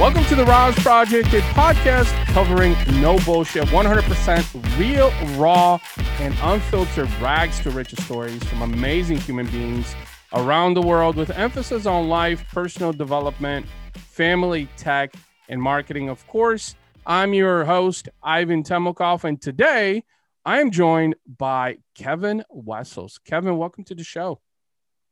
Welcome 0.00 0.24
to 0.24 0.34
the 0.34 0.46
RAS 0.46 0.82
Project, 0.82 1.28
a 1.34 1.40
podcast 1.52 2.10
covering 2.28 2.74
no 3.02 3.18
bullshit, 3.18 3.64
100% 3.64 4.78
real, 4.78 5.12
raw, 5.38 5.78
and 6.20 6.34
unfiltered 6.40 7.10
rags 7.20 7.60
to 7.60 7.70
riches 7.70 8.02
stories 8.06 8.42
from 8.44 8.62
amazing 8.62 9.18
human 9.18 9.46
beings 9.48 9.94
around 10.32 10.72
the 10.72 10.80
world 10.80 11.16
with 11.16 11.28
emphasis 11.32 11.84
on 11.84 12.08
life, 12.08 12.42
personal 12.50 12.94
development, 12.94 13.66
family, 13.94 14.70
tech, 14.78 15.12
and 15.50 15.60
marketing. 15.60 16.08
Of 16.08 16.26
course, 16.28 16.76
I'm 17.04 17.34
your 17.34 17.66
host, 17.66 18.08
Ivan 18.22 18.62
Temelkov, 18.62 19.24
and 19.24 19.38
today 19.38 20.04
I 20.46 20.62
am 20.62 20.70
joined 20.70 21.14
by 21.36 21.76
Kevin 21.94 22.42
Wessels. 22.48 23.20
Kevin, 23.26 23.58
welcome 23.58 23.84
to 23.84 23.94
the 23.94 24.04
show. 24.04 24.40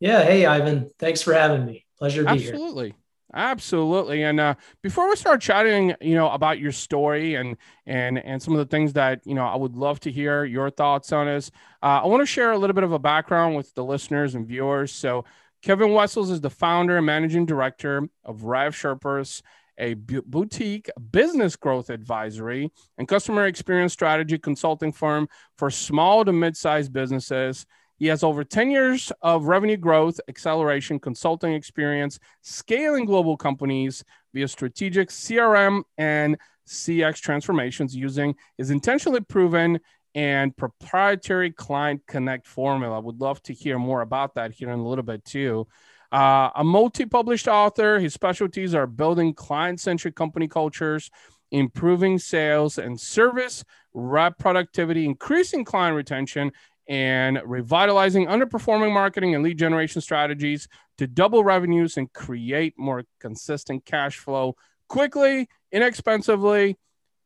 Yeah. 0.00 0.22
Hey, 0.24 0.46
Ivan. 0.46 0.88
Thanks 0.98 1.20
for 1.20 1.34
having 1.34 1.66
me. 1.66 1.84
Pleasure 1.98 2.22
to 2.22 2.28
be 2.28 2.30
Absolutely. 2.30 2.46
here. 2.46 2.54
Absolutely. 2.54 2.94
Absolutely. 3.34 4.22
And 4.22 4.40
uh, 4.40 4.54
before 4.82 5.08
we 5.08 5.14
start 5.14 5.42
chatting, 5.42 5.94
you 6.00 6.14
know, 6.14 6.30
about 6.30 6.58
your 6.58 6.72
story 6.72 7.34
and 7.34 7.58
and 7.84 8.18
and 8.18 8.40
some 8.42 8.54
of 8.54 8.58
the 8.58 8.64
things 8.64 8.94
that 8.94 9.20
you 9.26 9.34
know, 9.34 9.44
I 9.44 9.54
would 9.54 9.76
love 9.76 10.00
to 10.00 10.10
hear 10.10 10.44
your 10.44 10.70
thoughts 10.70 11.12
on 11.12 11.26
this. 11.26 11.50
Uh, 11.82 12.00
I 12.02 12.06
want 12.06 12.22
to 12.22 12.26
share 12.26 12.52
a 12.52 12.58
little 12.58 12.72
bit 12.74 12.84
of 12.84 12.92
a 12.92 12.98
background 12.98 13.54
with 13.54 13.74
the 13.74 13.84
listeners 13.84 14.34
and 14.34 14.46
viewers. 14.46 14.92
So, 14.92 15.26
Kevin 15.62 15.92
Wessels 15.92 16.30
is 16.30 16.40
the 16.40 16.48
founder 16.48 16.96
and 16.96 17.04
managing 17.04 17.44
director 17.44 18.08
of 18.24 18.44
Rev 18.44 18.74
Sherpas, 18.74 19.42
a 19.76 19.92
boutique 19.94 20.88
business 21.10 21.54
growth 21.54 21.90
advisory 21.90 22.70
and 22.96 23.06
customer 23.06 23.44
experience 23.46 23.92
strategy 23.92 24.38
consulting 24.38 24.90
firm 24.90 25.28
for 25.58 25.70
small 25.70 26.24
to 26.24 26.32
mid-sized 26.32 26.94
businesses 26.94 27.66
he 27.98 28.06
has 28.06 28.22
over 28.22 28.44
10 28.44 28.70
years 28.70 29.12
of 29.22 29.44
revenue 29.44 29.76
growth, 29.76 30.20
acceleration, 30.28 30.98
consulting 31.00 31.52
experience, 31.52 32.18
scaling 32.42 33.04
global 33.04 33.36
companies 33.36 34.04
via 34.32 34.46
strategic 34.46 35.08
CRM 35.08 35.82
and 35.96 36.36
CX 36.66 37.20
transformations 37.20 37.96
using 37.96 38.34
his 38.56 38.70
intentionally 38.70 39.20
proven 39.20 39.80
and 40.14 40.56
proprietary 40.56 41.50
client 41.50 42.02
connect 42.06 42.46
formula. 42.46 42.96
I 42.96 43.00
would 43.00 43.20
love 43.20 43.42
to 43.44 43.52
hear 43.52 43.78
more 43.78 44.02
about 44.02 44.34
that 44.34 44.52
here 44.52 44.70
in 44.70 44.78
a 44.78 44.88
little 44.88 45.04
bit 45.04 45.24
too. 45.24 45.66
Uh, 46.10 46.50
a 46.54 46.64
multi 46.64 47.04
published 47.04 47.48
author, 47.48 47.98
his 47.98 48.14
specialties 48.14 48.74
are 48.74 48.86
building 48.86 49.34
client 49.34 49.80
centric 49.80 50.14
company 50.14 50.48
cultures, 50.48 51.10
improving 51.50 52.18
sales 52.18 52.78
and 52.78 52.98
service, 52.98 53.64
rep 53.92 54.38
productivity, 54.38 55.04
increasing 55.04 55.64
client 55.64 55.96
retention, 55.96 56.52
and 56.88 57.38
revitalizing 57.44 58.26
underperforming 58.26 58.92
marketing 58.92 59.34
and 59.34 59.44
lead 59.44 59.58
generation 59.58 60.00
strategies 60.00 60.68
to 60.96 61.06
double 61.06 61.44
revenues 61.44 61.96
and 61.96 62.12
create 62.12 62.74
more 62.78 63.04
consistent 63.20 63.84
cash 63.84 64.16
flow 64.16 64.56
quickly, 64.88 65.48
inexpensively, 65.70 66.76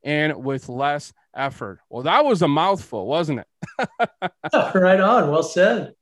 and 0.03 0.45
with 0.45 0.69
less 0.69 1.13
effort. 1.35 1.79
Well, 1.89 2.03
that 2.03 2.25
was 2.25 2.43
a 2.43 2.49
mouthful, 2.49 3.07
wasn't 3.07 3.41
it? 3.41 3.89
right 4.75 5.01
on. 5.01 5.31
Well 5.31 5.45
said. 5.45 5.95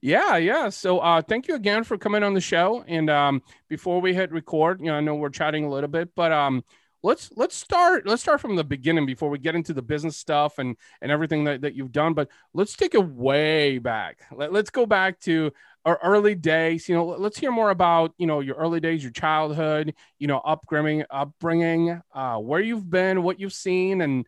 Yeah, 0.00 0.36
yeah. 0.36 0.68
So 0.68 0.98
uh, 0.98 1.22
thank 1.22 1.48
you 1.48 1.54
again 1.54 1.84
for 1.84 1.98
coming 1.98 2.22
on 2.22 2.34
the 2.34 2.40
show. 2.40 2.84
And 2.86 3.10
um, 3.10 3.42
before 3.68 4.00
we 4.00 4.14
hit 4.14 4.32
record, 4.32 4.80
you 4.80 4.86
know, 4.86 4.94
I 4.94 5.00
know 5.00 5.14
we're 5.14 5.30
chatting 5.30 5.64
a 5.64 5.70
little 5.70 5.88
bit, 5.88 6.10
but 6.14 6.32
um, 6.32 6.64
let's 7.04 7.30
let's 7.36 7.54
start 7.54 8.06
let's 8.06 8.22
start 8.22 8.40
from 8.40 8.56
the 8.56 8.64
beginning 8.64 9.04
before 9.04 9.28
we 9.28 9.38
get 9.38 9.54
into 9.54 9.74
the 9.74 9.82
business 9.82 10.16
stuff 10.16 10.58
and 10.58 10.74
and 11.02 11.12
everything 11.12 11.44
that, 11.44 11.60
that 11.60 11.74
you've 11.74 11.92
done 11.92 12.14
but 12.14 12.28
let's 12.54 12.74
take 12.74 12.94
it 12.94 13.06
way 13.06 13.78
back 13.78 14.22
Let, 14.32 14.52
let's 14.52 14.70
go 14.70 14.86
back 14.86 15.20
to 15.20 15.52
our 15.84 16.00
early 16.02 16.34
days 16.34 16.88
you 16.88 16.94
know 16.94 17.04
let's 17.04 17.38
hear 17.38 17.52
more 17.52 17.70
about 17.70 18.14
you 18.16 18.26
know 18.26 18.40
your 18.40 18.56
early 18.56 18.80
days 18.80 19.02
your 19.02 19.12
childhood 19.12 19.94
you 20.18 20.26
know 20.26 20.38
upbringing 20.38 21.04
upbringing 21.10 22.00
uh, 22.14 22.38
where 22.38 22.60
you've 22.60 22.88
been 22.88 23.22
what 23.22 23.38
you've 23.38 23.52
seen 23.52 24.00
and 24.00 24.26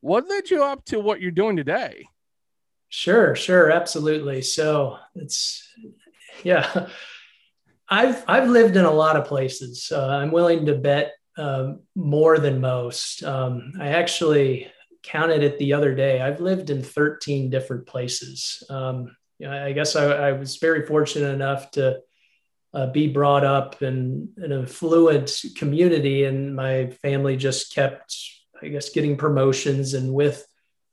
what 0.00 0.28
led 0.28 0.50
you 0.50 0.62
up 0.62 0.84
to 0.84 1.00
what 1.00 1.22
you're 1.22 1.30
doing 1.30 1.56
today 1.56 2.06
sure 2.90 3.34
sure 3.34 3.70
absolutely 3.70 4.42
so 4.42 4.98
it's 5.14 5.66
yeah 6.44 6.88
I've 7.90 8.22
I've 8.28 8.50
lived 8.50 8.76
in 8.76 8.84
a 8.84 8.90
lot 8.90 9.16
of 9.16 9.24
places. 9.24 9.90
Uh, 9.90 10.08
I'm 10.08 10.30
willing 10.30 10.66
to 10.66 10.74
bet 10.74 11.14
um, 11.38 11.80
more 11.94 12.38
than 12.38 12.60
most. 12.60 13.22
Um, 13.22 13.72
I 13.80 13.88
actually 13.88 14.70
counted 15.02 15.42
it 15.42 15.58
the 15.58 15.72
other 15.72 15.94
day. 15.94 16.20
I've 16.20 16.40
lived 16.40 16.70
in 16.70 16.82
13 16.82 17.48
different 17.48 17.86
places. 17.86 18.62
Um, 18.68 19.16
I 19.46 19.72
guess 19.72 19.94
I, 19.94 20.04
I, 20.06 20.32
was 20.32 20.56
very 20.56 20.84
fortunate 20.84 21.32
enough 21.32 21.70
to 21.72 22.00
uh, 22.74 22.86
be 22.88 23.06
brought 23.06 23.44
up 23.44 23.80
in, 23.82 24.30
in 24.36 24.50
a 24.50 24.66
fluent 24.66 25.42
community, 25.56 26.24
and 26.24 26.56
my 26.56 26.90
family 27.02 27.36
just 27.36 27.72
kept, 27.72 28.16
I 28.60 28.68
guess, 28.68 28.90
getting 28.90 29.16
promotions. 29.16 29.94
And 29.94 30.12
with 30.12 30.44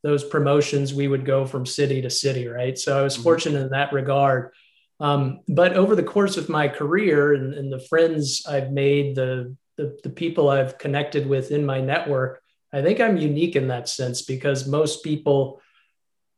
those 0.04 0.24
promotions, 0.24 0.94
we 0.94 1.08
would 1.08 1.26
go 1.26 1.46
from 1.46 1.66
city 1.66 2.04
to 2.04 2.10
city, 2.12 2.48
right? 2.48 2.78
So 2.78 2.98
I 2.98 3.02
was 3.02 3.16
mm-hmm. 3.16 3.24
fortunate 3.24 3.62
in 3.62 3.70
that 3.70 3.92
regard. 3.92 4.54
Um, 5.00 5.40
but 5.48 5.74
over 5.74 5.96
the 5.96 6.04
course 6.04 6.38
of 6.38 6.48
my 6.48 6.68
career 6.68 7.34
and, 7.34 7.54
and 7.54 7.74
the 7.74 7.80
friends 7.80 8.46
I've 8.48 8.72
made, 8.72 9.16
the 9.16 9.56
the, 9.78 9.98
the 10.04 10.10
people 10.10 10.50
I've 10.50 10.78
connected 10.78 11.28
with 11.28 11.52
in 11.52 11.66
my 11.66 11.82
network, 11.82 12.42
I 12.72 12.82
think 12.82 13.00
I'm 13.00 13.18
unique 13.18 13.56
in 13.56 13.70
that 13.70 13.90
sense 13.90 14.22
because 14.22 14.68
most 14.68 15.04
people 15.04 15.62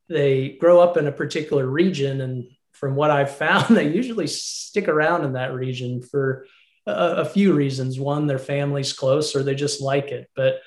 they 0.10 0.50
grow 0.50 0.80
up 0.80 0.96
in 0.96 1.08
a 1.08 1.12
particular 1.12 1.66
region 1.66 2.22
and 2.22 2.48
from 2.72 2.96
what 2.96 3.12
I've 3.12 3.36
found, 3.36 3.66
they 3.76 3.90
usually 3.90 4.28
stick 4.28 4.88
around 4.88 5.26
in 5.26 5.34
that 5.34 5.54
region 5.54 6.02
for 6.02 6.46
a, 6.86 6.92
a 6.92 7.26
few 7.26 7.54
reasons. 7.54 8.00
One, 8.00 8.28
their 8.28 8.40
family's 8.40 8.94
close 8.94 9.36
or 9.36 9.44
they 9.44 9.56
just 9.56 9.82
like 9.82 10.10
it. 10.10 10.30
But 10.36 10.62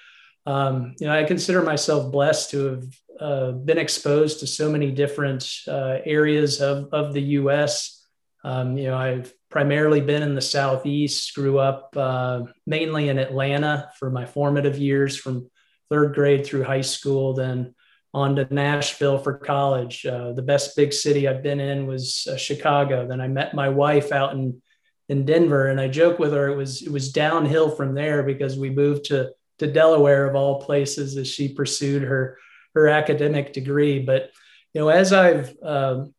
um, 0.46 0.94
you 0.98 1.06
know, 1.06 1.14
I 1.14 1.24
consider 1.24 1.62
myself 1.62 2.10
blessed 2.10 2.50
to 2.50 2.64
have 2.64 2.84
uh, 3.20 3.52
been 3.52 3.78
exposed 3.78 4.40
to 4.40 4.46
so 4.46 4.70
many 4.70 4.90
different 4.90 5.46
uh, 5.68 5.98
areas 6.04 6.60
of, 6.60 6.88
of 6.92 7.12
the 7.12 7.22
U.S. 7.22 8.06
Um, 8.42 8.78
you 8.78 8.88
know, 8.88 8.96
I've 8.96 9.32
primarily 9.50 10.00
been 10.00 10.22
in 10.22 10.34
the 10.34 10.40
Southeast, 10.40 11.34
grew 11.34 11.58
up 11.58 11.94
uh, 11.96 12.42
mainly 12.66 13.08
in 13.08 13.18
Atlanta 13.18 13.90
for 13.98 14.10
my 14.10 14.24
formative 14.24 14.78
years 14.78 15.16
from 15.16 15.50
third 15.90 16.14
grade 16.14 16.46
through 16.46 16.62
high 16.62 16.80
school, 16.80 17.34
then 17.34 17.74
on 18.14 18.36
to 18.36 18.52
Nashville 18.52 19.18
for 19.18 19.34
college. 19.34 20.06
Uh, 20.06 20.32
the 20.32 20.42
best 20.42 20.76
big 20.76 20.92
city 20.92 21.28
I've 21.28 21.42
been 21.42 21.60
in 21.60 21.86
was 21.86 22.26
uh, 22.30 22.36
Chicago. 22.36 23.06
Then 23.06 23.20
I 23.20 23.28
met 23.28 23.54
my 23.54 23.68
wife 23.68 24.12
out 24.12 24.32
in 24.32 24.62
in 25.08 25.24
Denver, 25.24 25.66
and 25.66 25.80
I 25.80 25.88
joke 25.88 26.20
with 26.20 26.32
her 26.32 26.48
it 26.48 26.56
was 26.56 26.82
it 26.82 26.92
was 26.92 27.12
downhill 27.12 27.70
from 27.70 27.94
there 27.94 28.22
because 28.22 28.56
we 28.56 28.70
moved 28.70 29.06
to 29.06 29.30
to 29.58 29.66
Delaware 29.66 30.28
of 30.28 30.36
all 30.36 30.62
places 30.62 31.16
as 31.16 31.28
she 31.28 31.52
pursued 31.52 32.02
her 32.02 32.38
her 32.74 32.88
academic 32.88 33.52
degree. 33.52 33.98
But 33.98 34.30
you 34.72 34.80
know, 34.80 34.88
as 34.88 35.12
I've 35.12 35.56
um, 35.62 36.14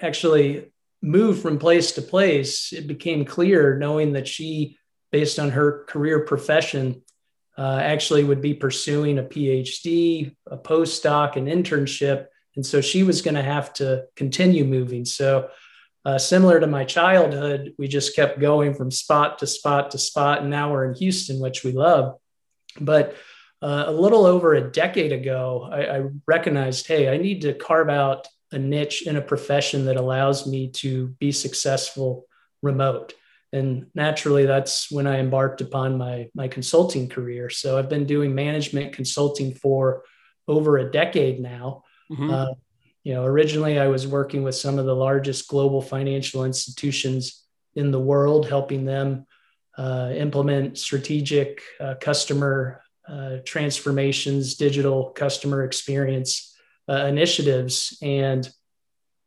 actually 0.00 0.71
moved 1.02 1.42
from 1.42 1.58
place 1.58 1.92
to 1.92 2.02
place, 2.02 2.72
it 2.72 2.86
became 2.86 3.24
clear 3.24 3.76
knowing 3.76 4.12
that 4.12 4.28
she, 4.28 4.78
based 5.10 5.38
on 5.38 5.50
her 5.50 5.84
career 5.84 6.20
profession, 6.20 7.02
uh, 7.58 7.80
actually 7.82 8.24
would 8.24 8.40
be 8.40 8.54
pursuing 8.54 9.18
a 9.18 9.22
PhD, 9.22 10.34
a 10.46 10.56
postdoc, 10.56 11.36
an 11.36 11.46
internship. 11.46 12.26
And 12.56 12.64
so 12.64 12.80
she 12.80 13.02
was 13.02 13.20
going 13.20 13.34
to 13.34 13.42
have 13.42 13.72
to 13.74 14.04
continue 14.16 14.64
moving. 14.64 15.04
So, 15.04 15.50
uh, 16.04 16.18
similar 16.18 16.58
to 16.58 16.66
my 16.66 16.84
childhood, 16.84 17.74
we 17.78 17.86
just 17.86 18.16
kept 18.16 18.40
going 18.40 18.74
from 18.74 18.90
spot 18.90 19.38
to 19.38 19.46
spot 19.46 19.92
to 19.92 19.98
spot. 19.98 20.40
And 20.40 20.50
now 20.50 20.72
we're 20.72 20.86
in 20.86 20.94
Houston, 20.94 21.38
which 21.38 21.62
we 21.62 21.72
love. 21.72 22.18
But 22.80 23.14
uh, 23.62 23.84
a 23.86 23.92
little 23.92 24.26
over 24.26 24.54
a 24.54 24.72
decade 24.72 25.12
ago, 25.12 25.68
I, 25.70 25.98
I 25.98 26.02
recognized 26.26 26.88
hey, 26.88 27.08
I 27.08 27.18
need 27.18 27.42
to 27.42 27.54
carve 27.54 27.88
out 27.88 28.26
a 28.52 28.58
niche 28.58 29.06
in 29.06 29.16
a 29.16 29.22
profession 29.22 29.86
that 29.86 29.96
allows 29.96 30.46
me 30.46 30.68
to 30.68 31.08
be 31.18 31.32
successful 31.32 32.26
remote. 32.62 33.14
And 33.52 33.86
naturally, 33.94 34.46
that's 34.46 34.90
when 34.90 35.06
I 35.06 35.18
embarked 35.18 35.60
upon 35.60 35.98
my, 35.98 36.28
my 36.34 36.48
consulting 36.48 37.08
career. 37.08 37.50
So 37.50 37.78
I've 37.78 37.88
been 37.88 38.06
doing 38.06 38.34
management 38.34 38.94
consulting 38.94 39.54
for 39.54 40.04
over 40.48 40.78
a 40.78 40.90
decade 40.90 41.40
now. 41.40 41.84
Mm-hmm. 42.10 42.30
Uh, 42.30 42.46
you 43.04 43.14
know, 43.14 43.24
originally 43.24 43.78
I 43.78 43.88
was 43.88 44.06
working 44.06 44.42
with 44.42 44.54
some 44.54 44.78
of 44.78 44.86
the 44.86 44.94
largest 44.94 45.48
global 45.48 45.82
financial 45.82 46.44
institutions 46.44 47.44
in 47.74 47.90
the 47.90 48.00
world, 48.00 48.48
helping 48.48 48.84
them 48.84 49.26
uh, 49.76 50.12
implement 50.14 50.78
strategic 50.78 51.62
uh, 51.80 51.94
customer 52.00 52.82
uh, 53.08 53.38
transformations, 53.44 54.54
digital 54.54 55.10
customer 55.10 55.64
experience 55.64 56.51
uh, 56.88 57.06
initiatives. 57.06 57.98
And, 58.02 58.48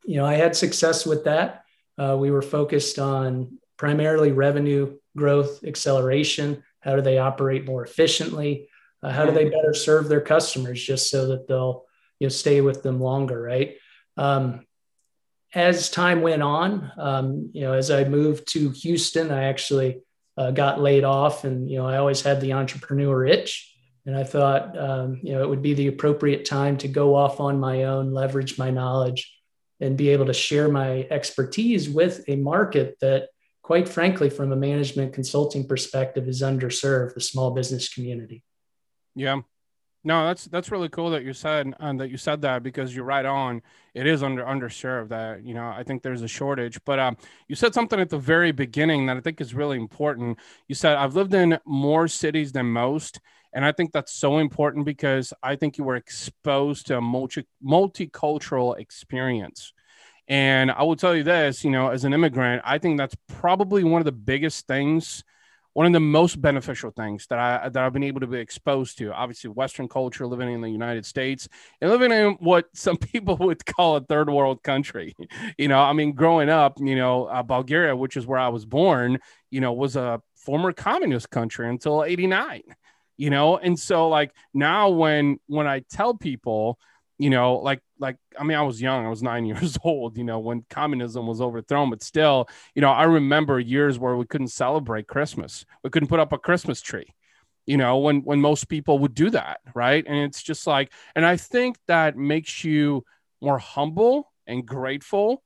you 0.04 0.18
know, 0.18 0.26
I 0.26 0.36
had 0.36 0.56
success 0.56 1.06
with 1.06 1.26
that. 1.26 1.64
Uh, 1.98 2.18
we 2.20 2.32
were 2.32 2.42
focused 2.42 3.00
on 3.00 3.58
primarily 3.78 4.32
revenue 4.32 4.98
growth 5.16 5.64
acceleration. 5.64 6.64
How 6.82 6.96
do 6.96 7.02
they 7.02 7.18
operate 7.18 7.66
more 7.66 7.84
efficiently? 7.84 8.70
Uh, 9.02 9.12
how 9.12 9.26
do 9.26 9.32
they 9.32 9.50
better 9.50 9.74
serve 9.74 10.08
their 10.08 10.22
customers 10.22 10.84
just 10.84 11.10
so 11.10 11.28
that 11.28 11.48
they'll 11.48 11.86
you 12.20 12.26
know 12.26 12.30
stay 12.30 12.62
with 12.62 12.82
them 12.84 13.00
longer, 13.00 13.42
right? 13.42 13.76
Um, 14.18 14.66
as 15.54 15.90
time 15.90 16.22
went 16.22 16.42
on, 16.42 16.92
um, 16.98 17.50
you 17.54 17.62
know, 17.62 17.74
as 17.74 17.92
I 17.92 18.04
moved 18.04 18.48
to 18.54 18.72
Houston, 18.72 19.32
I 19.32 19.46
actually 19.46 20.02
uh, 20.38 20.52
got 20.52 20.82
laid 20.82 21.04
off, 21.04 21.44
and 21.44 21.70
you 21.70 21.78
know 21.78 21.88
I 21.88 21.98
always 21.98 22.22
had 22.22 22.42
the 22.42 22.54
entrepreneur 22.54 23.26
itch, 23.26 23.75
and 24.06 24.16
I 24.16 24.24
thought 24.24 24.78
um, 24.78 25.20
you 25.24 25.34
know 25.34 25.44
it 25.44 25.50
would 25.50 25.62
be 25.62 25.74
the 25.74 25.88
appropriate 25.88 26.46
time 26.46 26.78
to 26.78 26.88
go 26.88 27.16
off 27.16 27.40
on 27.40 27.60
my 27.60 27.84
own, 27.84 28.14
leverage 28.14 28.58
my 28.58 28.70
knowledge, 28.70 29.36
and 29.80 29.98
be 29.98 30.10
able 30.10 30.28
to 30.28 30.34
share 30.34 30.70
my 30.70 31.08
expertise 31.10 31.90
with 31.90 32.24
a 32.28 32.36
market 32.36 32.98
that, 33.02 33.30
quite 33.62 33.90
frankly, 33.90 34.30
from 34.30 34.52
a 34.52 34.56
management 34.56 35.14
consulting 35.14 35.68
perspective, 35.68 36.28
is 36.28 36.42
underserved, 36.42 37.14
the 37.14 37.22
small 37.22 37.52
business 37.52 37.94
community. 37.94 38.44
Yeah, 39.16 39.42
no, 40.06 40.28
that's 40.28 40.46
that's 40.46 40.72
really 40.72 40.88
cool 40.88 41.10
that 41.10 41.24
you 41.24 41.34
said 41.34 41.74
um, 41.80 41.98
that 41.98 42.12
you 42.12 42.18
said 42.18 42.42
that 42.44 42.62
because 42.62 42.96
you're 42.96 43.04
right 43.04 43.26
on. 43.26 43.64
It 43.96 44.06
is 44.06 44.22
under 44.22 44.44
underserved. 44.44 45.10
That 45.10 45.44
you 45.44 45.56
know, 45.56 45.66
I 45.66 45.82
think 45.82 46.04
there's 46.04 46.22
a 46.22 46.28
shortage. 46.28 46.80
But 46.86 47.00
um, 47.00 47.18
you 47.48 47.56
said 47.56 47.74
something 47.74 48.00
at 48.00 48.12
the 48.12 48.20
very 48.20 48.52
beginning 48.52 49.08
that 49.08 49.18
I 49.18 49.20
think 49.20 49.42
is 49.42 49.56
really 49.56 49.78
important. 49.78 50.38
You 50.68 50.76
said 50.76 50.96
I've 50.96 51.16
lived 51.16 51.34
in 51.34 51.58
more 51.66 52.08
cities 52.08 52.52
than 52.52 52.68
most, 52.68 53.20
and 53.56 53.66
I 53.66 53.72
think 53.72 53.92
that's 53.92 54.14
so 54.14 54.38
important 54.38 54.86
because 54.86 55.34
I 55.42 55.56
think 55.56 55.80
you 55.80 55.84
were 55.84 55.96
exposed 55.96 56.88
to 56.88 56.98
a 56.98 57.02
multi 57.02 57.48
multicultural 57.66 58.78
experience. 58.78 59.74
And 60.28 60.72
I 60.72 60.84
will 60.84 60.96
tell 60.96 61.16
you 61.16 61.24
this, 61.24 61.64
you 61.64 61.72
know, 61.72 61.90
as 61.90 62.04
an 62.04 62.14
immigrant, 62.14 62.62
I 62.66 62.78
think 62.78 62.98
that's 62.98 63.16
probably 63.28 63.84
one 63.84 64.02
of 64.02 64.06
the 64.06 64.12
biggest 64.12 64.68
things 64.68 65.24
one 65.76 65.86
of 65.86 65.92
the 65.92 66.00
most 66.00 66.42
beneficial 66.42 66.90
things 66.90 67.28
that 67.28 67.38
I 67.38 67.68
that 67.68 67.84
I've 67.84 67.92
been 67.92 68.04
able 68.04 68.22
to 68.22 68.28
be 68.28 68.38
exposed 68.38 68.98
to. 69.00 69.12
Obviously, 69.12 69.50
Western 69.50 69.90
culture, 69.90 70.26
living 70.26 70.50
in 70.50 70.62
the 70.62 70.70
United 70.70 71.06
States, 71.06 71.50
and 71.82 71.92
living 71.92 72.14
in 72.14 72.38
what 72.40 72.68
some 72.74 72.96
people 73.14 73.36
would 73.38 73.66
call 73.66 73.98
a 73.98 74.02
third 74.02 74.30
world 74.30 74.64
country. 74.64 75.14
You 75.58 75.68
know, 75.68 75.80
I 75.80 75.94
mean, 75.94 76.14
growing 76.14 76.50
up, 76.50 76.80
you 76.80 76.96
know, 76.96 77.26
uh, 77.26 77.44
Bulgaria, 77.44 77.96
which 77.96 78.16
is 78.18 78.26
where 78.26 78.40
I 78.40 78.48
was 78.48 78.66
born, 78.66 79.20
you 79.52 79.60
know, 79.60 79.74
was 79.74 79.96
a 79.96 80.22
former 80.36 80.72
communist 80.72 81.30
country 81.30 81.70
until 81.70 82.04
'89. 82.06 82.62
You 83.18 83.30
know, 83.30 83.58
and 83.58 83.80
so 83.80 84.10
like 84.10 84.32
now 84.54 84.90
when 84.90 85.40
when 85.48 85.68
I 85.68 85.80
tell 85.90 86.14
people 86.16 86.78
you 87.18 87.30
know, 87.30 87.56
like 87.56 87.82
like 88.00 88.18
I 88.38 88.44
mean, 88.44 88.58
I 88.58 88.62
was 88.64 88.82
young, 88.82 89.06
I 89.06 89.10
was 89.10 89.24
nine 89.24 89.46
years 89.52 89.78
old, 89.84 90.18
you 90.18 90.24
know, 90.24 90.40
when 90.40 90.66
communism 90.70 91.28
was 91.28 91.42
overthrown, 91.42 91.90
but 91.90 92.04
still, 92.04 92.48
you 92.74 92.82
know, 92.82 92.90
I 92.92 93.04
remember 93.04 93.60
years 93.60 93.98
where 93.98 94.16
we 94.16 94.26
couldn't 94.26 94.50
celebrate 94.50 95.08
Christmas, 95.08 95.66
we 95.84 95.90
couldn't 95.90 96.10
put 96.10 96.20
up 96.20 96.34
a 96.34 96.38
Christmas 96.38 96.82
tree, 96.82 97.08
you 97.66 97.78
know, 97.78 97.98
when 97.98 98.22
when 98.22 98.42
most 98.42 98.68
people 98.68 99.00
would 99.00 99.14
do 99.14 99.30
that, 99.30 99.60
right? 99.74 100.04
And 100.06 100.18
it's 100.18 100.44
just 100.44 100.68
like, 100.68 100.92
and 101.16 101.26
I 101.26 101.38
think 101.38 101.78
that 101.88 102.18
makes 102.18 102.64
you 102.64 103.06
more 103.42 103.60
humble 103.60 104.32
and 104.48 104.66
grateful 104.66 105.42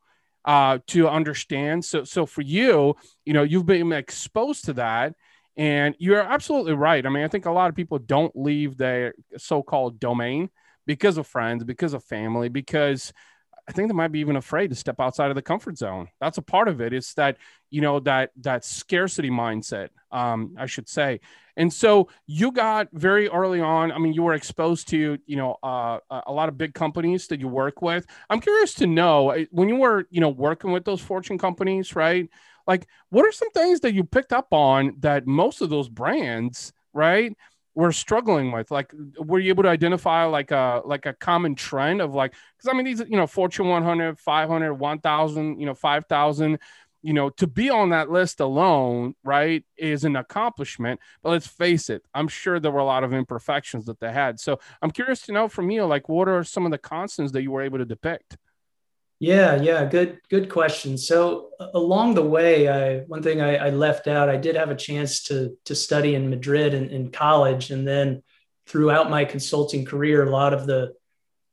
uh, 0.45 0.79
to 0.87 1.07
understand. 1.07 1.85
So 1.85 2.03
so 2.03 2.25
for 2.25 2.41
you, 2.41 2.95
you 3.25 3.33
know, 3.33 3.43
you've 3.43 3.65
been 3.65 3.91
exposed 3.91 4.65
to 4.65 4.73
that. 4.73 5.13
And 5.59 5.93
you're 5.99 6.21
absolutely 6.21 6.73
right. 6.73 7.05
I 7.05 7.09
mean, 7.09 7.25
I 7.25 7.27
think 7.27 7.45
a 7.45 7.51
lot 7.51 7.69
of 7.69 7.75
people 7.75 7.99
don't 7.99 8.33
leave 8.33 8.77
their 8.77 9.13
so-called 9.35 9.99
domain 9.99 10.49
because 10.87 11.17
of 11.17 11.27
friends, 11.27 11.65
because 11.65 11.93
of 11.93 12.01
family, 12.01 12.47
because 12.47 13.11
I 13.67 13.73
think 13.73 13.89
they 13.89 13.93
might 13.93 14.13
be 14.13 14.21
even 14.21 14.37
afraid 14.37 14.69
to 14.69 14.75
step 14.75 15.01
outside 15.01 15.31
of 15.31 15.35
the 15.35 15.41
comfort 15.41 15.77
zone. 15.77 16.07
That's 16.21 16.37
a 16.37 16.41
part 16.41 16.69
of 16.69 16.79
it. 16.79 16.93
It's 16.93 17.13
that, 17.15 17.35
you 17.69 17.81
know, 17.81 17.99
that 17.99 18.31
that 18.41 18.63
scarcity 18.63 19.29
mindset, 19.29 19.89
um, 20.13 20.55
I 20.57 20.65
should 20.65 20.87
say. 20.87 21.19
And 21.57 21.71
so 21.73 22.07
you 22.25 22.53
got 22.53 22.87
very 22.93 23.27
early 23.27 23.59
on, 23.59 23.91
I 23.91 23.97
mean, 23.97 24.13
you 24.13 24.23
were 24.23 24.33
exposed 24.35 24.87
to, 24.87 25.17
you 25.25 25.35
know, 25.35 25.57
uh, 25.61 25.99
a 26.25 26.31
lot 26.31 26.47
of 26.47 26.57
big 26.57 26.73
companies 26.73 27.27
that 27.27 27.41
you 27.41 27.49
work 27.49 27.81
with. 27.81 28.07
I'm 28.29 28.39
curious 28.39 28.73
to 28.75 28.87
know 28.87 29.31
uh, 29.31 29.43
when 29.51 29.67
you 29.67 29.75
were, 29.75 30.07
you 30.09 30.21
know, 30.21 30.29
working 30.29 30.71
with 30.71 30.85
those 30.85 31.01
fortune 31.01 31.37
companies, 31.37 31.97
right? 31.97 32.29
Like, 32.69 32.87
what 33.09 33.25
are 33.25 33.31
some 33.31 33.49
things 33.49 33.79
that 33.79 33.95
you 33.95 34.03
picked 34.03 34.31
up 34.31 34.53
on 34.53 34.95
that 34.99 35.25
most 35.25 35.61
of 35.61 35.71
those 35.71 35.89
brands, 35.89 36.71
right? 36.93 37.35
we're 37.75 37.91
struggling 37.93 38.51
with 38.51 38.69
like 38.71 38.91
were 39.19 39.39
you 39.39 39.49
able 39.49 39.63
to 39.63 39.69
identify 39.69 40.25
like 40.25 40.51
a 40.51 40.81
like 40.83 41.05
a 41.05 41.13
common 41.13 41.55
trend 41.55 42.01
of 42.01 42.13
like 42.13 42.33
because 42.57 42.67
i 42.67 42.73
mean 42.75 42.83
these 42.83 42.99
you 43.07 43.15
know 43.15 43.27
fortune 43.27 43.67
100 43.69 44.19
500 44.19 44.73
1000 44.73 45.59
you 45.59 45.65
know 45.65 45.73
5000 45.73 46.59
you 47.03 47.13
know 47.13 47.29
to 47.29 47.47
be 47.47 47.69
on 47.69 47.89
that 47.91 48.09
list 48.09 48.41
alone 48.41 49.15
right 49.23 49.63
is 49.77 50.03
an 50.03 50.17
accomplishment 50.17 50.99
but 51.21 51.29
let's 51.29 51.47
face 51.47 51.89
it 51.89 52.03
i'm 52.13 52.27
sure 52.27 52.59
there 52.59 52.71
were 52.71 52.79
a 52.79 52.85
lot 52.85 53.05
of 53.05 53.13
imperfections 53.13 53.85
that 53.85 53.99
they 54.01 54.11
had 54.11 54.39
so 54.39 54.59
i'm 54.81 54.91
curious 54.91 55.21
to 55.21 55.31
know 55.31 55.47
from 55.47 55.69
you 55.71 55.85
like 55.85 56.09
what 56.09 56.27
are 56.27 56.43
some 56.43 56.65
of 56.65 56.71
the 56.71 56.77
constants 56.77 57.31
that 57.31 57.43
you 57.43 57.51
were 57.51 57.61
able 57.61 57.77
to 57.77 57.85
depict 57.85 58.35
yeah, 59.19 59.61
yeah, 59.61 59.83
good, 59.85 60.19
good 60.29 60.49
question. 60.49 60.97
So 60.97 61.49
along 61.73 62.15
the 62.15 62.25
way, 62.25 62.69
I 62.69 62.99
one 62.99 63.21
thing 63.21 63.41
I, 63.41 63.67
I, 63.67 63.69
left 63.69 64.07
out, 64.07 64.29
I 64.29 64.37
did 64.37 64.55
have 64.55 64.71
a 64.71 64.75
chance 64.75 65.23
to 65.23 65.57
to 65.65 65.75
study 65.75 66.15
in 66.15 66.29
Madrid 66.29 66.73
in, 66.73 66.89
in 66.89 67.11
college, 67.11 67.69
and 67.69 67.85
then 67.85 68.23
throughout 68.65 69.09
my 69.09 69.25
consulting 69.25 69.83
career, 69.83 70.23
a 70.23 70.29
lot 70.29 70.53
of 70.53 70.65
the 70.67 70.93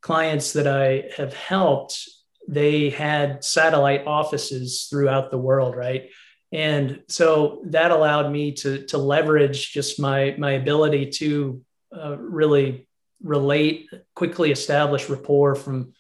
clients 0.01 0.53
that 0.53 0.69
I 0.69 1.11
have 1.17 1.35
helped, 1.35 2.09
they 2.47 2.91
had 2.91 3.43
satellite 3.43 4.07
offices 4.07 4.87
throughout 4.89 5.33
the 5.33 5.39
world, 5.39 5.75
right? 5.75 6.11
And 6.53 7.03
so 7.09 7.63
that 7.67 7.91
allowed 7.91 8.31
me 8.31 8.53
to 8.53 8.87
to 8.87 8.99
leverage 8.99 9.73
just 9.73 9.99
my 9.99 10.37
my 10.39 10.53
ability 10.53 11.11
to 11.19 11.63
uh, 11.97 12.17
really 12.17 12.87
relate, 13.23 13.89
quickly 14.15 14.53
establish 14.53 15.09
rapport 15.09 15.57
from 15.57 15.95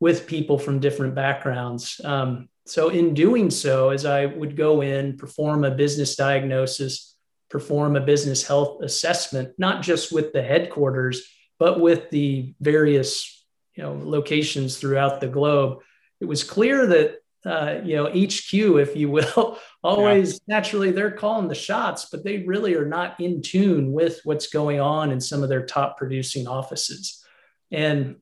with 0.00 0.26
people 0.26 0.58
from 0.58 0.80
different 0.80 1.14
backgrounds. 1.14 2.00
Um, 2.02 2.48
so, 2.66 2.88
in 2.88 3.14
doing 3.14 3.50
so, 3.50 3.90
as 3.90 4.04
I 4.04 4.26
would 4.26 4.56
go 4.56 4.80
in, 4.80 5.16
perform 5.16 5.64
a 5.64 5.70
business 5.70 6.16
diagnosis, 6.16 7.14
perform 7.48 7.96
a 7.96 8.00
business 8.00 8.46
health 8.46 8.82
assessment, 8.82 9.54
not 9.58 9.82
just 9.82 10.12
with 10.12 10.32
the 10.32 10.42
headquarters, 10.42 11.28
but 11.58 11.80
with 11.80 12.08
the 12.10 12.54
various 12.60 13.44
you 13.74 13.82
know, 13.82 14.00
locations 14.02 14.78
throughout 14.78 15.20
the 15.20 15.28
globe, 15.28 15.80
it 16.20 16.26
was 16.26 16.44
clear 16.44 16.86
that 16.86 17.16
uh, 17.44 17.80
you 17.82 17.96
know 17.96 18.06
HQ, 18.06 18.52
if 18.52 18.96
you 18.96 19.10
will, 19.10 19.58
always 19.82 20.34
yeah. 20.34 20.56
naturally 20.56 20.90
they're 20.90 21.10
calling 21.10 21.48
the 21.48 21.54
shots, 21.54 22.08
but 22.10 22.22
they 22.24 22.38
really 22.44 22.74
are 22.74 22.86
not 22.86 23.18
in 23.20 23.42
tune 23.42 23.92
with 23.92 24.20
what's 24.24 24.48
going 24.48 24.80
on 24.80 25.10
in 25.10 25.20
some 25.20 25.42
of 25.42 25.48
their 25.48 25.64
top 25.64 25.96
producing 25.96 26.46
offices. 26.46 27.24
And 27.70 28.16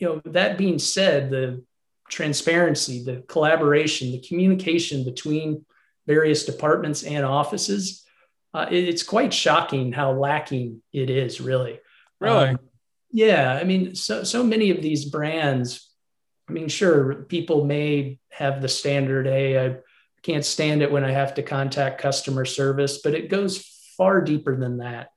you 0.00 0.08
know, 0.08 0.22
that 0.24 0.58
being 0.58 0.78
said, 0.78 1.30
the 1.30 1.62
transparency, 2.08 3.04
the 3.04 3.22
collaboration, 3.28 4.10
the 4.10 4.20
communication 4.26 5.04
between 5.04 5.64
various 6.06 6.44
departments 6.44 7.04
and 7.04 7.24
offices, 7.24 8.04
uh, 8.54 8.66
it, 8.70 8.88
it's 8.88 9.04
quite 9.04 9.32
shocking 9.32 9.92
how 9.92 10.12
lacking 10.12 10.82
it 10.92 11.10
is, 11.10 11.40
really. 11.40 11.78
Really? 12.18 12.48
Um, 12.48 12.58
yeah. 13.12 13.52
I 13.52 13.64
mean, 13.64 13.94
so, 13.94 14.24
so 14.24 14.42
many 14.42 14.70
of 14.70 14.82
these 14.82 15.04
brands, 15.04 15.88
I 16.48 16.52
mean, 16.52 16.68
sure, 16.68 17.26
people 17.28 17.64
may 17.64 18.18
have 18.30 18.62
the 18.62 18.68
standard, 18.68 19.26
hey, 19.26 19.64
I 19.64 19.76
can't 20.22 20.44
stand 20.44 20.82
it 20.82 20.90
when 20.90 21.04
I 21.04 21.12
have 21.12 21.34
to 21.34 21.42
contact 21.42 22.00
customer 22.00 22.44
service, 22.44 23.00
but 23.04 23.14
it 23.14 23.28
goes 23.28 23.58
far 23.96 24.22
deeper 24.22 24.56
than 24.56 24.78
that. 24.78 25.10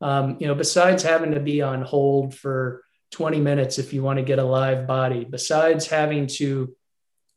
Um, 0.00 0.38
you 0.40 0.46
know, 0.46 0.54
besides 0.54 1.02
having 1.02 1.32
to 1.32 1.40
be 1.40 1.60
on 1.60 1.82
hold 1.82 2.34
for 2.34 2.82
20 3.12 3.40
minutes 3.40 3.78
if 3.78 3.92
you 3.92 4.02
want 4.02 4.18
to 4.18 4.24
get 4.24 4.38
a 4.38 4.44
live 4.44 4.86
body 4.86 5.24
besides 5.24 5.86
having 5.86 6.26
to 6.26 6.74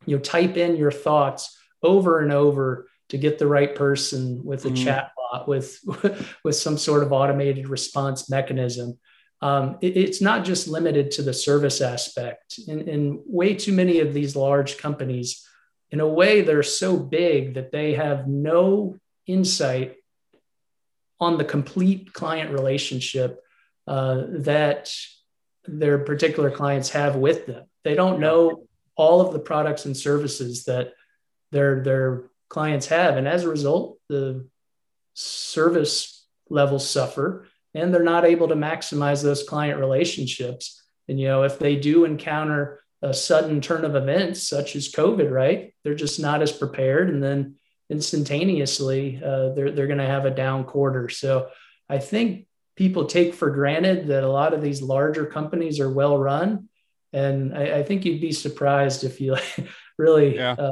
you 0.05 0.15
know 0.15 0.21
type 0.21 0.57
in 0.57 0.75
your 0.75 0.91
thoughts 0.91 1.57
over 1.81 2.19
and 2.19 2.31
over 2.31 2.87
to 3.09 3.17
get 3.17 3.39
the 3.39 3.47
right 3.47 3.75
person 3.75 4.43
with 4.43 4.65
a 4.65 4.69
mm-hmm. 4.69 4.83
chat 4.83 5.11
bot 5.17 5.47
with 5.47 5.79
with 6.43 6.55
some 6.55 6.77
sort 6.77 7.03
of 7.03 7.11
automated 7.11 7.67
response 7.67 8.29
mechanism 8.29 8.97
um, 9.41 9.77
it, 9.81 9.97
it's 9.97 10.21
not 10.21 10.45
just 10.45 10.69
limited 10.69 11.11
to 11.11 11.21
the 11.21 11.33
service 11.33 11.81
aspect 11.81 12.59
in, 12.67 12.87
in 12.87 13.21
way 13.25 13.55
too 13.55 13.73
many 13.73 13.99
of 13.99 14.13
these 14.13 14.35
large 14.35 14.77
companies 14.77 15.47
in 15.91 15.99
a 15.99 16.07
way 16.07 16.41
they're 16.41 16.63
so 16.63 16.97
big 16.97 17.55
that 17.55 17.71
they 17.71 17.93
have 17.93 18.27
no 18.27 18.97
insight 19.27 19.95
on 21.19 21.37
the 21.37 21.45
complete 21.45 22.13
client 22.13 22.51
relationship 22.51 23.41
uh, 23.87 24.23
that 24.29 24.91
their 25.65 25.99
particular 25.99 26.51
clients 26.51 26.89
have 26.89 27.15
with 27.15 27.45
them. 27.45 27.65
They 27.83 27.95
don't 27.95 28.19
know 28.19 28.65
all 28.95 29.21
of 29.21 29.33
the 29.33 29.39
products 29.39 29.85
and 29.85 29.95
services 29.95 30.65
that 30.65 30.93
their 31.51 31.83
their 31.83 32.23
clients 32.49 32.87
have, 32.87 33.17
and 33.17 33.27
as 33.27 33.43
a 33.43 33.49
result, 33.49 33.97
the 34.09 34.47
service 35.13 36.25
levels 36.49 36.87
suffer, 36.87 37.47
and 37.73 37.93
they're 37.93 38.03
not 38.03 38.25
able 38.25 38.47
to 38.47 38.55
maximize 38.55 39.23
those 39.23 39.43
client 39.43 39.79
relationships. 39.79 40.83
And 41.07 41.19
you 41.19 41.27
know, 41.27 41.43
if 41.43 41.59
they 41.59 41.75
do 41.75 42.05
encounter 42.05 42.81
a 43.01 43.13
sudden 43.13 43.59
turn 43.59 43.83
of 43.83 43.95
events 43.95 44.47
such 44.47 44.75
as 44.75 44.91
COVID, 44.91 45.29
right? 45.29 45.73
They're 45.83 45.93
just 45.93 46.19
not 46.19 46.41
as 46.41 46.51
prepared, 46.51 47.09
and 47.09 47.21
then 47.21 47.55
instantaneously 47.89 49.21
uh, 49.23 49.49
they're 49.49 49.71
they're 49.71 49.87
going 49.87 49.99
to 49.99 50.05
have 50.05 50.25
a 50.25 50.31
down 50.31 50.63
quarter. 50.63 51.09
So 51.09 51.49
I 51.89 51.99
think 51.99 52.47
people 52.75 53.05
take 53.05 53.33
for 53.33 53.49
granted 53.51 54.07
that 54.07 54.23
a 54.23 54.29
lot 54.29 54.53
of 54.53 54.61
these 54.61 54.81
larger 54.81 55.25
companies 55.25 55.79
are 55.79 55.89
well 55.89 56.17
run. 56.17 56.69
And 57.11 57.55
I, 57.55 57.79
I 57.79 57.83
think 57.83 58.05
you'd 58.05 58.21
be 58.21 58.31
surprised 58.31 59.03
if 59.03 59.21
you 59.21 59.37
really 59.97 60.35
yeah. 60.35 60.55
uh, 60.57 60.71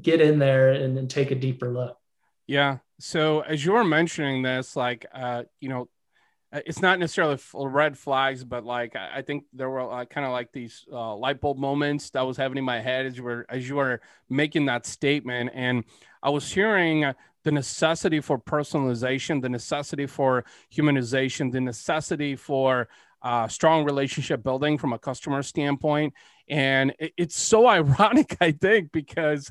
get 0.00 0.20
in 0.20 0.38
there 0.38 0.70
and, 0.70 0.96
and 0.96 1.10
take 1.10 1.30
a 1.30 1.34
deeper 1.34 1.68
look. 1.68 1.96
Yeah. 2.46 2.78
So 3.00 3.40
as 3.40 3.64
you 3.64 3.72
were 3.72 3.84
mentioning 3.84 4.42
this, 4.42 4.76
like, 4.76 5.06
uh, 5.12 5.44
you 5.60 5.68
know, 5.68 5.88
it's 6.66 6.80
not 6.80 6.98
necessarily 6.98 7.38
red 7.54 7.98
flags, 7.98 8.44
but 8.44 8.64
like 8.64 8.96
I 8.96 9.22
think 9.22 9.44
there 9.52 9.68
were 9.68 9.92
uh, 9.92 10.04
kind 10.04 10.26
of 10.26 10.32
like 10.32 10.52
these 10.52 10.84
uh, 10.92 11.14
light 11.16 11.40
bulb 11.40 11.58
moments 11.58 12.10
that 12.10 12.22
was 12.22 12.36
having 12.36 12.58
in 12.58 12.64
my 12.64 12.80
head 12.80 13.06
as 13.06 13.16
you 13.16 13.24
were 13.24 13.46
as 13.48 13.68
you 13.68 13.76
were 13.76 14.00
making 14.28 14.66
that 14.66 14.86
statement, 14.86 15.50
and 15.54 15.84
I 16.22 16.30
was 16.30 16.50
hearing 16.50 17.12
the 17.42 17.52
necessity 17.52 18.20
for 18.20 18.38
personalization, 18.38 19.42
the 19.42 19.48
necessity 19.48 20.06
for 20.06 20.44
humanization, 20.72 21.52
the 21.52 21.60
necessity 21.60 22.36
for 22.36 22.88
uh, 23.22 23.48
strong 23.48 23.84
relationship 23.84 24.42
building 24.42 24.78
from 24.78 24.92
a 24.92 24.98
customer 24.98 25.42
standpoint, 25.42 26.14
and 26.48 26.94
it, 26.98 27.12
it's 27.16 27.36
so 27.36 27.66
ironic, 27.78 28.36
I 28.40 28.52
think, 28.52 28.92
because 28.92 29.50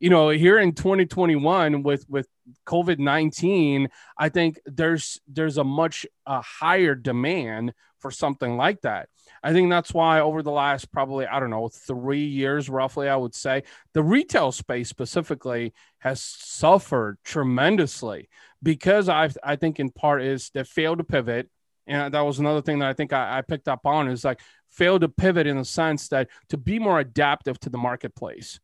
you 0.00 0.10
know 0.10 0.28
here 0.28 0.58
in 0.58 0.72
2021 0.72 1.82
with 1.82 2.04
with 2.08 2.26
COVID 2.66 2.98
19, 2.98 3.88
I 4.18 4.28
think 4.28 4.60
there's 4.66 5.20
there's 5.26 5.58
a 5.58 5.64
much 5.64 6.06
uh, 6.26 6.42
higher 6.42 6.94
demand 6.94 7.72
for 8.00 8.10
something 8.10 8.56
like 8.56 8.80
that. 8.82 9.08
I 9.42 9.52
think 9.52 9.70
that's 9.70 9.94
why 9.94 10.20
over 10.20 10.42
the 10.42 10.50
last 10.50 10.92
probably 10.92 11.26
I 11.26 11.40
don't 11.40 11.50
know 11.50 11.68
three 11.68 12.24
years 12.24 12.68
roughly, 12.68 13.08
I 13.08 13.16
would 13.16 13.34
say 13.34 13.62
the 13.94 14.02
retail 14.02 14.52
space 14.52 14.88
specifically 14.88 15.72
has 15.98 16.20
suffered 16.20 17.18
tremendously 17.24 18.28
because 18.62 19.08
I 19.08 19.30
I 19.42 19.56
think 19.56 19.80
in 19.80 19.90
part 19.90 20.22
is 20.22 20.50
they 20.50 20.64
failed 20.64 20.98
to 20.98 21.04
pivot, 21.04 21.48
and 21.86 22.12
that 22.12 22.20
was 22.20 22.38
another 22.38 22.62
thing 22.62 22.80
that 22.80 22.88
I 22.88 22.92
think 22.92 23.12
I, 23.12 23.38
I 23.38 23.42
picked 23.42 23.68
up 23.68 23.86
on 23.86 24.08
is 24.08 24.24
like 24.24 24.40
failed 24.70 25.02
to 25.02 25.08
pivot 25.08 25.46
in 25.46 25.58
the 25.58 25.64
sense 25.64 26.08
that 26.08 26.28
to 26.48 26.56
be 26.56 26.78
more 26.78 26.98
adaptive 26.98 27.58
to 27.60 27.70
the 27.70 27.78
marketplace 27.78 28.58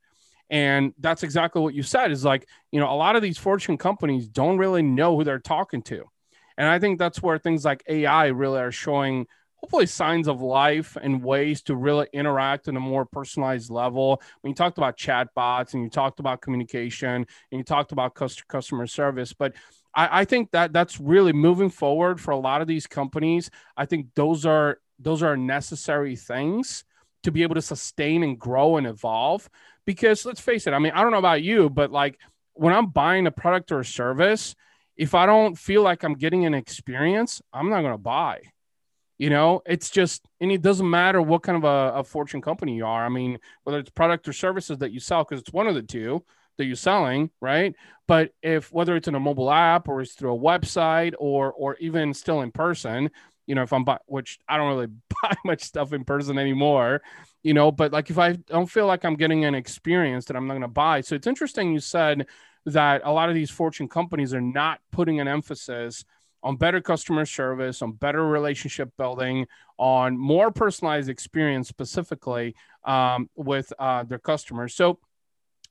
and 0.51 0.95
that's 0.99 1.23
exactly 1.23 1.61
what 1.61 1.75
you 1.75 1.83
said 1.83 2.11
is 2.11 2.25
like, 2.25 2.49
you 2.73 2.81
know, 2.81 2.91
a 2.91 2.95
lot 2.95 3.17
of 3.17 3.23
these 3.23 3.39
fortune 3.39 3.77
companies 3.77 4.29
don't 4.29 4.59
really 4.59 4.83
know 4.83 5.17
who 5.17 5.25
they're 5.25 5.39
talking 5.39 5.83
to. 5.83 6.05
And 6.57 6.67
I 6.67 6.79
think 6.79 6.99
that's 6.99 7.23
where 7.23 7.39
things 7.39 7.65
like 7.65 7.85
AI 7.89 8.27
really 8.27 8.61
are 8.61 8.73
showing 8.73 9.27
hopefully 9.57 9.87
signs 9.87 10.29
of 10.29 10.41
life 10.41 10.97
and 11.01 11.23
ways 11.23 11.63
to 11.63 11.75
really 11.75 12.07
interact 12.13 12.69
in 12.69 12.77
a 12.77 12.81
more 12.81 13.05
personalized 13.05 13.71
level. 13.71 14.23
When 14.41 14.51
you 14.51 14.55
talked 14.55 14.79
about 14.79 14.97
chatbots 14.97 15.75
and 15.75 15.83
you 15.83 15.91
talked 15.91 16.21
about 16.21 16.41
communication 16.41 17.11
and 17.15 17.27
you 17.59 17.63
talked 17.63 17.93
about 17.93 18.15
customer 18.15 18.87
service, 18.87 19.33
but 19.33 19.55
I, 19.95 20.21
I 20.21 20.25
think 20.25 20.53
that 20.53 20.73
that's 20.73 21.01
really 21.01 21.33
moving 21.33 21.71
forward 21.71 22.21
for 22.21 22.31
a 22.31 22.39
lot 22.39 22.63
of 22.63 22.69
these 22.69 22.87
companies. 22.87 23.51
I 23.77 23.87
think 23.87 24.07
those 24.15 24.47
are 24.47 24.79
those 24.99 25.23
are 25.23 25.37
necessary 25.37 26.17
things 26.17 26.85
to 27.23 27.33
be 27.33 27.43
able 27.43 27.55
to 27.55 27.63
sustain 27.63 28.23
and 28.23 28.39
grow 28.39 28.77
and 28.77 28.87
evolve 28.87 29.49
because 29.85 30.27
let's 30.27 30.41
face 30.41 30.67
it, 30.67 30.75
I 30.75 30.79
mean, 30.79 30.93
I 30.95 31.03
don't 31.03 31.13
know 31.13 31.19
about 31.19 31.43
you, 31.43 31.71
but 31.71 31.91
like 31.91 32.19
when 32.53 32.75
I'm 32.75 32.91
buying 32.91 33.27
a 33.27 33.31
product 33.31 33.73
or 33.73 33.81
a 33.81 33.85
service, 33.85 34.55
if 34.97 35.15
I 35.15 35.25
don't 35.27 35.57
feel 35.57 35.83
like 35.83 36.03
I'm 36.03 36.15
getting 36.15 36.45
an 36.45 36.55
experience, 36.55 37.41
I'm 37.53 37.71
not 37.71 37.81
going 37.81 37.95
to 37.95 37.99
buy. 37.99 38.41
You 39.17 39.31
know, 39.31 39.63
it's 39.65 39.91
just, 39.91 40.29
and 40.41 40.53
it 40.53 40.61
doesn't 40.61 40.89
matter 40.89 41.23
what 41.23 41.43
kind 41.43 41.57
of 41.57 41.65
a, 41.65 42.01
a 42.01 42.05
fortune 42.05 42.43
company 42.43 42.77
you 42.77 42.85
are. 42.85 43.05
I 43.05 43.09
mean, 43.09 43.39
whether 43.65 43.79
it's 43.79 43.91
product 43.91 44.29
or 44.29 44.33
services 44.33 44.79
that 44.79 44.93
you 44.93 45.01
sell, 45.01 45.25
because 45.25 45.41
it's 45.41 45.53
one 45.53 45.67
of 45.67 45.75
the 45.75 45.83
two 45.83 46.25
that 46.59 46.67
you're 46.67 46.77
selling, 46.77 47.31
right? 47.41 47.75
But 48.07 48.33
if 48.43 48.71
whether 48.73 48.95
it's 48.95 49.09
in 49.09 49.15
a 49.15 49.21
mobile 49.21 49.51
app 49.51 49.89
or 49.89 50.03
it's 50.03 50.13
through 50.13 50.35
a 50.35 50.39
website 50.39 51.15
or 51.19 51.53
or 51.53 51.77
even 51.77 52.13
still 52.13 52.43
in 52.43 52.53
person, 52.53 53.11
you 53.49 53.55
know, 53.55 53.63
if 53.63 53.73
I'm 53.73 53.83
buy, 53.83 53.99
which 54.07 54.39
I 54.49 54.59
don't 54.59 54.69
really 54.69 54.87
buy 55.23 55.35
much 55.45 55.63
stuff 55.63 55.93
in 55.93 56.05
person 56.05 56.39
anymore, 56.39 57.03
you 57.43 57.55
know, 57.55 57.73
but 57.73 57.93
like 57.93 58.11
if 58.11 58.19
I 58.19 58.35
don't 58.35 58.71
feel 58.71 58.87
like 58.87 59.05
I'm 59.05 59.17
getting 59.17 59.45
an 59.45 59.55
experience 59.55 60.27
that 60.27 60.37
I'm 60.37 60.47
not 60.47 60.53
going 60.53 60.63
to 60.63 60.69
buy. 60.69 61.01
So 61.01 61.17
it's 61.17 61.27
interesting 61.27 61.73
you 61.73 61.81
said 61.81 62.27
that 62.67 63.01
a 63.05 63.11
lot 63.11 63.31
of 63.31 63.35
these 63.35 63.51
fortune 63.51 63.89
companies 63.89 64.35
are 64.35 64.41
not 64.41 64.81
putting 64.93 65.19
an 65.19 65.27
emphasis 65.27 66.05
on 66.43 66.57
better 66.57 66.81
customer 66.81 67.25
service, 67.25 67.83
on 67.83 67.93
better 67.93 68.25
relationship 68.25 68.91
building, 68.97 69.47
on 69.79 70.17
more 70.17 70.51
personalized 70.51 71.09
experience 71.09 71.69
specifically 71.69 72.55
um, 72.85 73.29
with 73.35 73.73
uh, 73.79 74.05
their 74.05 74.19
customers. 74.19 74.75
So 74.75 74.99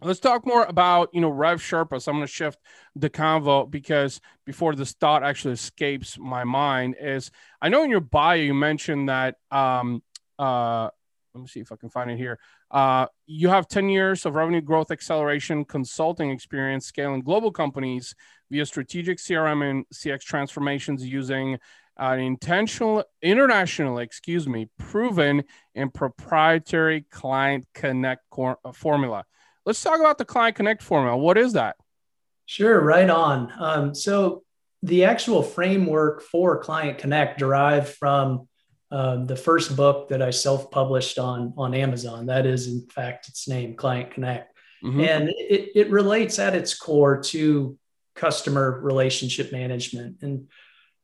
let's 0.02 0.20
talk 0.20 0.46
more 0.46 0.64
about 0.66 1.10
you 1.14 1.22
know 1.22 1.30
Rev 1.30 1.60
Sherpa. 1.60 2.02
So 2.02 2.12
I'm 2.12 2.18
going 2.18 2.28
to 2.28 2.32
shift 2.32 2.60
the 2.96 3.10
convo 3.10 3.70
because 3.70 4.22
before 4.46 4.76
this 4.76 4.94
thought 4.94 5.24
actually 5.24 5.54
escapes 5.54 6.18
my 6.18 6.44
mind 6.44 6.96
is 7.00 7.32
I 7.62 7.70
know 7.70 7.84
in 7.84 7.90
your 7.90 8.02
bio 8.02 8.36
you 8.36 8.54
mentioned 8.54 9.10
that 9.10 9.36
um, 9.52 10.04
uh, 10.38 10.90
let 11.34 11.42
me 11.42 11.48
see 11.48 11.60
if 11.60 11.72
I 11.72 11.76
can 11.76 11.90
find 11.90 12.10
it 12.10 12.18
here. 12.18 12.40
Uh, 12.72 13.06
you 13.28 13.50
have 13.50 13.68
10 13.68 13.90
years 13.90 14.26
of 14.26 14.36
revenue 14.36 14.62
growth 14.62 14.92
acceleration 14.92 15.64
consulting 15.66 16.32
experience 16.32 16.86
scaling 16.86 17.22
global 17.22 17.52
companies 17.52 18.16
via 18.50 18.66
strategic 18.66 19.20
CRM 19.20 19.70
and 19.70 19.86
CX 19.94 20.22
transformations 20.22 21.06
using 21.06 21.60
an 21.98 22.20
intentional, 22.20 23.04
international, 23.22 24.00
excuse 24.00 24.48
me, 24.48 24.70
proven 24.78 25.44
and 25.76 25.94
proprietary 25.94 27.06
client 27.10 27.66
connect 27.74 28.30
cor- 28.30 28.60
formula. 28.74 29.24
Let's 29.68 29.84
talk 29.84 30.00
about 30.00 30.18
the 30.18 30.24
client 30.24 30.56
connect 30.56 30.82
formula. 30.82 31.18
What 31.18 31.38
is 31.38 31.52
that? 31.52 31.76
Sure, 32.46 32.80
right 32.80 33.10
on. 33.10 33.52
Um, 33.60 33.94
so 33.94 34.44
the 34.82 35.04
actual 35.04 35.44
framework 35.44 36.22
for 36.22 36.64
client 36.64 37.00
connect 37.00 37.38
derived 37.38 37.90
from 37.90 38.48
um, 38.92 39.26
the 39.26 39.36
first 39.36 39.76
book 39.76 40.08
that 40.08 40.22
I 40.22 40.30
self-published 40.30 41.20
on 41.20 41.54
on 41.58 41.74
Amazon. 41.74 42.28
That 42.28 42.46
is, 42.46 42.68
in 42.68 42.88
fact, 42.88 43.28
its 43.28 43.50
name, 43.50 43.76
Client 43.76 44.12
Connect, 44.12 44.58
mm-hmm. 44.82 45.02
and 45.02 45.30
it, 45.32 45.72
it 45.76 45.90
relates 45.90 46.40
at 46.40 46.56
its 46.56 46.74
core 46.74 47.22
to 47.24 47.78
customer 48.16 48.80
relationship 48.80 49.52
management. 49.52 50.22
And 50.22 50.48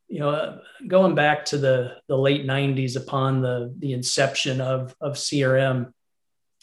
you 0.07 0.19
know, 0.19 0.61
going 0.87 1.15
back 1.15 1.43
to 1.45 1.57
the 1.57 1.97
the 2.07 2.17
late 2.17 2.45
'90s, 2.45 2.95
upon 2.95 3.41
the 3.41 3.75
the 3.77 3.91
inception 3.91 4.61
of 4.61 4.95
of 5.01 5.15
CRM, 5.15 5.91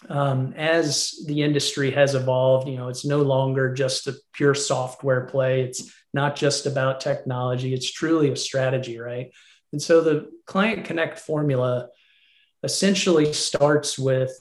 um, 0.08 0.54
as 0.56 1.22
the 1.26 1.42
industry 1.42 1.90
has 1.90 2.14
evolved, 2.14 2.68
you 2.68 2.76
know, 2.76 2.88
it's 2.88 3.04
no 3.04 3.22
longer 3.22 3.74
just 3.74 4.06
a 4.06 4.16
pure 4.32 4.54
software 4.54 5.26
play. 5.26 5.62
It's 5.62 5.92
not 6.14 6.36
just 6.36 6.66
about 6.66 7.00
technology. 7.00 7.74
It's 7.74 7.90
truly 7.90 8.30
a 8.30 8.36
strategy, 8.36 8.98
right? 8.98 9.30
And 9.72 9.80
so 9.80 10.00
the 10.00 10.30
client 10.46 10.84
connect 10.84 11.18
formula 11.18 11.88
essentially 12.62 13.32
starts 13.32 13.98
with 13.98 14.32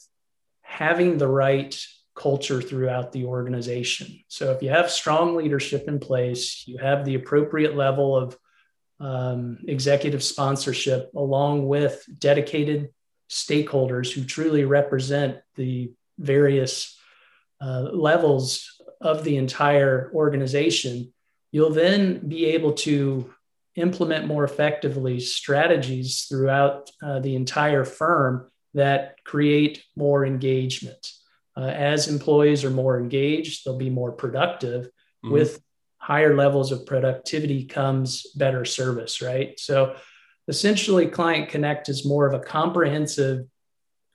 having 0.61 1.17
the 1.17 1.27
right 1.27 1.79
culture 2.15 2.61
throughout 2.61 3.11
the 3.11 3.25
organization. 3.25 4.19
So 4.27 4.51
if 4.51 4.61
you 4.61 4.69
have 4.69 4.91
strong 4.91 5.35
leadership 5.35 5.87
in 5.87 5.99
place, 5.99 6.63
you 6.67 6.77
have 6.77 7.05
the 7.05 7.15
appropriate 7.15 7.75
level 7.75 8.15
of 8.15 8.37
um, 8.99 9.59
executive 9.67 10.21
sponsorship 10.23 11.11
along 11.15 11.67
with 11.67 12.03
dedicated 12.17 12.89
stakeholders 13.29 14.11
who 14.11 14.23
truly 14.23 14.65
represent 14.65 15.37
the 15.55 15.93
various 16.17 16.97
uh, 17.61 17.81
levels 17.91 18.81
of 19.01 19.23
the 19.23 19.37
entire 19.37 20.11
organization, 20.13 21.13
you'll 21.51 21.71
then 21.71 22.27
be 22.27 22.45
able 22.45 22.73
to 22.73 23.33
implement 23.75 24.27
more 24.27 24.43
effectively 24.43 25.19
strategies 25.19 26.23
throughout 26.23 26.89
uh, 27.01 27.19
the 27.19 27.35
entire 27.35 27.85
firm 27.85 28.49
that 28.73 29.15
create 29.23 29.83
more 29.95 30.25
engagement. 30.25 31.11
Uh, 31.55 31.61
as 31.65 32.07
employees 32.07 32.63
are 32.63 32.69
more 32.69 32.99
engaged, 32.99 33.65
they'll 33.65 33.77
be 33.77 33.89
more 33.89 34.11
productive. 34.11 34.85
Mm-hmm. 35.23 35.31
With 35.31 35.61
higher 35.97 36.35
levels 36.35 36.71
of 36.71 36.85
productivity 36.85 37.65
comes 37.65 38.25
better 38.35 38.65
service, 38.65 39.21
right? 39.21 39.59
So 39.59 39.95
essentially, 40.49 41.07
Client 41.07 41.49
Connect 41.49 41.87
is 41.87 42.05
more 42.05 42.27
of 42.27 42.33
a 42.33 42.43
comprehensive, 42.43 43.45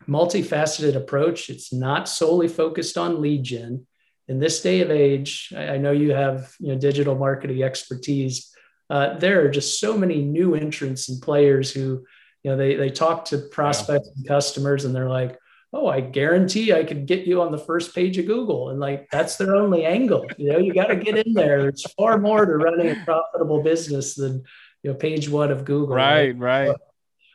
multifaceted 0.07 0.97
approach. 0.97 1.49
It's 1.49 1.73
not 1.73 2.09
solely 2.09 2.49
focused 2.49 2.99
on 2.99 3.23
lead 3.23 3.45
gen. 3.45 3.87
In 4.29 4.39
this 4.39 4.61
day 4.61 4.81
of 4.81 4.91
age, 4.91 5.53
I 5.57 5.79
know 5.79 5.93
you 5.93 6.13
have 6.13 6.55
you 6.59 6.69
know, 6.69 6.79
digital 6.79 7.15
marketing 7.15 7.63
expertise 7.63 8.55
uh, 8.91 9.19
there 9.19 9.45
are 9.45 9.49
just 9.49 9.81
so 9.81 9.97
many 9.97 10.21
new 10.23 10.55
entrants 10.55 11.09
and 11.09 11.23
players 11.23 11.71
who, 11.71 12.05
you 12.43 12.51
know, 12.51 12.57
they, 12.57 12.75
they 12.75 12.91
talk 12.91 13.25
to 13.27 13.39
prospects 13.39 14.09
yeah. 14.09 14.13
and 14.17 14.29
customers 14.29 14.85
and 14.85 14.95
they're 14.95 15.09
like, 15.09 15.39
oh, 15.73 15.89
I 15.89 16.01
guarantee 16.01 16.73
I 16.73 16.85
could 16.85 17.07
get 17.07 17.27
you 17.27 17.43
on 17.43 17.51
the 17.51 17.59
first 17.59 17.95
page 17.95 18.19
of 18.19 18.27
Google. 18.27 18.71
And 18.71 18.79
like, 18.79 19.09
that's 19.11 19.37
their 19.37 19.57
only 19.57 19.85
angle. 19.85 20.27
You 20.37 20.53
know, 20.53 20.59
you 20.59 20.73
got 20.73 20.87
to 20.87 20.97
get 20.97 21.27
in 21.27 21.33
there. 21.33 21.63
There's 21.63 21.91
far 21.95 22.19
more 22.19 22.47
to 22.47 22.53
running 22.53 22.91
a 22.91 23.05
profitable 23.05 23.63
business 23.63 24.15
than, 24.15 24.45
you 24.85 24.91
know, 24.91 24.97
page 24.97 25.29
one 25.29 25.51
of 25.51 25.65
Google. 25.65 25.97
Right, 25.97 26.39
right. 26.39 26.69
right. 26.69 26.77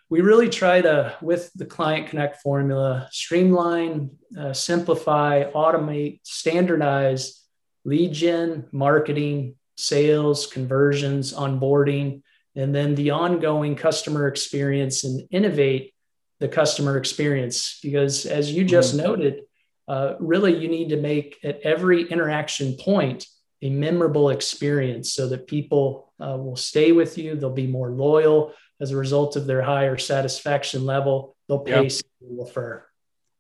we 0.08 0.22
really 0.22 0.50
try 0.50 0.82
to, 0.82 1.18
with 1.20 1.52
the 1.56 1.66
Client 1.66 2.08
Connect 2.08 2.42
formula, 2.42 3.10
streamline, 3.12 4.12
uh, 4.40 4.54
simplify, 4.54 5.52
automate, 5.52 6.20
standardize 6.24 7.44
lead 7.86 8.14
gen, 8.14 8.68
marketing, 8.72 9.56
sales, 9.76 10.46
conversions, 10.46 11.34
onboarding, 11.34 12.22
and 12.56 12.76
then 12.76 12.94
the 12.94 13.10
ongoing 13.10 13.76
customer 13.76 14.28
experience 14.28 15.04
and 15.04 15.28
innovate 15.32 15.94
the 16.40 16.48
customer 16.48 16.98
experience. 16.98 17.80
Because 17.82 18.28
as 18.28 18.54
you 18.54 18.64
just 18.64 18.96
mm-hmm. 18.96 19.08
noted, 19.08 19.42
uh, 19.88 20.16
really 20.20 20.56
you 20.56 20.68
need 20.68 20.90
to 20.90 20.98
make 20.98 21.38
at 21.44 21.62
every 21.62 22.04
interaction 22.10 22.78
point 22.80 23.26
a 23.64 23.72
memorable 23.72 24.30
experience 24.30 25.14
so 25.14 25.28
that 25.30 25.48
people 25.48 26.09
uh, 26.20 26.38
will 26.38 26.56
stay 26.56 26.92
with 26.92 27.18
you. 27.18 27.36
They'll 27.36 27.50
be 27.50 27.68
more 27.68 27.92
loyal 27.92 28.54
as 28.80 28.92
a 28.92 28.98
result 28.98 29.36
of 29.36 29.46
their 29.46 29.62
higher 29.62 29.98
satisfaction 29.98 30.86
level. 30.86 31.36
They'll 31.48 31.60
pay 31.60 31.84
yep. 31.84 32.02
refer. 32.22 32.86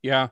Yeah. 0.01 0.29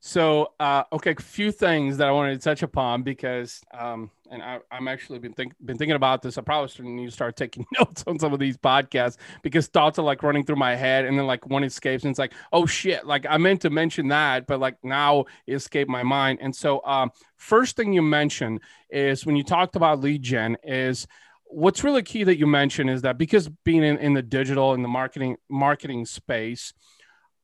So, 0.00 0.52
uh, 0.60 0.84
okay, 0.92 1.10
a 1.10 1.20
few 1.20 1.50
things 1.50 1.96
that 1.96 2.06
I 2.06 2.12
wanted 2.12 2.34
to 2.34 2.44
touch 2.44 2.62
upon 2.62 3.02
because, 3.02 3.60
um, 3.76 4.12
and 4.30 4.40
I, 4.40 4.60
am 4.70 4.86
actually 4.86 5.18
been 5.18 5.32
think, 5.32 5.54
been 5.64 5.76
thinking 5.76 5.96
about 5.96 6.22
this. 6.22 6.38
I 6.38 6.42
probably 6.42 6.68
should 6.68 6.84
need 6.84 7.06
to 7.06 7.10
start 7.10 7.36
taking 7.36 7.66
notes 7.78 8.04
on 8.06 8.16
some 8.16 8.32
of 8.32 8.38
these 8.38 8.56
podcasts 8.56 9.16
because 9.42 9.66
thoughts 9.66 9.98
are 9.98 10.04
like 10.04 10.22
running 10.22 10.44
through 10.44 10.56
my 10.56 10.76
head, 10.76 11.04
and 11.04 11.18
then 11.18 11.26
like 11.26 11.46
one 11.46 11.64
escapes, 11.64 12.04
and 12.04 12.12
it's 12.12 12.18
like, 12.18 12.32
oh 12.52 12.64
shit, 12.64 13.06
like 13.06 13.26
I 13.28 13.38
meant 13.38 13.62
to 13.62 13.70
mention 13.70 14.06
that, 14.08 14.46
but 14.46 14.60
like 14.60 14.76
now 14.84 15.24
it 15.48 15.54
escaped 15.54 15.90
my 15.90 16.04
mind. 16.04 16.38
And 16.40 16.54
so, 16.54 16.80
um, 16.84 17.10
first 17.36 17.74
thing 17.74 17.92
you 17.92 18.02
mentioned 18.02 18.60
is 18.90 19.26
when 19.26 19.34
you 19.34 19.42
talked 19.42 19.74
about 19.74 20.00
lead 20.00 20.22
gen 20.22 20.56
is 20.62 21.08
what's 21.50 21.84
really 21.84 22.02
key 22.02 22.24
that 22.24 22.38
you 22.38 22.46
mentioned 22.46 22.90
is 22.90 23.02
that 23.02 23.18
because 23.18 23.48
being 23.64 23.82
in, 23.82 23.98
in 23.98 24.14
the 24.14 24.22
digital 24.22 24.74
and 24.74 24.84
the 24.84 24.88
marketing 24.88 25.36
marketing 25.48 26.06
space 26.06 26.72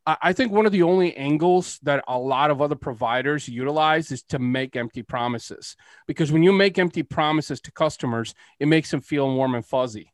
I 0.06 0.34
think 0.34 0.52
one 0.52 0.66
of 0.66 0.72
the 0.72 0.82
only 0.82 1.16
angles 1.16 1.78
that 1.82 2.04
a 2.06 2.18
lot 2.18 2.50
of 2.50 2.60
other 2.60 2.74
providers 2.74 3.48
utilize 3.48 4.12
is 4.12 4.22
to 4.24 4.38
make 4.38 4.76
empty 4.76 5.02
promises. 5.02 5.76
Because 6.06 6.30
when 6.30 6.42
you 6.42 6.52
make 6.52 6.78
empty 6.78 7.02
promises 7.02 7.58
to 7.62 7.72
customers, 7.72 8.34
it 8.60 8.68
makes 8.68 8.90
them 8.90 9.00
feel 9.00 9.34
warm 9.34 9.54
and 9.54 9.64
fuzzy. 9.64 10.12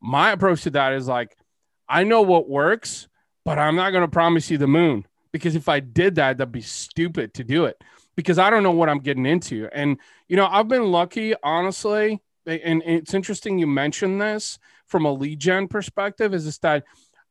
My 0.00 0.32
approach 0.32 0.62
to 0.62 0.70
that 0.70 0.94
is 0.94 1.06
like, 1.06 1.36
I 1.86 2.04
know 2.04 2.22
what 2.22 2.48
works, 2.48 3.08
but 3.44 3.58
I'm 3.58 3.76
not 3.76 3.90
going 3.90 4.04
to 4.04 4.08
promise 4.08 4.50
you 4.50 4.56
the 4.56 4.66
moon. 4.66 5.06
Because 5.32 5.54
if 5.54 5.68
I 5.68 5.80
did 5.80 6.14
that, 6.14 6.38
that'd 6.38 6.50
be 6.50 6.62
stupid 6.62 7.34
to 7.34 7.44
do 7.44 7.66
it 7.66 7.76
because 8.16 8.38
I 8.38 8.48
don't 8.48 8.62
know 8.62 8.70
what 8.70 8.88
I'm 8.88 9.00
getting 9.00 9.26
into. 9.26 9.68
And, 9.70 9.98
you 10.28 10.36
know, 10.38 10.46
I've 10.46 10.68
been 10.68 10.90
lucky, 10.90 11.34
honestly. 11.42 12.22
And 12.46 12.82
it's 12.84 13.14
interesting 13.14 13.58
you 13.58 13.66
mentioned 13.66 14.20
this 14.20 14.58
from 14.86 15.04
a 15.04 15.12
lead 15.12 15.40
gen 15.40 15.68
perspective 15.68 16.32
is 16.32 16.44
this 16.44 16.58
that 16.58 16.84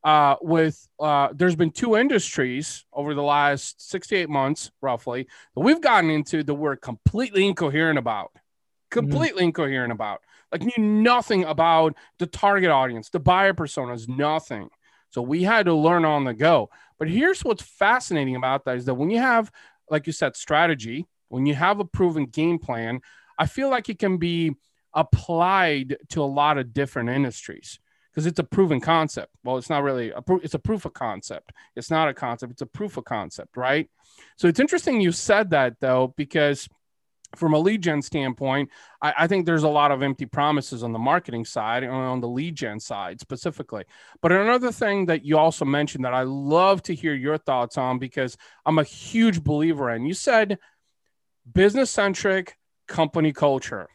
uh, 0.03 0.35
with 0.41 0.87
uh, 0.99 1.29
there's 1.33 1.55
been 1.55 1.71
two 1.71 1.95
industries 1.95 2.85
over 2.93 3.15
the 3.15 3.23
last 3.23 3.89
68 3.89 4.29
months, 4.29 4.69
roughly, 4.79 5.27
that 5.55 5.61
we've 5.61 5.81
gotten 5.81 6.11
into 6.11 6.43
that 6.43 6.53
we're 6.53 6.75
completely 6.75 7.47
incoherent 7.47 7.97
about, 7.97 8.31
completely 8.91 9.41
mm-hmm. 9.41 9.47
incoherent 9.47 9.91
about. 9.91 10.21
Like 10.51 10.61
knew 10.61 10.85
nothing 11.01 11.43
about 11.43 11.95
the 12.19 12.27
target 12.27 12.69
audience, 12.69 13.09
the 13.09 13.19
buyer 13.19 13.53
personas, 13.53 14.07
nothing. 14.07 14.69
So 15.09 15.23
we 15.23 15.41
had 15.41 15.65
to 15.65 15.73
learn 15.73 16.05
on 16.05 16.23
the 16.23 16.35
go. 16.35 16.69
But 16.99 17.09
here's 17.09 17.43
what's 17.43 17.63
fascinating 17.63 18.35
about 18.35 18.65
that 18.65 18.77
is 18.77 18.85
that 18.85 18.93
when 18.93 19.09
you 19.09 19.19
have, 19.19 19.51
like 19.89 20.05
you 20.05 20.13
said, 20.13 20.35
strategy, 20.35 21.07
when 21.29 21.47
you 21.47 21.55
have 21.55 21.79
a 21.79 21.85
proven 21.85 22.25
game 22.27 22.59
plan, 22.59 23.01
I 23.39 23.47
feel 23.47 23.69
like 23.69 23.89
it 23.89 23.97
can 23.97 24.17
be 24.17 24.55
applied 24.95 25.97
to 26.09 26.23
a 26.23 26.25
lot 26.25 26.57
of 26.57 26.73
different 26.73 27.09
industries 27.09 27.79
because 28.11 28.25
it's 28.25 28.39
a 28.39 28.43
proven 28.43 28.79
concept. 28.79 29.31
Well, 29.43 29.57
it's 29.57 29.69
not 29.69 29.83
really 29.83 30.11
a 30.11 30.21
pro- 30.21 30.39
it's 30.39 30.53
a 30.53 30.59
proof 30.59 30.85
of 30.85 30.93
concept. 30.93 31.51
It's 31.75 31.91
not 31.91 32.07
a 32.07 32.13
concept, 32.13 32.53
it's 32.53 32.61
a 32.61 32.65
proof 32.65 32.97
of 32.97 33.03
concept, 33.03 33.57
right? 33.57 33.89
So 34.37 34.47
it's 34.47 34.59
interesting 34.59 35.01
you 35.01 35.11
said 35.11 35.49
that 35.49 35.75
though, 35.81 36.13
because 36.15 36.69
from 37.35 37.53
a 37.53 37.59
lead 37.59 37.81
gen 37.81 38.01
standpoint, 38.01 38.69
I, 39.01 39.13
I, 39.19 39.27
think 39.27 39.45
there's 39.45 39.63
a 39.63 39.69
lot 39.69 39.91
of 39.91 40.01
empty 40.01 40.25
promises 40.25 40.83
on 40.83 40.93
the 40.93 40.99
marketing 40.99 41.43
side 41.43 41.83
and 41.83 41.91
on 41.91 42.21
the 42.21 42.29
lead 42.29 42.55
gen 42.55 42.79
side 42.79 43.19
specifically. 43.19 43.83
But 44.21 44.31
another 44.31 44.71
thing 44.71 45.07
that 45.07 45.25
you 45.25 45.37
also 45.37 45.65
mentioned 45.65 46.05
that 46.05 46.13
I 46.13 46.21
love 46.21 46.81
to 46.83 46.95
hear 46.95 47.13
your 47.13 47.37
thoughts 47.37 47.77
on 47.77 47.99
because 47.99 48.37
I'm 48.65 48.79
a 48.79 48.83
huge 48.83 49.43
believer 49.43 49.89
in, 49.91 50.05
you 50.05 50.13
said 50.13 50.59
business 51.51 51.91
centric 51.91 52.57
company 52.87 53.33
culture. 53.33 53.89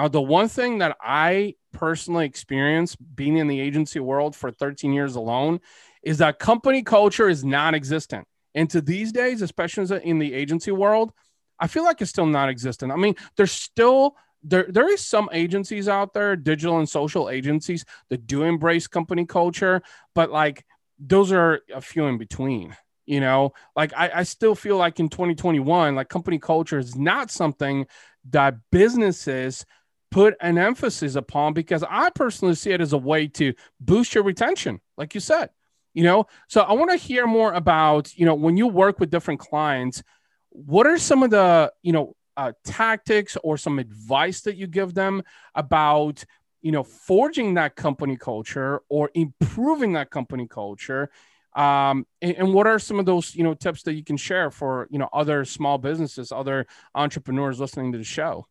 Now, 0.00 0.08
the 0.08 0.22
one 0.22 0.48
thing 0.48 0.78
that 0.78 0.96
I 0.98 1.56
personally 1.74 2.24
experienced 2.24 2.96
being 3.14 3.36
in 3.36 3.48
the 3.48 3.60
agency 3.60 4.00
world 4.00 4.34
for 4.34 4.50
13 4.50 4.94
years 4.94 5.14
alone 5.14 5.60
is 6.02 6.16
that 6.18 6.38
company 6.38 6.82
culture 6.82 7.28
is 7.28 7.44
non-existent. 7.44 8.26
And 8.54 8.70
to 8.70 8.80
these 8.80 9.12
days, 9.12 9.42
especially 9.42 10.02
in 10.02 10.18
the 10.18 10.32
agency 10.32 10.70
world, 10.70 11.12
I 11.58 11.66
feel 11.66 11.84
like 11.84 12.00
it's 12.00 12.08
still 12.08 12.24
non-existent. 12.24 12.90
I 12.90 12.96
mean, 12.96 13.14
there's 13.36 13.52
still 13.52 14.16
there 14.42 14.64
there 14.70 14.88
is 14.90 15.04
some 15.04 15.28
agencies 15.34 15.86
out 15.86 16.14
there, 16.14 16.34
digital 16.34 16.78
and 16.78 16.88
social 16.88 17.28
agencies 17.28 17.84
that 18.08 18.26
do 18.26 18.44
embrace 18.44 18.86
company 18.86 19.26
culture, 19.26 19.82
but 20.14 20.30
like 20.30 20.64
those 20.98 21.30
are 21.30 21.60
a 21.74 21.82
few 21.82 22.06
in 22.06 22.16
between. 22.16 22.74
You 23.04 23.20
know, 23.20 23.52
like 23.76 23.92
I, 23.94 24.10
I 24.14 24.22
still 24.22 24.54
feel 24.54 24.78
like 24.78 24.98
in 24.98 25.10
2021, 25.10 25.94
like 25.94 26.08
company 26.08 26.38
culture 26.38 26.78
is 26.78 26.96
not 26.96 27.30
something 27.30 27.86
that 28.30 28.54
businesses 28.70 29.66
put 30.10 30.34
an 30.40 30.58
emphasis 30.58 31.14
upon 31.14 31.52
because 31.54 31.84
I 31.88 32.10
personally 32.10 32.54
see 32.54 32.72
it 32.72 32.80
as 32.80 32.92
a 32.92 32.98
way 32.98 33.28
to 33.28 33.54
boost 33.80 34.14
your 34.14 34.24
retention, 34.24 34.80
like 34.96 35.14
you 35.14 35.20
said. 35.20 35.50
You 35.92 36.04
know, 36.04 36.26
so 36.46 36.60
I 36.60 36.72
want 36.74 36.92
to 36.92 36.96
hear 36.96 37.26
more 37.26 37.52
about, 37.52 38.16
you 38.16 38.24
know, 38.24 38.34
when 38.34 38.56
you 38.56 38.68
work 38.68 39.00
with 39.00 39.10
different 39.10 39.40
clients, 39.40 40.04
what 40.50 40.86
are 40.86 40.98
some 40.98 41.24
of 41.24 41.30
the, 41.30 41.72
you 41.82 41.92
know, 41.92 42.14
uh, 42.36 42.52
tactics 42.64 43.36
or 43.42 43.56
some 43.56 43.80
advice 43.80 44.42
that 44.42 44.56
you 44.56 44.68
give 44.68 44.94
them 44.94 45.22
about, 45.56 46.24
you 46.62 46.70
know, 46.70 46.84
forging 46.84 47.54
that 47.54 47.74
company 47.74 48.16
culture 48.16 48.82
or 48.88 49.10
improving 49.14 49.94
that 49.94 50.10
company 50.10 50.46
culture? 50.46 51.10
Um, 51.56 52.06
and, 52.22 52.36
and 52.36 52.54
what 52.54 52.68
are 52.68 52.78
some 52.78 53.00
of 53.00 53.06
those, 53.06 53.34
you 53.34 53.42
know, 53.42 53.54
tips 53.54 53.82
that 53.82 53.94
you 53.94 54.04
can 54.04 54.16
share 54.16 54.52
for, 54.52 54.86
you 54.90 54.98
know, 55.00 55.08
other 55.12 55.44
small 55.44 55.78
businesses, 55.78 56.30
other 56.30 56.66
entrepreneurs 56.94 57.58
listening 57.58 57.90
to 57.92 57.98
the 57.98 58.04
show? 58.04 58.46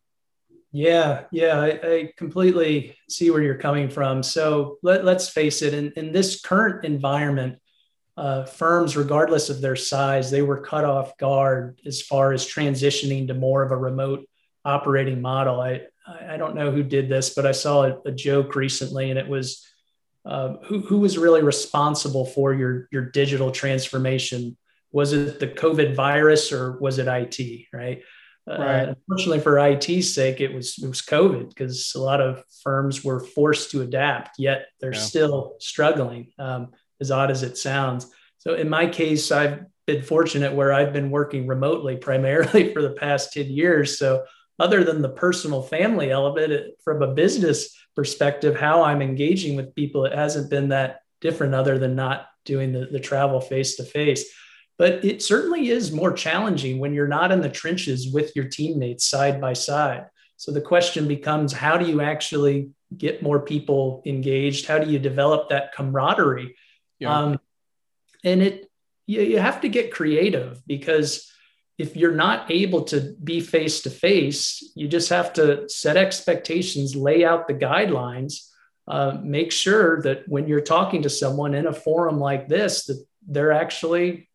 Yeah, 0.72 1.24
yeah, 1.32 1.60
I, 1.60 1.68
I, 1.82 2.12
completely 2.16 2.96
see 3.08 3.30
where 3.30 3.42
you're 3.42 3.56
coming 3.56 3.90
from. 3.90 4.22
So 4.22 4.78
let, 4.84 5.04
us 5.04 5.28
face 5.28 5.62
it, 5.62 5.74
in, 5.74 5.92
in 5.96 6.12
this 6.12 6.40
current 6.40 6.84
environment, 6.84 7.58
uh, 8.16 8.44
firms, 8.44 8.96
regardless 8.96 9.50
of 9.50 9.60
their 9.60 9.74
size, 9.74 10.30
they 10.30 10.42
were 10.42 10.60
cut 10.60 10.84
off 10.84 11.16
guard 11.16 11.80
as 11.86 12.02
far 12.02 12.32
as 12.32 12.46
transitioning 12.46 13.26
to 13.26 13.34
more 13.34 13.64
of 13.64 13.72
a 13.72 13.76
remote 13.76 14.28
operating 14.64 15.20
model. 15.20 15.60
I, 15.60 15.82
I 16.06 16.36
don't 16.36 16.54
know 16.54 16.70
who 16.70 16.84
did 16.84 17.08
this, 17.08 17.30
but 17.30 17.46
I 17.46 17.52
saw 17.52 17.84
a, 17.84 17.98
a 18.06 18.12
joke 18.12 18.54
recently, 18.54 19.10
and 19.10 19.18
it 19.18 19.26
was 19.28 19.66
uh, 20.24 20.56
who, 20.64 20.80
who 20.80 20.98
was 20.98 21.16
really 21.18 21.42
responsible 21.42 22.26
for 22.26 22.52
your, 22.52 22.88
your 22.92 23.06
digital 23.06 23.50
transformation? 23.50 24.56
Was 24.92 25.12
it 25.12 25.40
the 25.40 25.48
COVID 25.48 25.94
virus 25.94 26.52
or 26.52 26.78
was 26.78 26.98
it 26.98 27.08
IT, 27.08 27.66
right? 27.72 28.02
Right. 28.58 28.88
Uh, 28.88 28.94
unfortunately, 29.08 29.40
for 29.40 29.58
IT's 29.58 30.12
sake, 30.12 30.40
it 30.40 30.52
was 30.52 30.78
it 30.82 30.88
was 30.88 31.02
COVID 31.02 31.50
because 31.50 31.92
a 31.94 32.00
lot 32.00 32.20
of 32.20 32.44
firms 32.62 33.04
were 33.04 33.20
forced 33.20 33.70
to 33.70 33.82
adapt. 33.82 34.38
Yet 34.38 34.66
they're 34.80 34.94
yeah. 34.94 35.00
still 35.00 35.56
struggling, 35.60 36.32
um, 36.38 36.72
as 37.00 37.10
odd 37.10 37.30
as 37.30 37.42
it 37.42 37.56
sounds. 37.56 38.10
So 38.38 38.54
in 38.54 38.68
my 38.68 38.86
case, 38.86 39.30
I've 39.30 39.60
been 39.86 40.02
fortunate 40.02 40.54
where 40.54 40.72
I've 40.72 40.92
been 40.92 41.10
working 41.10 41.46
remotely 41.46 41.96
primarily 41.96 42.72
for 42.72 42.82
the 42.82 42.90
past 42.90 43.32
ten 43.32 43.46
years. 43.46 43.98
So 43.98 44.24
other 44.58 44.84
than 44.84 45.00
the 45.00 45.08
personal 45.08 45.62
family 45.62 46.10
element, 46.10 46.52
it, 46.52 46.80
from 46.84 47.02
a 47.02 47.14
business 47.14 47.76
perspective, 47.94 48.56
how 48.56 48.82
I'm 48.82 49.02
engaging 49.02 49.56
with 49.56 49.74
people, 49.74 50.04
it 50.04 50.12
hasn't 50.12 50.50
been 50.50 50.68
that 50.70 51.00
different 51.20 51.54
other 51.54 51.78
than 51.78 51.94
not 51.94 52.26
doing 52.44 52.72
the, 52.72 52.86
the 52.86 53.00
travel 53.00 53.40
face 53.40 53.76
to 53.76 53.84
face 53.84 54.32
but 54.80 55.04
it 55.04 55.22
certainly 55.22 55.68
is 55.68 55.92
more 55.92 56.10
challenging 56.10 56.78
when 56.78 56.94
you're 56.94 57.06
not 57.06 57.30
in 57.30 57.42
the 57.42 57.50
trenches 57.50 58.10
with 58.10 58.34
your 58.34 58.46
teammates 58.46 59.04
side 59.04 59.38
by 59.38 59.52
side. 59.52 60.06
So 60.38 60.52
the 60.52 60.62
question 60.62 61.06
becomes 61.06 61.52
how 61.52 61.76
do 61.76 61.84
you 61.84 62.00
actually 62.00 62.70
get 62.96 63.22
more 63.22 63.40
people 63.40 64.02
engaged? 64.06 64.66
How 64.66 64.78
do 64.78 64.90
you 64.90 64.98
develop 64.98 65.50
that 65.50 65.74
camaraderie? 65.74 66.56
Yeah. 66.98 67.14
Um, 67.14 67.40
and 68.24 68.40
it 68.40 68.70
you, 69.06 69.20
you 69.20 69.38
have 69.38 69.60
to 69.60 69.68
get 69.68 69.92
creative 69.92 70.66
because 70.66 71.30
if 71.76 71.94
you're 71.94 72.14
not 72.14 72.50
able 72.50 72.84
to 72.84 73.14
be 73.22 73.40
face 73.40 73.82
to 73.82 73.90
face, 73.90 74.72
you 74.74 74.88
just 74.88 75.10
have 75.10 75.34
to 75.34 75.68
set 75.68 75.98
expectations, 75.98 76.96
lay 76.96 77.22
out 77.22 77.48
the 77.48 77.54
guidelines, 77.68 78.48
uh, 78.88 79.18
make 79.22 79.52
sure 79.52 80.00
that 80.04 80.26
when 80.26 80.48
you're 80.48 80.62
talking 80.62 81.02
to 81.02 81.10
someone 81.10 81.52
in 81.52 81.66
a 81.66 81.74
forum 81.74 82.18
like 82.18 82.48
this, 82.48 82.86
that 82.86 83.04
they're 83.28 83.52
actually 83.52 84.29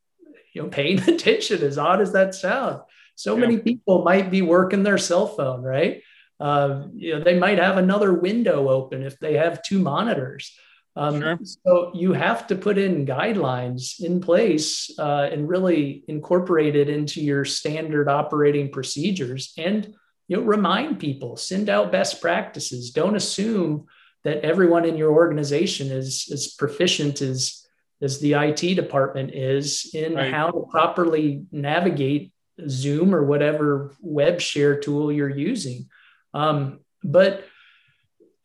you 0.56 0.64
know 0.64 0.70
paying 0.70 1.00
attention 1.08 1.62
as 1.62 1.78
odd 1.78 2.02
as 2.02 2.14
that 2.14 2.34
sounds 2.34 2.82
so 3.16 3.36
yeah. 3.36 3.42
many 3.42 3.60
people 3.60 4.04
might 4.04 4.32
be 4.32 4.42
working 4.42 4.82
their 4.82 4.98
cell 4.98 5.28
phone 5.28 5.62
right 5.62 6.02
uh, 6.40 6.84
you 6.96 7.14
know 7.14 7.24
they 7.24 7.38
might 7.38 7.60
have 7.60 7.78
another 7.78 8.14
window 8.14 8.70
open 8.70 9.04
if 9.04 9.20
they 9.20 9.36
have 9.36 9.62
two 9.62 9.80
monitors 9.80 10.58
um, 10.98 11.20
sure. 11.22 11.40
so 11.44 11.92
you 11.94 12.14
have 12.14 12.48
to 12.48 12.56
put 12.56 12.78
in 12.78 13.06
guidelines 13.06 14.02
in 14.02 14.22
place 14.22 14.90
uh, 14.98 15.28
and 15.30 15.50
really 15.50 16.06
incorporate 16.08 16.76
it 16.76 16.90
into 16.90 17.22
your 17.22 17.44
standard 17.44 18.08
operating 18.08 18.72
procedures 18.72 19.54
and 19.58 19.94
you 20.28 20.38
know 20.38 20.44
remind 20.44 21.00
people 21.00 21.38
send 21.38 21.70
out 21.70 21.92
best 21.92 22.22
practices 22.22 22.92
don't 22.92 23.16
assume 23.16 23.86
that 24.24 24.44
everyone 24.44 24.86
in 24.86 24.98
your 24.98 25.12
organization 25.12 25.92
is 25.92 26.30
as 26.34 26.48
proficient 26.48 27.22
as 27.22 27.65
as 28.02 28.20
the 28.20 28.34
IT 28.34 28.76
department 28.76 29.32
is 29.34 29.92
in 29.94 30.16
right. 30.16 30.34
how 30.34 30.52
to 30.52 30.66
properly 30.70 31.46
navigate 31.52 32.34
Zoom 32.68 33.14
or 33.14 33.24
whatever 33.24 33.96
web 34.02 34.40
share 34.40 34.80
tool 34.80 35.12
you're 35.12 35.30
using. 35.30 35.90
Um, 36.34 36.80
but 37.04 37.46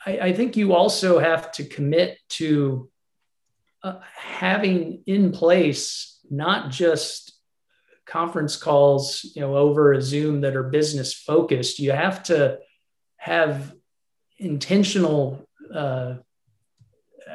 I, 0.04 0.18
I, 0.18 0.32
think 0.32 0.56
you 0.56 0.72
also 0.72 1.18
have 1.18 1.52
to 1.52 1.64
commit 1.64 2.18
to 2.30 2.88
uh, 3.82 3.98
having 4.14 5.02
in 5.06 5.32
place 5.32 6.20
not 6.30 6.70
just 6.70 7.32
conference 8.06 8.56
calls, 8.56 9.30
you 9.34 9.40
know, 9.40 9.56
over 9.56 9.92
a 9.92 10.02
Zoom 10.02 10.40
that 10.42 10.56
are 10.56 10.64
business 10.64 11.14
focused. 11.14 11.78
You 11.78 11.92
have 11.92 12.22
to 12.24 12.58
have 13.16 13.74
intentional, 14.38 15.46
uh, 15.72 16.14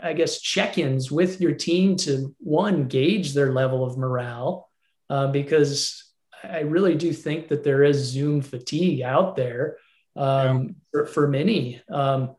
I 0.01 0.13
guess, 0.13 0.41
check-ins 0.41 1.11
with 1.11 1.41
your 1.41 1.53
team 1.53 1.95
to 1.97 2.35
one 2.39 2.87
gauge 2.87 3.33
their 3.33 3.51
level 3.51 3.83
of 3.83 3.97
morale, 3.97 4.69
uh, 5.09 5.27
because 5.27 6.11
I 6.43 6.59
really 6.61 6.95
do 6.95 7.13
think 7.13 7.47
that 7.49 7.63
there 7.63 7.83
is 7.83 7.97
Zoom 7.97 8.41
fatigue 8.41 9.01
out 9.01 9.35
there 9.35 9.77
um, 10.15 10.63
yeah. 10.63 10.73
for, 10.91 11.05
for, 11.05 11.27
many. 11.27 11.81
Um, 11.91 12.35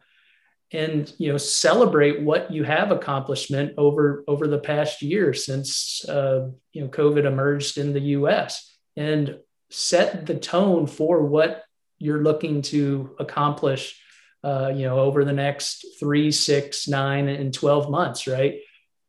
and 0.73 1.12
you 1.19 1.31
know 1.31 1.38
celebrate 1.38 2.23
what 2.23 2.51
you 2.51 2.64
have 2.64 2.90
accomplishment 2.90 3.73
over 3.79 4.25
over 4.27 4.49
the 4.49 4.59
past 4.59 5.01
year 5.01 5.33
since 5.33 6.05
uh, 6.09 6.49
you 6.73 6.83
know 6.83 6.88
covid 6.88 7.25
emerged 7.25 7.79
in 7.79 7.92
the 7.92 8.01
us 8.01 8.77
and 8.97 9.38
set 9.71 10.27
the 10.27 10.35
tone 10.35 10.87
for 10.87 11.23
what 11.23 11.62
you're 11.99 12.23
looking 12.23 12.62
to 12.62 13.14
accomplish 13.19 14.01
uh, 14.46 14.72
you 14.74 14.87
know 14.87 14.98
over 14.98 15.24
the 15.24 15.32
next 15.32 15.85
three 15.98 16.30
six 16.30 16.88
nine 16.88 17.28
and 17.28 17.52
12 17.52 17.90
months 17.90 18.26
right 18.26 18.61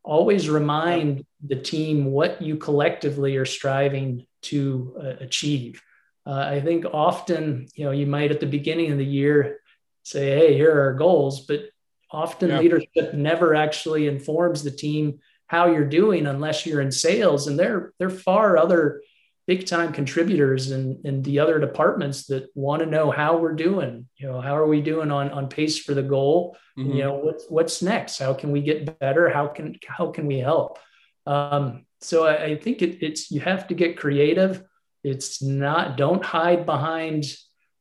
always 0.04 0.50
remind 0.50 1.26
the 1.46 1.56
team 1.56 2.06
what 2.06 2.42
you 2.42 2.56
collectively 2.58 3.38
are 3.38 3.46
striving 3.46 4.26
to 4.42 4.96
uh, 5.00 5.24
achieve 5.24 5.82
uh, 6.26 6.46
i 6.56 6.60
think 6.60 6.86
often 6.92 7.68
you 7.76 7.86
know 7.86 7.92
you 7.92 8.08
might 8.08 8.32
at 8.32 8.40
the 8.40 8.46
beginning 8.58 8.92
of 8.92 8.98
the 8.98 9.06
year 9.20 9.60
say, 10.08 10.30
hey, 10.38 10.54
here 10.54 10.74
are 10.74 10.82
our 10.84 10.94
goals. 10.94 11.42
But 11.42 11.70
often 12.10 12.50
yeah. 12.50 12.60
leadership 12.60 13.14
never 13.14 13.54
actually 13.54 14.08
informs 14.08 14.64
the 14.64 14.72
team 14.72 15.20
how 15.48 15.68
you're 15.68 15.86
doing 15.86 16.26
unless 16.26 16.66
you're 16.66 16.82
in 16.82 16.92
sales. 16.92 17.48
And 17.48 17.60
there, 17.60 17.94
there 18.00 18.08
are 18.08 18.12
far 18.12 18.58
other 18.58 19.02
big 19.48 19.66
time 19.66 19.94
contributors 19.94 20.72
in, 20.72 21.00
in 21.06 21.24
the 21.24 21.40
other 21.40 21.58
departments 21.58 22.26
that 22.26 22.50
want 22.54 22.82
to 22.82 22.86
know 22.86 23.10
how 23.10 23.38
we're 23.38 23.56
doing. 23.56 24.06
You 24.18 24.28
know, 24.28 24.42
how 24.42 24.56
are 24.58 24.68
we 24.68 24.82
doing 24.82 25.10
on, 25.10 25.32
on 25.32 25.48
pace 25.48 25.80
for 25.80 25.94
the 25.94 26.04
goal? 26.04 26.58
Mm-hmm. 26.78 26.92
You 26.92 27.04
know, 27.04 27.14
what's 27.16 27.46
what's 27.50 27.82
next? 27.82 28.20
How 28.20 28.34
can 28.34 28.52
we 28.52 28.62
get 28.62 29.00
better? 29.00 29.30
How 29.30 29.48
can 29.48 29.80
how 29.88 30.12
can 30.12 30.28
we 30.28 30.40
help? 30.40 30.78
Um, 31.26 31.86
so 32.02 32.28
I, 32.28 32.44
I 32.44 32.58
think 32.58 32.82
it, 32.82 33.04
it's 33.04 33.32
you 33.32 33.40
have 33.40 33.68
to 33.70 33.74
get 33.74 33.98
creative. 33.98 34.64
It's 35.04 35.42
not 35.42 35.96
don't 35.96 36.24
hide 36.24 36.66
behind 36.66 37.26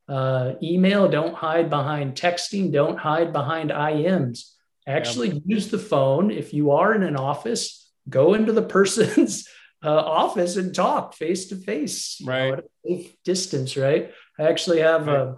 uh, 0.08 0.52
email, 0.62 1.08
don't 1.08 1.34
hide 1.34 1.68
behind 1.68 2.14
texting, 2.14 2.72
don't 2.72 2.98
hide 2.98 3.32
behind 3.32 3.70
IMs. 3.70 4.52
Actually, 4.86 5.30
yeah. 5.30 5.40
use 5.44 5.68
the 5.68 5.80
phone. 5.80 6.30
If 6.30 6.54
you 6.54 6.70
are 6.70 6.94
in 6.94 7.02
an 7.02 7.16
office, 7.16 7.90
go 8.08 8.34
into 8.34 8.52
the 8.52 8.62
person's 8.76 9.48
uh, 9.84 9.94
office 9.94 10.56
and 10.56 10.74
talk 10.74 11.14
face 11.14 11.46
to 11.46 11.56
face, 11.56 12.20
right? 12.24 12.48
Know, 12.48 12.52
at 12.54 12.58
a 12.60 12.68
safe 12.84 13.16
distance, 13.24 13.76
right? 13.76 14.12
I 14.38 14.44
actually 14.44 14.80
have 14.80 15.06
right. 15.06 15.20
a 15.20 15.36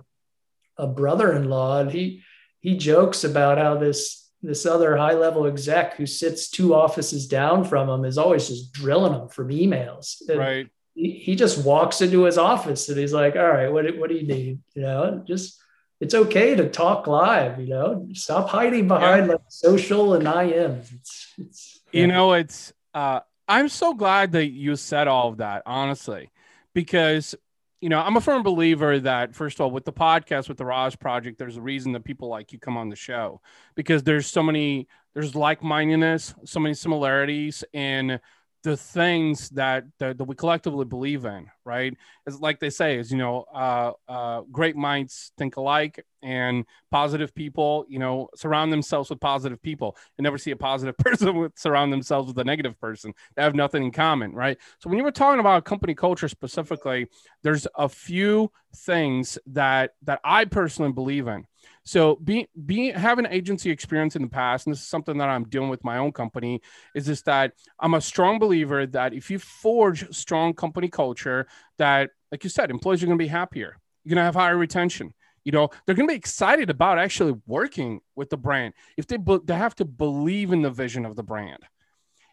a 0.77 0.87
brother-in-law, 0.87 1.81
and 1.81 1.91
he 1.91 2.23
he 2.61 2.77
jokes 2.77 3.25
about 3.25 3.59
how 3.59 3.77
this 3.77 4.31
this 4.41 4.65
other 4.65 4.97
high-level 4.97 5.47
exec 5.47 5.97
who 5.97 6.07
sits 6.07 6.49
two 6.49 6.73
offices 6.73 7.27
down 7.27 7.65
from 7.65 7.89
him 7.89 8.05
is 8.05 8.19
always 8.19 8.47
just 8.47 8.73
drilling 8.73 9.13
him 9.13 9.29
from 9.29 9.49
emails. 9.49 10.23
And, 10.29 10.39
right 10.39 10.71
he, 10.99 11.13
he 11.13 11.37
just 11.37 11.65
walks 11.65 12.01
into 12.01 12.25
his 12.25 12.37
office 12.37 12.89
and 12.89 12.99
he's 12.99 13.13
like, 13.13 13.37
all 13.37 13.49
right, 13.49 13.73
what, 13.73 13.85
what 13.97 14.11
do 14.11 14.17
you 14.17 14.27
need? 14.27 14.59
You 14.75 14.83
know, 14.83 15.23
just, 15.27 15.63
it's 16.01 16.15
okay 16.15 16.57
to 16.57 16.69
talk 16.69 17.07
live, 17.07 17.61
you 17.61 17.69
know, 17.69 18.09
stop 18.13 18.49
hiding 18.49 18.89
behind 18.89 19.27
yeah. 19.27 19.33
like 19.33 19.43
social 19.49 20.15
and 20.15 20.27
IMs. 20.27 20.93
It's, 20.93 21.35
it's, 21.39 21.81
yeah. 21.93 22.01
you 22.01 22.07
know, 22.09 22.33
it's, 22.33 22.73
uh, 22.95 23.21
I'm 23.49 23.69
so 23.69 23.95
glad 23.95 24.33
that 24.33 24.49
you 24.49 24.77
said 24.77 25.09
all 25.09 25.29
of 25.29 25.39
that, 25.39 25.63
honestly, 25.67 26.31
because 26.75 27.35
you 27.81 27.89
know, 27.89 28.01
I'm 28.01 28.17
a 28.17 28.21
firm 28.21 28.43
believer 28.43 28.99
that 29.01 29.37
first 29.37 29.59
of 29.59 29.61
all, 29.61 29.71
with 29.71 29.85
the 29.85 29.93
podcast, 29.93 30.49
with 30.49 30.59
the 30.59 30.65
RAS 30.65 30.97
Project, 30.97 31.39
there's 31.39 31.57
a 31.57 31.63
reason 31.63 31.93
that 31.93 32.05
people 32.05 32.29
like 32.29 32.53
you 32.53 32.59
come 32.59 32.77
on 32.77 32.89
the 32.89 32.97
show 32.97 33.41
because 33.77 34.03
there's 34.03 34.27
so 34.27 34.43
many, 34.43 34.89
there's 35.15 35.37
like 35.37 35.63
mindedness, 35.63 36.35
so 36.45 36.59
many 36.59 36.75
similarities, 36.75 37.63
and 37.73 38.21
the 38.65 38.77
things 38.77 39.49
that, 39.51 39.85
that, 39.99 40.19
that 40.19 40.25
we 40.25 40.35
collectively 40.35 40.85
believe 40.85 41.25
in, 41.25 41.47
right? 41.65 41.97
It's 42.27 42.41
like 42.41 42.61
they 42.61 42.71
say, 42.71 42.99
is 42.99 43.11
you 43.11 43.19
know, 43.19 43.45
uh, 43.55 43.93
uh, 44.09 44.43
great 44.51 44.77
minds 44.77 45.33
think 45.39 45.57
alike, 45.57 46.05
and 46.23 46.65
positive 46.91 47.35
people, 47.35 47.87
you 47.89 47.99
know, 47.99 48.29
surround 48.35 48.73
themselves 48.73 49.11
with 49.11 49.21
positive 49.21 49.63
people, 49.63 49.97
and 50.17 50.25
never 50.25 50.39
see 50.39 50.51
a 50.51 50.57
positive 50.57 50.97
person 50.99 51.37
with 51.37 51.53
surround 51.57 51.93
themselves 51.93 52.29
with 52.29 52.39
a 52.39 52.45
negative 52.45 52.79
person. 52.81 53.13
They 53.37 53.43
have 53.43 53.55
nothing 53.55 53.85
in 53.85 53.93
common, 53.93 54.33
right? 54.33 54.59
So 54.81 54.89
when 54.89 54.99
you 54.99 55.05
were 55.05 55.13
talking 55.13 55.41
about 55.41 55.65
company 55.65 55.95
culture 55.95 56.29
specifically, 56.29 57.07
there's 57.43 57.67
a 57.77 57.89
few 57.89 58.51
things 58.75 59.39
that 59.47 59.93
that 60.03 60.21
I 60.25 60.45
personally 60.45 60.93
believe 60.93 61.29
in. 61.29 61.47
So 61.89 62.17
being 62.17 62.47
being 62.67 62.93
having 62.93 63.25
agency 63.25 63.71
experience 63.71 64.15
in 64.15 64.21
the 64.21 64.29
past, 64.29 64.67
and 64.67 64.75
this 64.75 64.83
is 64.83 64.87
something 64.87 65.17
that 65.17 65.31
I'm 65.31 65.45
doing 65.45 65.71
with 65.71 65.83
my 65.85 65.97
own 65.97 66.13
company, 66.13 66.61
is 66.95 67.07
just 67.07 67.25
that 67.25 67.55
I'm 67.81 67.95
a 67.95 68.01
strong 68.03 68.39
believer 68.39 68.85
that 68.89 69.15
if 69.15 69.31
you 69.31 69.39
forge 69.39 70.15
strong 70.15 70.53
company 70.53 70.91
culture, 70.91 71.47
that 71.79 72.11
like 72.31 72.45
you 72.45 72.51
said, 72.51 72.71
employees 72.71 73.03
are 73.03 73.07
going 73.07 73.17
to 73.19 73.25
be 73.25 73.29
happier. 73.29 73.79
You're 74.05 74.11
going 74.11 74.21
to 74.21 74.25
have 74.25 74.35
higher 74.35 74.59
retention. 74.59 75.15
You 75.45 75.53
know, 75.53 75.71
they're 75.87 75.95
going 75.95 76.07
to 76.07 76.13
be 76.13 76.19
excited 76.19 76.69
about 76.69 76.99
actually 76.99 77.41
working 77.47 78.03
with 78.15 78.29
the 78.29 78.37
brand 78.37 78.75
if 78.99 79.07
they 79.07 79.17
they 79.45 79.55
have 79.55 79.75
to 79.77 79.87
believe 79.87 80.53
in 80.53 80.61
the 80.61 80.71
vision 80.71 81.07
of 81.07 81.17
the 81.17 81.23
brand 81.23 81.65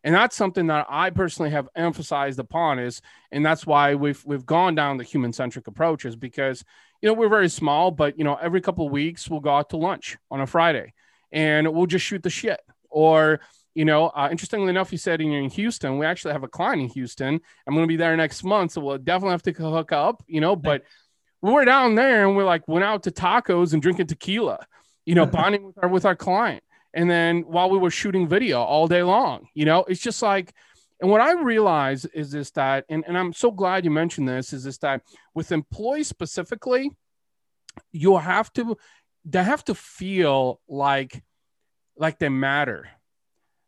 and 0.05 0.13
that's 0.13 0.35
something 0.35 0.67
that 0.67 0.85
I 0.87 1.09
personally 1.09 1.49
have 1.49 1.67
emphasized 1.75 2.37
upon 2.37 2.77
is, 2.77 3.01
and 3.31 3.43
that's 3.43 3.65
why 3.65 3.95
we've 3.95 4.23
we've 4.23 4.45
gone 4.45 4.75
down 4.75 4.97
the 4.97 5.03
human 5.03 5.33
centric 5.33 5.65
approach 5.65 6.05
is 6.05 6.15
because 6.15 6.63
you 7.05 7.11
know 7.11 7.13
we're 7.13 7.29
very 7.29 7.49
small, 7.49 7.91
but 7.91 8.17
you 8.17 8.23
know 8.23 8.33
every 8.33 8.61
couple 8.61 8.87
of 8.87 8.91
weeks 8.91 9.29
we'll 9.29 9.39
go 9.39 9.51
out 9.51 9.69
to 9.69 9.77
lunch 9.77 10.17
on 10.31 10.41
a 10.41 10.47
Friday, 10.47 10.91
and 11.31 11.71
we'll 11.71 11.85
just 11.85 12.03
shoot 12.03 12.23
the 12.23 12.31
shit. 12.31 12.59
Or 12.89 13.41
you 13.75 13.85
know, 13.85 14.07
uh, 14.07 14.29
interestingly 14.31 14.69
enough, 14.69 14.91
you 14.91 14.97
said 14.97 15.21
you're 15.21 15.37
in 15.37 15.51
Houston. 15.51 15.99
We 15.99 16.07
actually 16.07 16.33
have 16.33 16.41
a 16.41 16.47
client 16.47 16.81
in 16.81 16.87
Houston. 16.87 17.39
I'm 17.67 17.73
going 17.75 17.83
to 17.83 17.87
be 17.87 17.95
there 17.95 18.17
next 18.17 18.43
month, 18.43 18.71
so 18.71 18.81
we'll 18.81 18.97
definitely 18.97 19.33
have 19.33 19.43
to 19.43 19.51
hook 19.51 19.91
up. 19.91 20.23
You 20.25 20.41
know, 20.41 20.55
but 20.55 20.81
we're 21.43 21.63
down 21.63 21.93
there 21.93 22.25
and 22.25 22.35
we're 22.35 22.43
like 22.43 22.67
went 22.67 22.83
out 22.83 23.03
to 23.03 23.11
tacos 23.11 23.73
and 23.73 23.83
drinking 23.83 24.07
tequila. 24.07 24.65
You 25.05 25.13
know, 25.13 25.25
bonding 25.27 25.63
with 25.63 25.77
our 25.83 25.89
with 25.89 26.05
our 26.05 26.15
client 26.15 26.63
and 26.95 27.07
then 27.07 27.41
while 27.41 27.69
we 27.69 27.77
were 27.77 27.91
shooting 27.91 28.27
video 28.27 28.63
all 28.63 28.87
day 28.87 29.03
long 29.03 29.49
you 29.53 29.65
know 29.65 29.83
it's 29.83 29.99
just 29.99 30.21
like 30.21 30.53
and 31.01 31.09
what 31.09 31.21
i 31.21 31.33
realize 31.33 32.05
is 32.05 32.31
this 32.31 32.51
that 32.51 32.85
and, 32.89 33.03
and 33.07 33.17
i'm 33.17 33.33
so 33.33 33.51
glad 33.51 33.85
you 33.85 33.91
mentioned 33.91 34.27
this 34.27 34.53
is 34.53 34.63
this 34.63 34.77
that 34.77 35.01
with 35.33 35.51
employees 35.51 36.07
specifically 36.07 36.91
you 37.91 38.17
have 38.17 38.51
to 38.53 38.77
they 39.25 39.43
have 39.43 39.63
to 39.63 39.75
feel 39.75 40.61
like 40.67 41.23
like 41.97 42.19
they 42.19 42.29
matter 42.29 42.87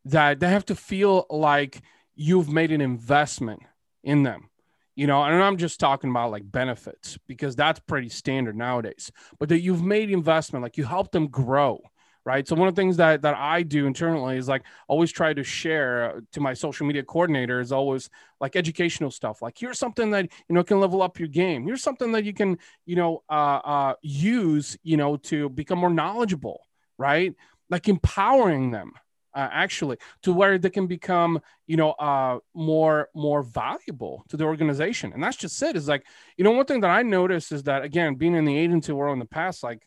that 0.06 0.40
they 0.40 0.48
have 0.50 0.66
to 0.66 0.76
feel 0.76 1.26
like 1.30 1.82
you've 2.16 2.50
made 2.50 2.72
an 2.72 2.82
investment 2.82 3.62
in 4.04 4.24
them 4.24 4.50
you 4.96 5.08
know 5.08 5.24
and 5.24 5.42
i'm 5.42 5.58
just 5.58 5.80
talking 5.80 6.10
about 6.10 6.32
like 6.32 6.50
benefits 6.50 7.18
because 7.28 7.56
that's 7.56 7.80
pretty 7.82 8.10
standard 8.10 8.56
nowadays 8.56 9.12
but 9.40 9.50
that 9.50 9.62
you've 9.62 9.84
made 9.84 10.10
investment 10.10 10.64
like 10.64 10.78
you 10.78 10.86
help 10.86 11.12
them 11.12 11.28
grow 11.28 11.80
right? 12.28 12.46
So 12.46 12.56
one 12.56 12.68
of 12.68 12.76
the 12.76 12.82
things 12.82 12.98
that 12.98 13.22
that 13.22 13.36
i 13.36 13.64
do 13.64 13.88
internally 13.88 14.38
is 14.38 14.50
like 14.50 14.64
always 14.90 15.12
try 15.12 15.34
to 15.34 15.44
share 15.44 16.22
to 16.34 16.42
my 16.42 16.54
social 16.54 16.86
media 16.86 17.04
coordinator 17.04 17.62
is 17.62 17.72
always 17.72 18.10
like 18.42 18.58
educational 18.58 19.12
stuff 19.12 19.42
like 19.42 19.56
here's 19.58 19.80
something 19.80 20.12
that 20.12 20.26
you 20.48 20.54
know 20.56 20.64
can 20.64 20.80
level 20.80 21.02
up 21.02 21.18
your 21.20 21.30
game. 21.30 21.66
Here's 21.66 21.82
something 21.82 22.12
that 22.12 22.26
you 22.26 22.34
can 22.34 22.58
you 22.86 22.98
know 22.98 23.24
uh, 23.30 23.60
uh, 23.74 23.94
use 24.02 24.78
you 24.84 24.98
know 24.98 25.16
to 25.32 25.50
become 25.50 25.80
more 25.80 25.90
knowledgeable 25.90 26.62
right? 26.98 27.34
Like 27.70 27.88
empowering 27.88 28.72
them 28.72 28.94
uh, 29.36 29.50
actually 29.52 29.98
to 30.24 30.34
where 30.34 30.58
they 30.58 30.70
can 30.70 30.88
become 30.88 31.40
you 31.68 31.78
know 31.78 31.92
uh, 31.92 32.40
more 32.54 33.10
more 33.14 33.44
valuable 33.44 34.24
to 34.30 34.38
the 34.38 34.46
organization. 34.46 35.14
And 35.14 35.24
that's 35.24 35.38
just 35.38 35.62
it. 35.62 35.76
is 35.76 35.88
like 35.88 36.06
you 36.38 36.44
know 36.44 36.52
one 36.52 36.66
thing 36.66 36.82
that 36.82 36.90
i 36.90 37.04
noticed 37.04 37.52
is 37.52 37.64
that 37.64 37.84
again 37.84 38.16
being 38.16 38.36
in 38.36 38.46
the 38.46 38.58
agency 38.58 38.92
world 38.92 39.14
in 39.14 39.20
the 39.20 39.26
past 39.26 39.64
like 39.64 39.82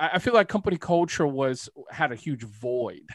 I 0.00 0.18
feel 0.18 0.34
like 0.34 0.48
company 0.48 0.78
culture 0.78 1.26
was 1.26 1.68
had 1.90 2.12
a 2.12 2.16
huge 2.16 2.42
void 2.42 3.06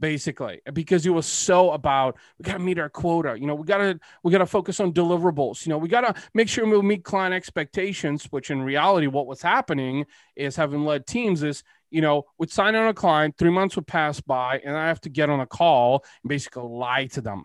basically 0.00 0.60
because 0.72 1.04
it 1.06 1.10
was 1.10 1.26
so 1.26 1.72
about 1.72 2.16
we 2.38 2.44
got 2.44 2.54
to 2.54 2.58
meet 2.58 2.78
our 2.78 2.88
quota 2.88 3.36
you 3.38 3.46
know 3.46 3.54
we 3.54 3.66
got 3.66 3.78
to 3.78 3.98
we 4.22 4.30
got 4.30 4.38
to 4.38 4.46
focus 4.46 4.80
on 4.80 4.92
deliverables 4.92 5.66
you 5.66 5.70
know 5.70 5.78
we 5.78 5.88
got 5.88 6.02
to 6.02 6.22
make 6.34 6.48
sure 6.48 6.66
we 6.66 6.80
meet 6.82 7.04
client 7.04 7.34
expectations 7.34 8.26
which 8.30 8.50
in 8.50 8.62
reality 8.62 9.06
what 9.06 9.26
was 9.26 9.42
happening 9.42 10.06
is 10.36 10.56
having 10.56 10.84
led 10.84 11.06
teams 11.06 11.42
is 11.42 11.64
you 11.90 12.00
know 12.00 12.24
would 12.38 12.50
sign 12.50 12.74
on 12.76 12.88
a 12.88 12.94
client 12.94 13.36
three 13.36 13.50
months 13.50 13.74
would 13.74 13.86
pass 13.86 14.20
by 14.20 14.60
and 14.64 14.76
i 14.76 14.86
have 14.86 15.00
to 15.00 15.08
get 15.08 15.30
on 15.30 15.40
a 15.40 15.46
call 15.46 16.04
and 16.22 16.28
basically 16.28 16.62
lie 16.62 17.06
to 17.06 17.20
them 17.20 17.42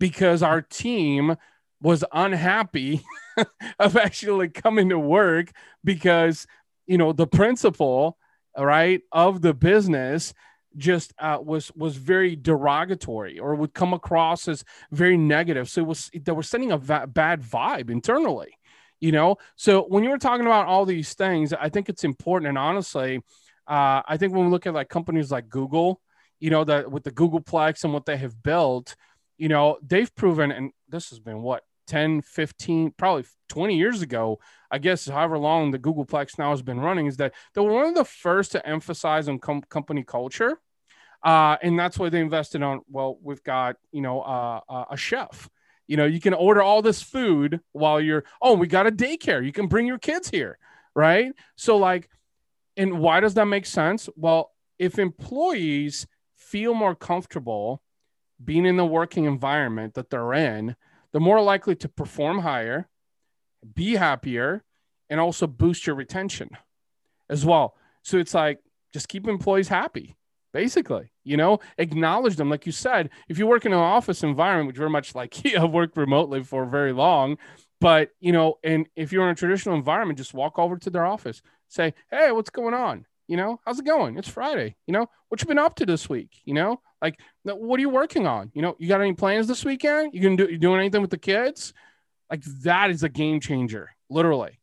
because 0.00 0.42
our 0.42 0.62
team 0.62 1.36
was 1.80 2.04
unhappy 2.12 3.04
of 3.78 3.96
actually 3.96 4.48
coming 4.48 4.88
to 4.88 4.98
work 4.98 5.52
because 5.84 6.46
you 6.88 6.98
know 6.98 7.12
the 7.12 7.26
principal 7.26 8.18
right 8.58 9.02
of 9.12 9.40
the 9.40 9.54
business 9.54 10.34
just 10.76 11.12
uh, 11.18 11.38
was 11.42 11.72
was 11.74 11.96
very 11.96 12.34
derogatory 12.34 13.38
or 13.38 13.54
would 13.54 13.72
come 13.74 13.92
across 13.92 14.48
as 14.48 14.64
very 14.90 15.16
negative. 15.16 15.68
So 15.68 15.82
it 15.82 15.86
was 15.86 16.10
they 16.12 16.32
were 16.32 16.42
sending 16.42 16.72
a 16.72 16.78
va- 16.78 17.06
bad 17.06 17.42
vibe 17.42 17.90
internally 17.90 18.58
you 19.00 19.12
know? 19.12 19.36
So 19.56 19.82
when 19.82 20.02
you 20.02 20.10
were 20.10 20.18
talking 20.18 20.46
about 20.46 20.66
all 20.66 20.84
these 20.84 21.14
things 21.14 21.52
i 21.52 21.68
think 21.68 21.88
it's 21.88 22.04
important. 22.04 22.48
And 22.48 22.58
honestly 22.58 23.22
uh, 23.66 24.02
i 24.06 24.16
think 24.16 24.32
when 24.32 24.46
we 24.46 24.50
look 24.50 24.66
at 24.66 24.74
like 24.74 24.88
companies 24.88 25.30
like 25.30 25.48
google 25.48 26.00
you 26.40 26.50
know 26.50 26.64
that 26.64 26.90
with 26.90 27.04
the 27.04 27.10
googleplex 27.10 27.84
and 27.84 27.92
what 27.92 28.06
they 28.06 28.16
have 28.16 28.42
built 28.42 28.96
you 29.36 29.48
know 29.48 29.78
they've 29.82 30.14
proven 30.14 30.50
and 30.50 30.72
this 30.88 31.10
has 31.10 31.18
been 31.18 31.42
what 31.42 31.62
10 31.86 32.22
15 32.22 32.92
probably 32.96 33.24
20 33.48 33.76
years 33.76 34.02
ago 34.02 34.38
i 34.70 34.78
guess 34.78 35.06
however 35.06 35.38
long 35.38 35.70
the 35.70 35.78
googleplex 35.78 36.38
now 36.38 36.50
has 36.50 36.62
been 36.62 36.80
running 36.80 37.06
is 37.06 37.16
that 37.16 37.34
they 37.54 37.60
were 37.60 37.72
one 37.72 37.86
of 37.86 37.94
the 37.94 38.04
first 38.04 38.52
to 38.52 38.66
emphasize 38.66 39.28
on 39.28 39.38
com- 39.38 39.62
company 39.62 40.02
culture 40.02 40.58
uh, 41.22 41.56
and 41.62 41.78
that's 41.78 41.98
why 41.98 42.08
they 42.08 42.20
invested 42.20 42.62
on 42.62 42.80
well 42.88 43.18
we've 43.22 43.42
got 43.42 43.76
you 43.90 44.00
know 44.00 44.20
uh, 44.20 44.60
uh, 44.68 44.84
a 44.90 44.96
chef. 44.96 45.48
You 45.86 45.96
know 45.96 46.04
you 46.04 46.20
can 46.20 46.34
order 46.34 46.62
all 46.62 46.82
this 46.82 47.02
food 47.02 47.60
while 47.72 48.00
you're 48.00 48.24
oh 48.40 48.54
we 48.54 48.66
got 48.66 48.86
a 48.86 48.92
daycare. 48.92 49.44
You 49.44 49.52
can 49.52 49.66
bring 49.66 49.86
your 49.86 49.98
kids 49.98 50.28
here 50.30 50.58
right? 50.94 51.32
So 51.56 51.76
like 51.76 52.08
and 52.76 52.98
why 53.00 53.20
does 53.20 53.34
that 53.34 53.46
make 53.46 53.66
sense? 53.66 54.08
Well 54.16 54.52
if 54.78 54.98
employees 54.98 56.06
feel 56.36 56.74
more 56.74 56.94
comfortable 56.94 57.82
being 58.42 58.64
in 58.64 58.76
the 58.76 58.86
working 58.86 59.24
environment 59.24 59.94
that 59.94 60.10
they're 60.10 60.34
in 60.34 60.76
they're 61.10 61.20
more 61.20 61.42
likely 61.42 61.74
to 61.74 61.88
perform 61.88 62.40
higher, 62.40 62.88
be 63.74 63.96
happier, 63.96 64.64
and 65.10 65.20
also 65.20 65.46
boost 65.46 65.86
your 65.86 65.96
retention 65.96 66.50
as 67.28 67.44
well. 67.44 67.74
So 68.02 68.18
it's 68.18 68.34
like 68.34 68.60
just 68.92 69.08
keep 69.08 69.26
employees 69.26 69.68
happy, 69.68 70.16
basically. 70.52 71.10
You 71.24 71.36
know, 71.36 71.60
acknowledge 71.76 72.36
them. 72.36 72.50
Like 72.50 72.66
you 72.66 72.72
said, 72.72 73.10
if 73.28 73.38
you 73.38 73.46
work 73.46 73.66
in 73.66 73.72
an 73.72 73.78
office 73.78 74.22
environment, 74.22 74.68
which 74.68 74.76
very 74.76 74.90
much 74.90 75.14
like 75.14 75.44
you 75.50 75.58
have 75.58 75.70
worked 75.70 75.96
remotely 75.96 76.42
for 76.42 76.64
very 76.66 76.92
long, 76.92 77.38
but 77.80 78.10
you 78.20 78.32
know, 78.32 78.58
and 78.64 78.88
if 78.96 79.12
you're 79.12 79.24
in 79.24 79.30
a 79.30 79.34
traditional 79.34 79.76
environment, 79.76 80.18
just 80.18 80.34
walk 80.34 80.58
over 80.58 80.76
to 80.78 80.90
their 80.90 81.04
office, 81.04 81.42
say, 81.68 81.94
Hey, 82.10 82.32
what's 82.32 82.50
going 82.50 82.74
on? 82.74 83.06
You 83.26 83.36
know, 83.36 83.60
how's 83.64 83.78
it 83.78 83.84
going? 83.84 84.16
It's 84.16 84.28
Friday. 84.28 84.76
You 84.86 84.92
know, 84.92 85.06
what 85.28 85.40
you 85.40 85.46
been 85.46 85.58
up 85.58 85.74
to 85.76 85.86
this 85.86 86.08
week? 86.08 86.40
You 86.44 86.54
know, 86.54 86.80
like 87.02 87.20
what 87.44 87.78
are 87.78 87.80
you 87.82 87.90
working 87.90 88.26
on? 88.26 88.50
You 88.54 88.62
know, 88.62 88.74
you 88.78 88.88
got 88.88 89.00
any 89.00 89.12
plans 89.12 89.46
this 89.46 89.64
weekend? 89.64 90.14
You 90.14 90.20
can 90.20 90.36
do 90.36 90.48
you 90.50 90.58
doing 90.58 90.80
anything 90.80 91.02
with 91.02 91.10
the 91.10 91.18
kids? 91.18 91.74
Like 92.30 92.42
that 92.62 92.90
is 92.90 93.02
a 93.02 93.08
game 93.08 93.40
changer, 93.40 93.90
literally. 94.08 94.58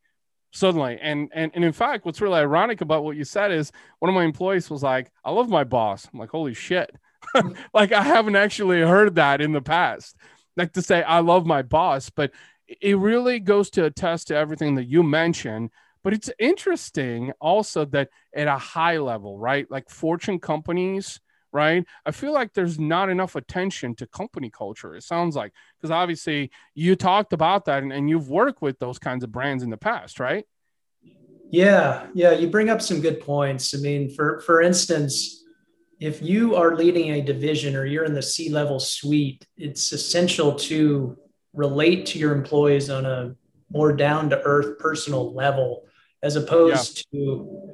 Suddenly. 0.52 1.00
And 1.02 1.30
and 1.34 1.52
and 1.54 1.66
in 1.66 1.74
fact, 1.74 2.06
what's 2.06 2.22
really 2.22 2.40
ironic 2.40 2.82
about 2.82 3.04
what 3.04 3.18
you 3.18 3.24
said 3.24 3.52
is 3.52 3.72
one 4.00 4.10
of 4.10 4.16
my 4.16 4.24
employees 4.24 4.70
was 4.70 4.84
like, 4.84 5.12
I 5.24 5.32
love 5.32 5.50
my 5.50 5.64
boss. 5.64 6.08
I'm 6.12 6.20
like, 6.20 6.30
holy 6.30 6.54
shit. 6.54 6.96
like 7.74 7.92
I 7.92 8.04
haven't 8.04 8.36
actually 8.36 8.82
heard 8.82 9.16
that 9.16 9.42
in 9.42 9.52
the 9.52 9.62
past. 9.62 10.16
Like 10.56 10.74
to 10.74 10.82
say 10.82 11.04
I 11.04 11.20
love 11.20 11.46
my 11.46 11.62
boss, 11.62 12.10
but 12.10 12.32
it 12.82 12.98
really 12.98 13.40
goes 13.40 13.70
to 13.72 13.86
attest 13.86 14.28
to 14.28 14.36
everything 14.36 14.76
that 14.76 14.86
you 14.86 15.04
mentioned 15.04 15.72
but 16.06 16.14
it's 16.14 16.30
interesting 16.38 17.34
also 17.42 17.84
that 17.84 18.10
at 18.36 18.48
a 18.48 18.60
high 18.60 19.00
level, 19.00 19.40
right? 19.40 19.66
Like 19.72 19.90
fortune 19.90 20.40
companies, 20.40 21.20
right? 21.56 21.86
I 22.06 22.12
feel 22.12 22.34
like 22.34 22.54
there's 22.54 22.78
not 22.78 23.10
enough 23.10 23.38
attention 23.38 23.96
to 23.96 24.06
company 24.08 24.50
culture. 24.50 24.94
It 24.94 25.04
sounds 25.04 25.38
like 25.38 25.54
because 25.80 25.90
obviously 25.90 26.52
you 26.74 26.98
talked 26.98 27.32
about 27.32 27.64
that 27.66 27.82
and, 27.82 27.94
and 27.94 28.10
you've 28.10 28.30
worked 28.30 28.62
with 28.62 28.78
those 28.80 29.00
kinds 29.00 29.24
of 29.24 29.32
brands 29.32 29.64
in 29.64 29.70
the 29.70 29.78
past, 29.78 30.20
right? 30.20 30.46
Yeah, 31.50 32.08
yeah, 32.14 32.32
you 32.32 32.50
bring 32.50 32.70
up 32.70 32.82
some 32.82 33.00
good 33.00 33.22
points. 33.22 33.74
I 33.74 33.78
mean, 33.78 34.14
for 34.14 34.42
for 34.42 34.62
instance, 34.62 35.46
if 36.02 36.22
you 36.22 36.56
are 36.56 36.76
leading 36.76 37.12
a 37.12 37.22
division 37.22 37.78
or 37.78 37.86
you're 37.86 38.04
in 38.04 38.14
the 38.14 38.22
C 38.22 38.50
level 38.50 38.78
suite, 38.78 39.48
it's 39.56 39.94
essential 39.94 40.56
to 40.56 41.18
relate 41.54 42.06
to 42.08 42.20
your 42.20 42.36
employees 42.36 42.90
on 42.90 43.06
a 43.06 43.34
more 43.72 43.94
down 43.94 44.30
to 44.32 44.42
earth 44.42 44.78
personal 44.78 45.34
level 45.34 45.86
as 46.22 46.36
opposed 46.36 47.06
yeah. 47.12 47.20
to 47.22 47.72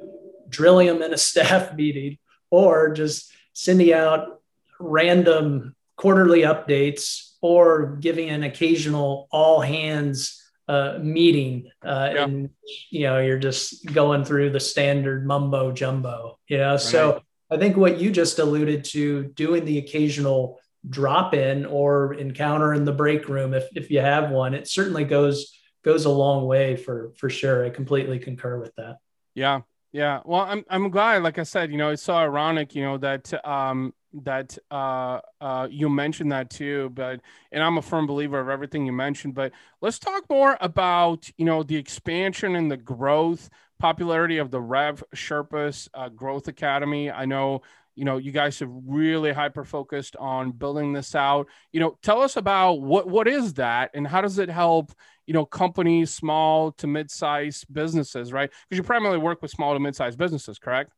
drilling 0.48 0.86
them 0.86 1.02
in 1.02 1.12
a 1.12 1.18
staff 1.30 1.74
meeting 1.74 2.18
or 2.48 2.92
just 2.92 3.32
sending 3.52 3.92
out 3.92 4.40
random 4.78 5.74
quarterly 5.96 6.42
updates 6.42 7.34
or 7.40 7.96
giving 8.00 8.30
an 8.30 8.42
occasional 8.42 9.28
all 9.30 9.60
hands 9.60 10.38
uh, 10.68 10.98
meeting 11.00 11.70
uh, 11.84 12.10
yeah. 12.14 12.24
and 12.24 12.50
you 12.90 13.02
know 13.02 13.18
you're 13.18 13.38
just 13.38 13.84
going 13.92 14.24
through 14.24 14.50
the 14.50 14.60
standard 14.60 15.26
mumbo 15.26 15.72
jumbo 15.72 16.38
you 16.48 16.56
know 16.56 16.72
right. 16.72 16.80
so 16.80 17.20
i 17.50 17.56
think 17.56 17.76
what 17.76 17.98
you 18.00 18.10
just 18.10 18.38
alluded 18.38 18.84
to 18.84 19.24
doing 19.34 19.64
the 19.64 19.78
occasional 19.78 20.60
drop 20.88 21.34
in 21.34 21.66
or 21.66 22.14
encounter 22.14 22.74
in 22.74 22.84
the 22.84 22.92
break 22.92 23.28
room 23.28 23.54
if, 23.54 23.64
if 23.74 23.90
you 23.90 24.00
have 24.00 24.30
one 24.30 24.54
it 24.54 24.68
certainly 24.68 25.04
goes 25.04 25.52
goes 25.82 26.04
a 26.04 26.10
long 26.10 26.46
way 26.46 26.76
for 26.76 27.12
for 27.16 27.28
sure. 27.28 27.64
I 27.64 27.70
completely 27.70 28.18
concur 28.18 28.58
with 28.58 28.74
that. 28.76 28.98
Yeah, 29.34 29.60
yeah. 29.92 30.20
Well, 30.24 30.40
I'm 30.40 30.64
I'm 30.70 30.90
glad. 30.90 31.22
Like 31.22 31.38
I 31.38 31.42
said, 31.42 31.70
you 31.70 31.76
know, 31.78 31.90
it's 31.90 32.02
so 32.02 32.14
ironic, 32.14 32.74
you 32.74 32.82
know, 32.82 32.98
that 32.98 33.32
um 33.46 33.92
that 34.14 34.56
uh 34.70 35.20
uh 35.40 35.68
you 35.70 35.88
mentioned 35.88 36.32
that 36.32 36.50
too. 36.50 36.90
But 36.94 37.20
and 37.50 37.62
I'm 37.62 37.76
a 37.78 37.82
firm 37.82 38.06
believer 38.06 38.40
of 38.40 38.48
everything 38.48 38.86
you 38.86 38.92
mentioned. 38.92 39.34
But 39.34 39.52
let's 39.82 39.98
talk 39.98 40.24
more 40.30 40.56
about 40.60 41.28
you 41.36 41.44
know 41.44 41.62
the 41.62 41.76
expansion 41.76 42.56
and 42.56 42.70
the 42.70 42.76
growth 42.78 43.50
popularity 43.78 44.38
of 44.38 44.50
the 44.50 44.60
Rev 44.60 45.02
Sherpas 45.14 45.88
uh, 45.94 46.08
Growth 46.08 46.48
Academy. 46.48 47.10
I 47.10 47.24
know 47.26 47.62
you 47.94 48.04
know 48.04 48.16
you 48.16 48.32
guys 48.32 48.58
have 48.60 48.70
really 48.86 49.32
hyper 49.32 49.64
focused 49.64 50.16
on 50.16 50.52
building 50.52 50.92
this 50.92 51.14
out. 51.14 51.46
You 51.72 51.80
know 51.80 51.98
tell 52.02 52.20
us 52.20 52.36
about 52.36 52.74
what 52.80 53.08
what 53.08 53.28
is 53.28 53.54
that 53.54 53.90
and 53.94 54.06
how 54.06 54.20
does 54.20 54.38
it 54.38 54.48
help 54.48 54.92
you 55.26 55.34
know 55.34 55.44
companies 55.44 56.12
small 56.12 56.72
to 56.72 56.86
mid-sized 56.86 57.72
businesses 57.72 58.32
right? 58.32 58.50
Because 58.50 58.78
you 58.78 58.82
primarily 58.82 59.18
work 59.18 59.42
with 59.42 59.50
small 59.50 59.74
to 59.74 59.80
mid-sized 59.80 60.18
businesses 60.18 60.58
correct? 60.58 60.92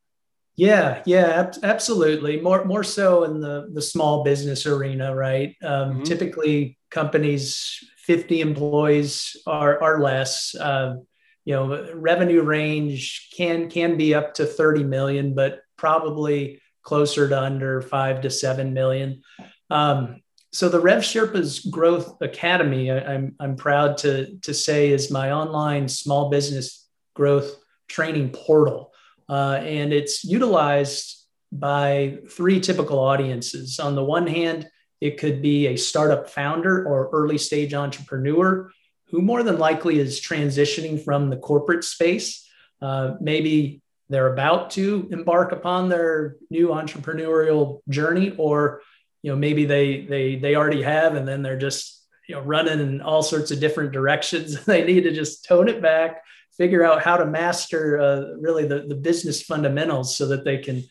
Yeah 0.57 1.03
yeah 1.05 1.53
absolutely. 1.63 2.41
More 2.41 2.65
more 2.65 2.85
so 2.85 3.25
in 3.25 3.41
the 3.41 3.71
the 3.73 3.83
small 3.83 4.23
business 4.23 4.67
arena 4.67 5.15
right? 5.15 5.57
Um, 5.63 5.91
mm-hmm. 5.91 6.03
typically 6.05 6.79
companies 6.91 7.79
50 7.99 8.41
employees 8.41 9.37
are 9.47 9.83
are 9.83 10.01
less. 10.01 10.55
Uh, 10.55 10.97
you 11.45 11.55
know 11.55 11.93
revenue 11.95 12.43
range 12.43 13.29
can 13.37 13.69
can 13.69 13.97
be 13.97 14.15
up 14.15 14.35
to 14.35 14.47
30 14.47 14.85
million 14.85 15.35
but 15.35 15.61
probably 15.77 16.61
closer 16.85 17.29
to 17.29 17.41
under 17.41 17.83
five 17.83 18.21
to 18.23 18.31
seven 18.31 18.73
million. 18.73 19.23
Um, 19.71 20.21
so 20.53 20.69
the 20.69 20.79
Rev 20.79 21.03
Sherpas 21.03 21.69
Growth 21.69 22.17
Academy, 22.21 22.91
I, 22.91 22.99
am 22.99 23.07
I'm, 23.09 23.37
I'm 23.41 23.57
proud 23.57 23.99
to 23.99 24.37
to 24.43 24.55
say, 24.55 24.91
is 24.91 25.11
my 25.11 25.33
online 25.33 25.89
small 25.89 26.31
business 26.31 26.87
growth 27.15 27.57
training 27.89 28.31
portal, 28.31 28.93
uh, 29.29 29.59
and 29.61 29.93
it's 29.93 30.25
utilized 30.25 31.27
by 31.51 32.19
three 32.31 32.61
typical 32.61 32.99
audiences. 33.01 33.81
On 33.81 33.95
the 33.95 34.05
one 34.05 34.27
hand, 34.27 34.69
it 35.01 35.19
could 35.19 35.43
be 35.43 35.67
a 35.69 35.77
startup 35.77 36.31
founder 36.31 36.87
or 36.87 37.11
early 37.13 37.39
stage 37.39 37.75
entrepreneur 37.75 38.71
who 39.09 39.23
more 39.23 39.43
than 39.43 39.59
likely 39.59 39.99
is 39.99 40.21
transitioning 40.21 41.03
from 41.03 41.31
the 41.31 41.37
corporate 41.37 41.85
space, 41.85 42.49
uh, 42.81 43.15
maybe 43.21 43.83
they're 44.09 44.33
about 44.33 44.71
to 44.73 45.09
embark 45.11 45.53
upon 45.53 45.89
their 45.89 46.37
new 46.51 46.69
entrepreneurial 46.69 47.81
journey 47.89 48.35
or 48.37 48.83
you 49.23 49.31
know 49.31 49.37
maybe 49.37 49.65
they 49.65 50.03
they 50.03 50.37
they 50.37 50.57
already 50.57 50.83
have 50.83 51.15
and 51.15 51.27
then 51.27 51.43
they're 51.43 51.59
just 51.59 52.07
you 52.29 52.35
know 52.35 52.43
running 52.43 52.81
in 52.81 53.01
all 53.01 53.23
sorts 53.23 53.51
of 53.51 53.61
different 53.61 53.93
directions. 53.93 54.65
They 54.67 54.85
need 54.85 55.03
to 55.03 55.13
just 55.13 55.45
tone 55.45 55.69
it 55.69 55.83
back 55.83 56.23
figure 56.57 56.85
out 56.85 57.03
how 57.03 57.17
to 57.17 57.27
master 57.27 57.99
uh, 57.99 58.37
really 58.39 58.65
the, 58.65 58.87
the 58.87 58.95
business 58.95 59.43
fundamentals 59.43 60.17
so 60.17 60.29
that 60.29 60.45
they 60.45 60.59
can 60.59 60.85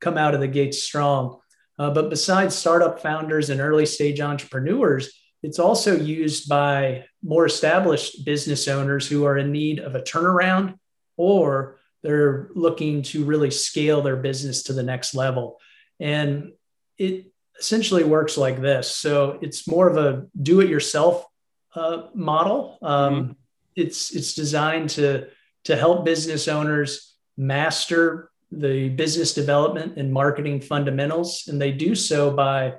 come 0.00 0.16
out 0.16 0.34
of 0.34 0.40
the 0.40 0.48
gates 0.48 0.82
strong. 0.82 1.38
Uh, 1.78 1.90
but 1.90 2.08
besides 2.08 2.54
startup 2.54 3.02
founders 3.02 3.50
and 3.50 3.60
early 3.60 3.84
stage 3.84 4.20
entrepreneurs 4.20 5.12
it's 5.42 5.58
also 5.58 5.96
used 5.96 6.48
by 6.48 7.04
more 7.22 7.46
established 7.46 8.24
business 8.24 8.68
owners 8.68 9.08
who 9.08 9.24
are 9.24 9.38
in 9.38 9.52
need 9.52 9.78
of 9.78 9.94
a 9.94 10.02
turnaround 10.02 10.74
or 11.16 11.79
they're 12.02 12.50
looking 12.54 13.02
to 13.02 13.24
really 13.24 13.50
scale 13.50 14.02
their 14.02 14.16
business 14.16 14.64
to 14.64 14.72
the 14.72 14.82
next 14.82 15.14
level. 15.14 15.58
And 15.98 16.52
it 16.98 17.26
essentially 17.58 18.04
works 18.04 18.38
like 18.38 18.60
this. 18.60 18.90
So 18.90 19.38
it's 19.42 19.68
more 19.68 19.88
of 19.88 19.96
a 19.96 20.26
do 20.40 20.60
it 20.60 20.70
yourself 20.70 21.26
uh, 21.74 22.08
model. 22.14 22.78
Um, 22.82 23.14
mm-hmm. 23.14 23.32
It's, 23.76 24.14
it's 24.14 24.34
designed 24.34 24.90
to, 24.90 25.28
to 25.64 25.76
help 25.76 26.04
business 26.04 26.48
owners 26.48 27.14
master 27.36 28.30
the 28.50 28.88
business 28.88 29.32
development 29.32 29.96
and 29.96 30.12
marketing 30.12 30.60
fundamentals. 30.60 31.44
And 31.46 31.60
they 31.60 31.70
do 31.70 31.94
so 31.94 32.30
by 32.30 32.74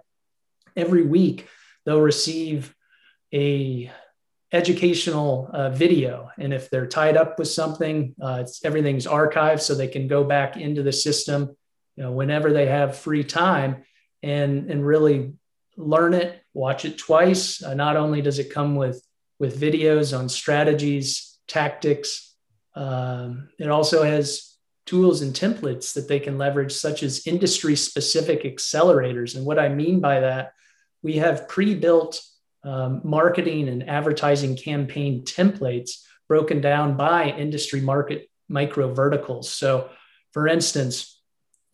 every 0.75 1.03
week, 1.03 1.47
they'll 1.85 2.01
receive 2.01 2.75
a 3.33 3.91
educational 4.53 5.49
uh, 5.53 5.69
video. 5.69 6.29
And 6.37 6.53
if 6.53 6.69
they're 6.69 6.87
tied 6.87 7.15
up 7.15 7.39
with 7.39 7.47
something, 7.47 8.15
uh, 8.21 8.45
everything's 8.63 9.07
archived 9.07 9.61
so 9.61 9.75
they 9.75 9.87
can 9.87 10.07
go 10.07 10.23
back 10.23 10.57
into 10.57 10.83
the 10.83 10.91
system 10.91 11.55
you 11.95 12.03
know, 12.03 12.11
whenever 12.11 12.53
they 12.53 12.67
have 12.67 12.97
free 12.97 13.23
time 13.23 13.83
and, 14.23 14.69
and 14.71 14.85
really 14.85 15.33
learn 15.77 16.13
it, 16.13 16.41
watch 16.53 16.85
it 16.85 16.97
twice. 16.97 17.61
Uh, 17.63 17.73
not 17.73 17.97
only 17.97 18.21
does 18.21 18.39
it 18.39 18.53
come 18.53 18.75
with, 18.75 19.05
with 19.39 19.59
videos 19.59 20.17
on 20.17 20.29
strategies, 20.29 21.39
tactics, 21.47 22.35
um, 22.75 23.49
it 23.59 23.69
also 23.69 24.03
has 24.03 24.55
tools 24.85 25.21
and 25.21 25.33
templates 25.33 25.93
that 25.93 26.07
they 26.07 26.19
can 26.19 26.37
leverage, 26.37 26.71
such 26.71 27.03
as 27.03 27.27
industry 27.27 27.75
specific 27.75 28.43
accelerators. 28.43 29.35
And 29.35 29.45
what 29.45 29.59
I 29.59 29.69
mean 29.69 29.99
by 29.99 30.21
that, 30.21 30.53
we 31.03 31.17
have 31.17 31.47
pre 31.47 31.75
built 31.75 32.21
um, 32.63 33.01
marketing 33.03 33.69
and 33.69 33.89
advertising 33.89 34.55
campaign 34.55 35.23
templates 35.23 36.03
broken 36.27 36.61
down 36.61 36.95
by 36.95 37.29
industry 37.29 37.81
market 37.81 38.29
micro 38.47 38.93
verticals. 38.93 39.49
So, 39.49 39.89
for 40.31 40.47
instance, 40.47 41.19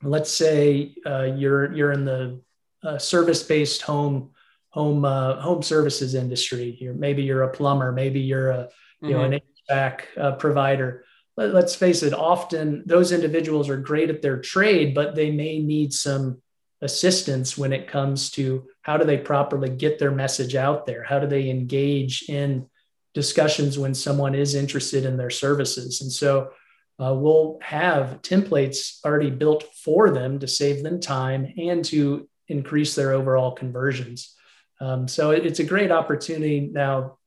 let's 0.04 0.32
say 0.32 0.96
uh, 1.06 1.24
you're 1.24 1.74
you're 1.74 1.92
in 1.92 2.06
the 2.06 2.42
uh, 2.84 2.98
service 2.98 3.44
based 3.44 3.82
home 3.82 4.32
home 4.70 5.06
uh, 5.06 5.42
home 5.42 5.62
services 5.62 6.16
industry. 6.16 6.78
You're, 6.80 6.94
maybe 6.94 7.24
you're 7.24 7.44
a 7.44 7.50
plumber, 7.50 7.92
maybe 7.92 8.20
you're 8.20 8.50
a 8.50 8.70
you 9.02 9.10
mm-hmm. 9.10 9.18
know 9.18 9.24
an 9.24 9.42
HVAC 9.70 10.02
uh, 10.18 10.32
provider. 10.34 11.04
Let, 11.36 11.54
let's 11.54 11.76
face 11.76 12.04
it. 12.04 12.14
Often 12.14 12.84
those 12.86 13.12
individuals 13.12 13.70
are 13.70 13.78
great 13.78 14.10
at 14.10 14.22
their 14.22 14.40
trade, 14.40 14.96
but 14.96 15.16
they 15.16 15.32
may 15.32 15.60
need 15.60 15.94
some 15.94 16.42
assistance 16.82 17.58
when 17.58 17.74
it 17.74 17.88
comes 17.88 18.30
to 18.32 18.68
how 18.82 18.98
do 18.98 19.06
they 19.06 19.18
properly 19.18 19.70
get 19.70 20.00
their 20.00 20.12
message 20.12 20.56
out 20.56 20.86
there? 20.86 21.04
How 21.04 21.20
do 21.20 21.28
they 21.28 21.50
engage 21.50 22.30
in 22.30 22.68
discussions 23.14 23.80
when 23.80 23.94
someone 23.94 24.36
is 24.36 24.56
interested 24.56 25.06
in 25.06 25.18
their 25.18 25.30
services? 25.30 26.02
And 26.02 26.12
so 26.12 26.52
uh, 27.00 27.14
we'll 27.14 27.60
have 27.62 28.22
templates 28.22 29.04
already 29.06 29.30
built 29.30 29.64
for 29.84 30.12
them 30.12 30.40
to 30.40 30.48
save 30.48 30.84
them 30.84 31.00
time 31.00 31.54
and 31.58 31.84
to 31.86 32.28
increase 32.48 32.96
their 32.96 33.12
overall 33.14 33.52
conversions. 33.52 34.36
Um, 34.80 35.08
so 35.08 35.32
it, 35.32 35.46
it's 35.46 35.60
a 35.60 35.64
great 35.64 35.92
opportunity. 35.92 36.70
Now, 36.72 37.18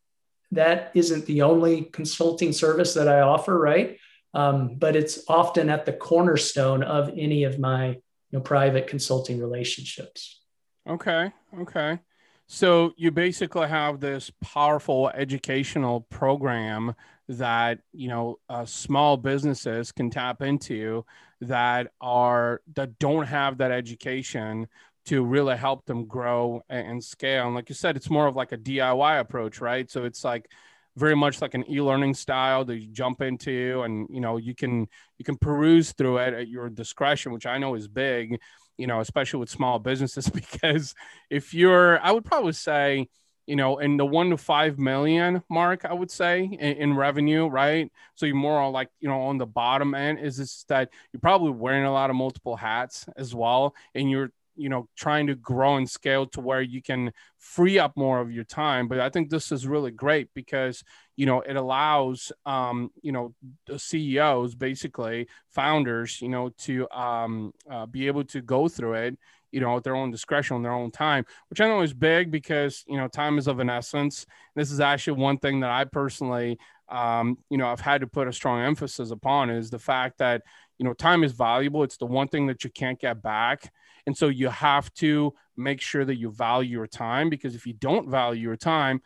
that 0.53 0.91
isn't 0.95 1.27
the 1.27 1.43
only 1.43 1.83
consulting 1.83 2.53
service 2.53 2.95
that 2.95 3.09
I 3.09 3.21
offer, 3.21 3.57
right? 3.59 3.99
Um, 4.35 4.77
but 4.77 4.97
it's 4.97 5.25
often 5.29 5.69
at 5.69 5.87
the 5.87 5.93
cornerstone 5.93 6.83
of 6.83 7.11
any 7.17 7.45
of 7.45 7.59
my 7.59 7.99
you 8.31 8.39
know, 8.39 8.43
private 8.43 8.87
consulting 8.87 9.41
relationships. 9.41 10.43
Okay. 10.89 11.33
Okay. 11.61 11.99
So 12.47 12.93
you 12.97 13.11
basically 13.11 13.69
have 13.69 14.01
this 14.01 14.31
powerful 14.41 15.09
educational 15.11 16.01
program 16.01 16.95
that 17.29 17.79
you 17.93 18.09
know 18.09 18.41
uh, 18.49 18.65
small 18.65 19.17
businesses 19.17 19.93
can 19.93 20.11
tap 20.11 20.43
into 20.43 21.05
that 21.43 21.93
are 22.01 22.61
that 22.75 22.99
don't 22.99 23.27
have 23.27 23.59
that 23.59 23.71
education 23.71 24.67
to 25.07 25.25
really 25.25 25.57
help 25.57 25.87
them 25.87 26.07
grow 26.07 26.63
and 26.69 27.03
scale. 27.03 27.47
And 27.47 27.55
like 27.55 27.69
you 27.69 27.75
said, 27.75 27.97
it's 27.97 28.11
more 28.11 28.27
of 28.27 28.37
like 28.37 28.53
a 28.53 28.59
DIY 28.59 29.21
approach, 29.21 29.61
right? 29.61 29.91
So 29.91 30.05
it's 30.05 30.25
like 30.25 30.51
very 31.01 31.17
much 31.17 31.41
like 31.41 31.55
an 31.55 31.65
e-learning 31.69 32.15
style 32.15 32.65
that 32.65 32.77
you 32.77 32.87
jump 32.89 33.23
into 33.23 33.83
and 33.83 34.07
you 34.11 34.21
know 34.21 34.37
you 34.37 34.55
can 34.55 34.87
you 35.19 35.25
can 35.25 35.37
peruse 35.37 35.93
through 35.93 36.19
it 36.19 36.35
at 36.35 36.47
your 36.47 36.69
discretion 36.69 37.33
which 37.33 37.47
i 37.47 37.59
know 37.59 37.75
is 37.75 37.89
big 37.89 38.39
you 38.77 38.87
know 38.87 39.01
especially 39.01 39.41
with 39.41 39.49
small 39.49 39.79
businesses 39.79 40.29
because 40.43 40.95
if 41.31 41.55
you're 41.55 41.99
i 42.01 42.13
would 42.13 42.25
probably 42.25 42.53
say 42.53 43.09
you 43.47 43.57
know 43.57 43.79
in 43.79 43.97
the 43.97 44.07
one 44.07 44.31
to 44.31 44.37
five 44.37 44.79
million 44.79 45.43
mark 45.49 45.85
i 45.85 45.93
would 45.93 46.11
say 46.11 46.45
in, 46.45 46.77
in 46.77 46.95
revenue 46.95 47.47
right? 47.49 47.91
So 48.15 48.27
you're 48.27 48.37
more 48.37 48.61
on 48.61 48.73
like 48.73 48.91
you 49.01 49.09
know 49.09 49.23
on 49.23 49.39
the 49.39 49.47
bottom 49.47 49.95
end 49.95 50.19
is 50.21 50.37
this 50.37 50.65
that 50.69 50.91
you're 51.13 51.21
probably 51.21 51.51
wearing 51.51 51.85
a 51.85 51.93
lot 51.93 52.11
of 52.11 52.17
multiple 52.17 52.57
hats 52.57 53.07
as 53.17 53.35
well 53.35 53.75
and 53.95 54.11
you're 54.11 54.31
you 54.57 54.69
know 54.69 54.89
trying 54.97 55.27
to 55.27 55.35
grow 55.35 55.77
and 55.77 55.89
scale 55.89 56.27
to 56.27 56.41
where 56.41 56.63
you 56.63 56.83
can 56.83 57.13
free 57.39 57.79
up 57.79 57.97
more 57.97 58.21
of 58.21 58.33
your 58.33 58.45
time. 58.45 58.89
But 58.89 59.01
i 59.01 59.09
think 59.09 59.31
this 59.31 59.53
is 59.53 59.67
really 59.67 59.91
great 59.91 60.29
because 60.35 60.83
you 61.17 61.27
know 61.27 61.41
it 61.41 61.57
allows 61.57 62.33
um, 62.47 62.91
you 63.03 63.13
know 63.13 63.35
the 63.67 63.79
ceos 63.79 64.55
basically 64.55 65.29
founders 65.51 66.21
you 66.21 66.29
know 66.29 66.51
to 66.59 66.89
um, 66.91 67.53
uh, 67.71 67.87
be 67.87 68.07
able 68.07 68.25
to 68.25 68.41
go 68.41 68.69
through 68.69 68.95
it 68.95 69.19
you 69.53 69.61
know 69.61 69.77
at 69.77 69.85
their 69.85 69.97
own 69.97 70.11
discretion 70.11 70.57
on 70.57 70.63
their 70.63 70.73
own 70.73 70.91
time 70.91 71.25
which 71.49 71.61
i 71.61 71.67
know 71.67 71.83
is 71.83 71.93
big 71.93 72.31
because 72.31 72.85
you 72.87 72.97
know 72.97 73.09
time 73.09 73.39
is 73.39 73.49
of 73.49 73.59
an 73.59 73.69
essence. 73.71 74.27
This 74.55 74.71
is 74.71 74.81
actually 74.81 75.21
one 75.21 75.39
thing 75.39 75.61
that 75.61 75.71
i 75.71 75.85
personally 75.85 76.59
um, 76.89 77.39
you 77.51 77.59
know 77.59 77.69
i've 77.69 77.81
had 77.81 78.01
to 78.01 78.07
put 78.07 78.29
a 78.29 78.33
strong 78.33 78.63
emphasis 78.63 79.11
upon 79.11 79.51
is 79.51 79.71
the 79.71 79.79
fact 79.79 80.19
that 80.19 80.43
you 80.81 80.85
know 80.85 80.95
time 80.95 81.23
is 81.23 81.33
valuable. 81.33 81.83
It's 81.83 81.99
the 81.99 82.07
one 82.07 82.29
thing 82.29 82.47
that 82.47 82.65
you 82.65 82.71
can't 82.71 82.99
get 82.99 83.23
back 83.23 83.71
and 84.11 84.17
so 84.17 84.27
you 84.27 84.49
have 84.49 84.93
to 84.95 85.33
make 85.57 85.81
sure 85.81 86.05
that 86.05 86.17
you 86.17 86.33
value 86.33 86.79
your 86.79 86.89
time 86.89 87.31
because 87.31 87.55
if 87.55 87.65
you 87.65 87.73
don't 87.73 88.09
value 88.09 88.43
your 88.43 88.57
time, 88.57 89.01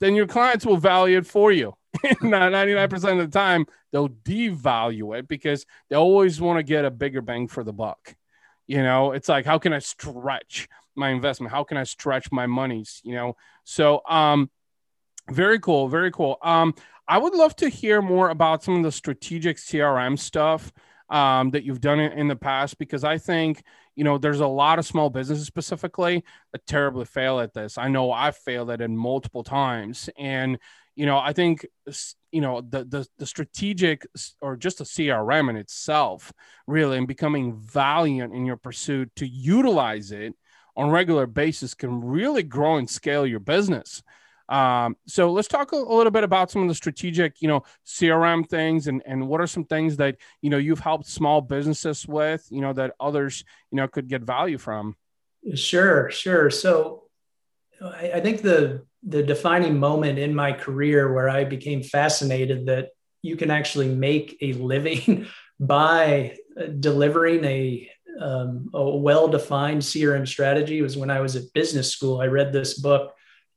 then 0.00 0.16
your 0.16 0.26
clients 0.26 0.66
will 0.66 0.76
value 0.76 1.18
it 1.18 1.26
for 1.26 1.52
you. 1.52 1.72
99% 2.04 2.92
of 3.12 3.30
the 3.30 3.38
time, 3.38 3.64
they'll 3.92 4.08
devalue 4.08 5.16
it 5.16 5.28
because 5.28 5.64
they 5.88 5.94
always 5.94 6.40
want 6.40 6.58
to 6.58 6.64
get 6.64 6.84
a 6.84 6.90
bigger 6.90 7.22
bang 7.22 7.46
for 7.46 7.62
the 7.62 7.72
buck. 7.72 8.16
You 8.66 8.82
know, 8.82 9.12
it's 9.12 9.28
like, 9.28 9.46
how 9.46 9.58
can 9.58 9.72
I 9.72 9.78
stretch 9.78 10.68
my 10.96 11.10
investment? 11.10 11.52
How 11.52 11.62
can 11.62 11.76
I 11.76 11.84
stretch 11.84 12.32
my 12.32 12.48
monies? 12.48 13.00
You 13.04 13.14
know, 13.14 13.36
so, 13.62 14.02
um, 14.08 14.50
very 15.30 15.60
cool. 15.60 15.86
Very 15.86 16.10
cool. 16.10 16.38
Um, 16.42 16.74
I 17.06 17.18
would 17.18 17.36
love 17.36 17.54
to 17.56 17.68
hear 17.68 18.02
more 18.02 18.30
about 18.30 18.64
some 18.64 18.78
of 18.78 18.82
the 18.82 18.90
strategic 18.90 19.58
CRM 19.58 20.18
stuff 20.18 20.72
um, 21.08 21.50
that 21.50 21.64
you've 21.64 21.80
done 21.80 22.00
in 22.00 22.26
the 22.28 22.36
past 22.36 22.78
because 22.78 23.04
I 23.04 23.18
think 23.18 23.62
you 24.00 24.04
know, 24.04 24.16
there's 24.16 24.40
a 24.40 24.46
lot 24.46 24.78
of 24.78 24.86
small 24.86 25.10
businesses 25.10 25.46
specifically 25.46 26.24
that 26.52 26.66
terribly 26.66 27.04
fail 27.04 27.38
at 27.38 27.52
this. 27.52 27.76
I 27.76 27.88
know 27.88 28.10
I've 28.10 28.34
failed 28.34 28.70
at 28.70 28.80
it 28.80 28.88
multiple 28.88 29.44
times. 29.44 30.08
And, 30.16 30.58
you 30.96 31.04
know, 31.04 31.18
I 31.18 31.34
think, 31.34 31.66
you 32.32 32.40
know, 32.40 32.62
the, 32.62 32.84
the, 32.84 33.06
the 33.18 33.26
strategic 33.26 34.06
or 34.40 34.56
just 34.56 34.80
a 34.80 34.84
CRM 34.84 35.50
in 35.50 35.56
itself, 35.56 36.32
really, 36.66 36.96
and 36.96 37.06
becoming 37.06 37.58
valiant 37.58 38.34
in 38.34 38.46
your 38.46 38.56
pursuit 38.56 39.10
to 39.16 39.26
utilize 39.26 40.12
it 40.12 40.32
on 40.76 40.88
regular 40.88 41.26
basis 41.26 41.74
can 41.74 42.00
really 42.00 42.42
grow 42.42 42.78
and 42.78 42.88
scale 42.88 43.26
your 43.26 43.38
business. 43.38 44.02
Um, 44.50 44.96
so 45.06 45.30
let's 45.30 45.46
talk 45.46 45.72
a, 45.72 45.76
a, 45.76 45.94
little 45.94 46.10
bit 46.10 46.24
about 46.24 46.50
some 46.50 46.62
of 46.62 46.68
the 46.68 46.74
strategic, 46.74 47.40
you 47.40 47.46
know, 47.46 47.62
CRM 47.86 48.48
things 48.48 48.88
and, 48.88 49.00
and 49.06 49.28
what 49.28 49.40
are 49.40 49.46
some 49.46 49.64
things 49.64 49.96
that, 49.98 50.16
you 50.42 50.50
know, 50.50 50.58
you've 50.58 50.80
helped 50.80 51.06
small 51.06 51.40
businesses 51.40 52.06
with, 52.06 52.44
you 52.50 52.60
know, 52.60 52.72
that 52.72 52.94
others, 52.98 53.44
you 53.70 53.76
know, 53.76 53.86
could 53.86 54.08
get 54.08 54.22
value 54.22 54.58
from. 54.58 54.96
Sure, 55.54 56.10
sure. 56.10 56.50
So 56.50 57.04
I, 57.80 58.12
I 58.14 58.20
think 58.20 58.42
the, 58.42 58.84
the 59.04 59.22
defining 59.22 59.78
moment 59.78 60.18
in 60.18 60.34
my 60.34 60.52
career 60.52 61.12
where 61.12 61.28
I 61.28 61.44
became 61.44 61.84
fascinated 61.84 62.66
that 62.66 62.88
you 63.22 63.36
can 63.36 63.52
actually 63.52 63.88
make 63.88 64.36
a 64.42 64.54
living 64.54 65.26
by 65.60 66.36
delivering 66.80 67.44
a 67.44 67.88
um, 68.20 68.68
a 68.74 68.96
well-defined 68.96 69.80
CRM 69.80 70.26
strategy 70.26 70.82
was 70.82 70.96
when 70.96 71.10
I 71.10 71.20
was 71.20 71.36
at 71.36 71.52
business 71.54 71.90
school. 71.90 72.20
I 72.20 72.26
read 72.26 72.52
this 72.52 72.78
book 72.78 73.14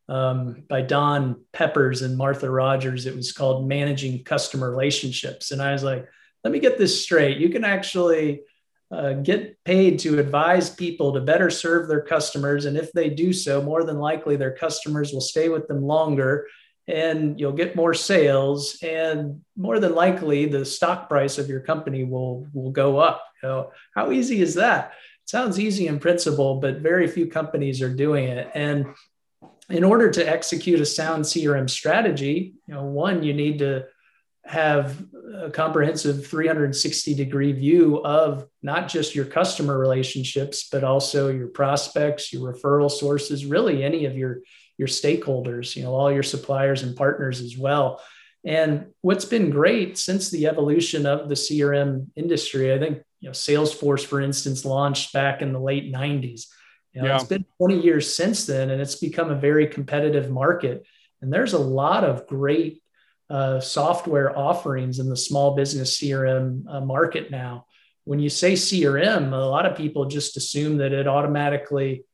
um, 0.09 0.63
by 0.67 0.81
Don 0.81 1.43
Peppers 1.53 2.01
and 2.01 2.17
Martha 2.17 2.49
Rogers. 2.49 3.05
It 3.05 3.15
was 3.15 3.31
called 3.31 3.67
Managing 3.67 4.23
Customer 4.23 4.69
Relationships. 4.69 5.51
And 5.51 5.61
I 5.61 5.71
was 5.71 5.83
like, 5.83 6.07
let 6.43 6.51
me 6.51 6.59
get 6.59 6.77
this 6.77 7.03
straight. 7.03 7.37
You 7.37 7.49
can 7.49 7.63
actually 7.63 8.41
uh, 8.91 9.13
get 9.13 9.57
paid 9.63 9.99
to 9.99 10.19
advise 10.19 10.69
people 10.69 11.13
to 11.13 11.21
better 11.21 11.49
serve 11.49 11.87
their 11.87 12.01
customers. 12.01 12.65
And 12.65 12.77
if 12.77 12.91
they 12.91 13.09
do 13.09 13.34
so, 13.34 13.61
more 13.61 13.84
than 13.84 13.97
likely 13.97 14.36
their 14.36 14.55
customers 14.55 15.13
will 15.13 15.21
stay 15.21 15.49
with 15.49 15.67
them 15.67 15.82
longer 15.82 16.47
and 16.88 17.39
you'll 17.39 17.53
get 17.53 17.78
more 17.78 17.93
sales. 17.93 18.78
And 18.84 19.41
more 19.55 19.80
than 19.80 19.95
likely 19.95 20.45
the 20.45 20.65
stock 20.65 21.07
price 21.07 21.38
of 21.38 21.47
your 21.47 21.61
company 21.61 22.03
will, 22.03 22.45
will 22.53 22.71
go 22.71 22.97
up. 22.97 23.23
You 23.41 23.49
know, 23.49 23.71
how 23.95 24.11
easy 24.11 24.41
is 24.41 24.55
that? 24.55 24.91
It 25.23 25.30
sounds 25.30 25.59
easy 25.59 25.88
in 25.88 25.99
principle, 25.99 26.59
but 26.59 26.80
very 26.80 27.07
few 27.07 27.28
companies 27.28 27.82
are 27.82 27.93
doing 27.93 28.25
it. 28.25 28.51
And 28.53 28.88
in 29.70 29.84
order 29.84 30.09
to 30.11 30.30
execute 30.30 30.80
a 30.82 30.86
sound 30.86 31.24
CRM 31.24 31.70
strategy, 31.70 32.55
you 32.68 32.74
know, 32.74 32.84
one, 32.84 33.24
you 33.24 33.34
need 33.34 33.59
to 33.59 33.86
have 34.45 35.05
a 35.41 35.49
comprehensive 35.49 36.28
360 36.28 37.16
degree 37.16 37.53
view 37.53 38.03
of 38.03 38.45
not 38.61 38.89
just 38.89 39.16
your 39.16 39.26
customer 39.26 39.78
relationships, 39.78 40.68
but 40.70 40.84
also 40.84 41.30
your 41.30 41.47
prospects, 41.47 42.34
your 42.34 42.53
referral 42.53 42.91
sources, 42.91 43.45
really 43.45 43.84
any 43.84 44.05
of 44.05 44.18
your, 44.18 44.41
your 44.78 44.89
stakeholders, 44.89 45.76
you 45.76 45.84
know, 45.84 45.93
all 45.93 46.11
your 46.11 46.24
suppliers 46.24 46.84
and 46.84 46.97
partners 46.97 47.39
as 47.39 47.57
well. 47.57 48.01
And 48.45 48.88
what's 48.99 49.26
been 49.26 49.49
great 49.49 49.97
since 49.97 50.30
the 50.30 50.47
evolution 50.47 51.05
of 51.05 51.30
the 51.30 51.36
CRM 51.36 52.07
industry, 52.18 52.74
I 52.74 52.80
think, 52.80 53.01
you 53.22 53.30
know, 53.30 53.34
Salesforce, 53.34 54.05
for 54.05 54.20
instance, 54.20 54.66
launched 54.66 55.14
back 55.14 55.41
in 55.41 55.53
the 55.53 55.59
late 55.59 55.93
90s 55.93 56.47
you 56.93 57.01
know, 57.01 57.07
yeah. 57.07 57.15
It's 57.15 57.23
been 57.23 57.45
20 57.57 57.81
years 57.81 58.15
since 58.15 58.45
then, 58.45 58.69
and 58.69 58.81
it's 58.81 58.95
become 58.95 59.31
a 59.31 59.35
very 59.35 59.67
competitive 59.67 60.29
market. 60.29 60.85
And 61.21 61.33
there's 61.33 61.53
a 61.53 61.59
lot 61.59 62.03
of 62.03 62.27
great 62.27 62.83
uh, 63.29 63.59
software 63.59 64.37
offerings 64.37 64.99
in 64.99 65.09
the 65.09 65.17
small 65.17 65.55
business 65.55 65.99
CRM 65.99 66.63
uh, 66.69 66.81
market 66.81 67.31
now. 67.31 67.65
When 68.03 68.19
you 68.19 68.29
say 68.29 68.53
CRM, 68.53 69.31
a 69.31 69.37
lot 69.37 69.65
of 69.65 69.77
people 69.77 70.05
just 70.05 70.37
assume 70.37 70.77
that 70.77 70.91
it 70.91 71.07
automatically 71.07 72.05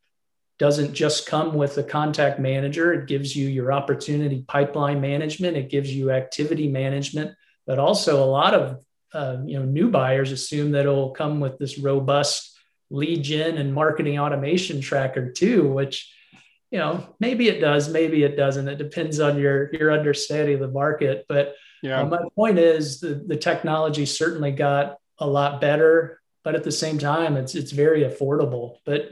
doesn't 0.59 0.93
just 0.93 1.25
come 1.25 1.55
with 1.55 1.77
a 1.77 1.83
contact 1.83 2.39
manager. 2.39 2.93
It 2.93 3.07
gives 3.07 3.35
you 3.35 3.47
your 3.47 3.73
opportunity 3.73 4.45
pipeline 4.47 5.01
management. 5.01 5.57
It 5.57 5.69
gives 5.69 5.93
you 5.93 6.11
activity 6.11 6.67
management, 6.67 7.35
but 7.65 7.79
also 7.79 8.23
a 8.23 8.25
lot 8.25 8.53
of 8.53 8.85
uh, 9.11 9.37
you 9.45 9.57
know 9.57 9.65
new 9.65 9.89
buyers 9.89 10.31
assume 10.31 10.71
that 10.71 10.81
it'll 10.81 11.11
come 11.11 11.39
with 11.39 11.57
this 11.57 11.79
robust 11.79 12.48
lead 12.89 13.23
gen 13.23 13.57
and 13.57 13.73
marketing 13.73 14.19
automation 14.19 14.81
tracker 14.81 15.31
too, 15.31 15.71
which 15.71 16.13
you 16.71 16.79
know 16.79 17.15
maybe 17.19 17.47
it 17.47 17.59
does, 17.59 17.89
maybe 17.89 18.23
it 18.23 18.35
doesn't. 18.35 18.67
It 18.67 18.77
depends 18.77 19.19
on 19.19 19.39
your 19.39 19.73
your 19.73 19.91
understanding 19.91 20.55
of 20.55 20.61
the 20.61 20.67
market. 20.67 21.25
But 21.27 21.55
yeah. 21.81 22.01
Uh, 22.01 22.05
my 22.05 22.19
point 22.35 22.59
is 22.59 22.99
the, 22.99 23.23
the 23.25 23.37
technology 23.37 24.05
certainly 24.05 24.51
got 24.51 24.97
a 25.17 25.27
lot 25.27 25.61
better, 25.61 26.19
but 26.43 26.55
at 26.55 26.63
the 26.63 26.71
same 26.71 26.97
time, 26.97 27.37
it's 27.37 27.55
it's 27.55 27.71
very 27.71 28.03
affordable. 28.03 28.77
But 28.85 29.09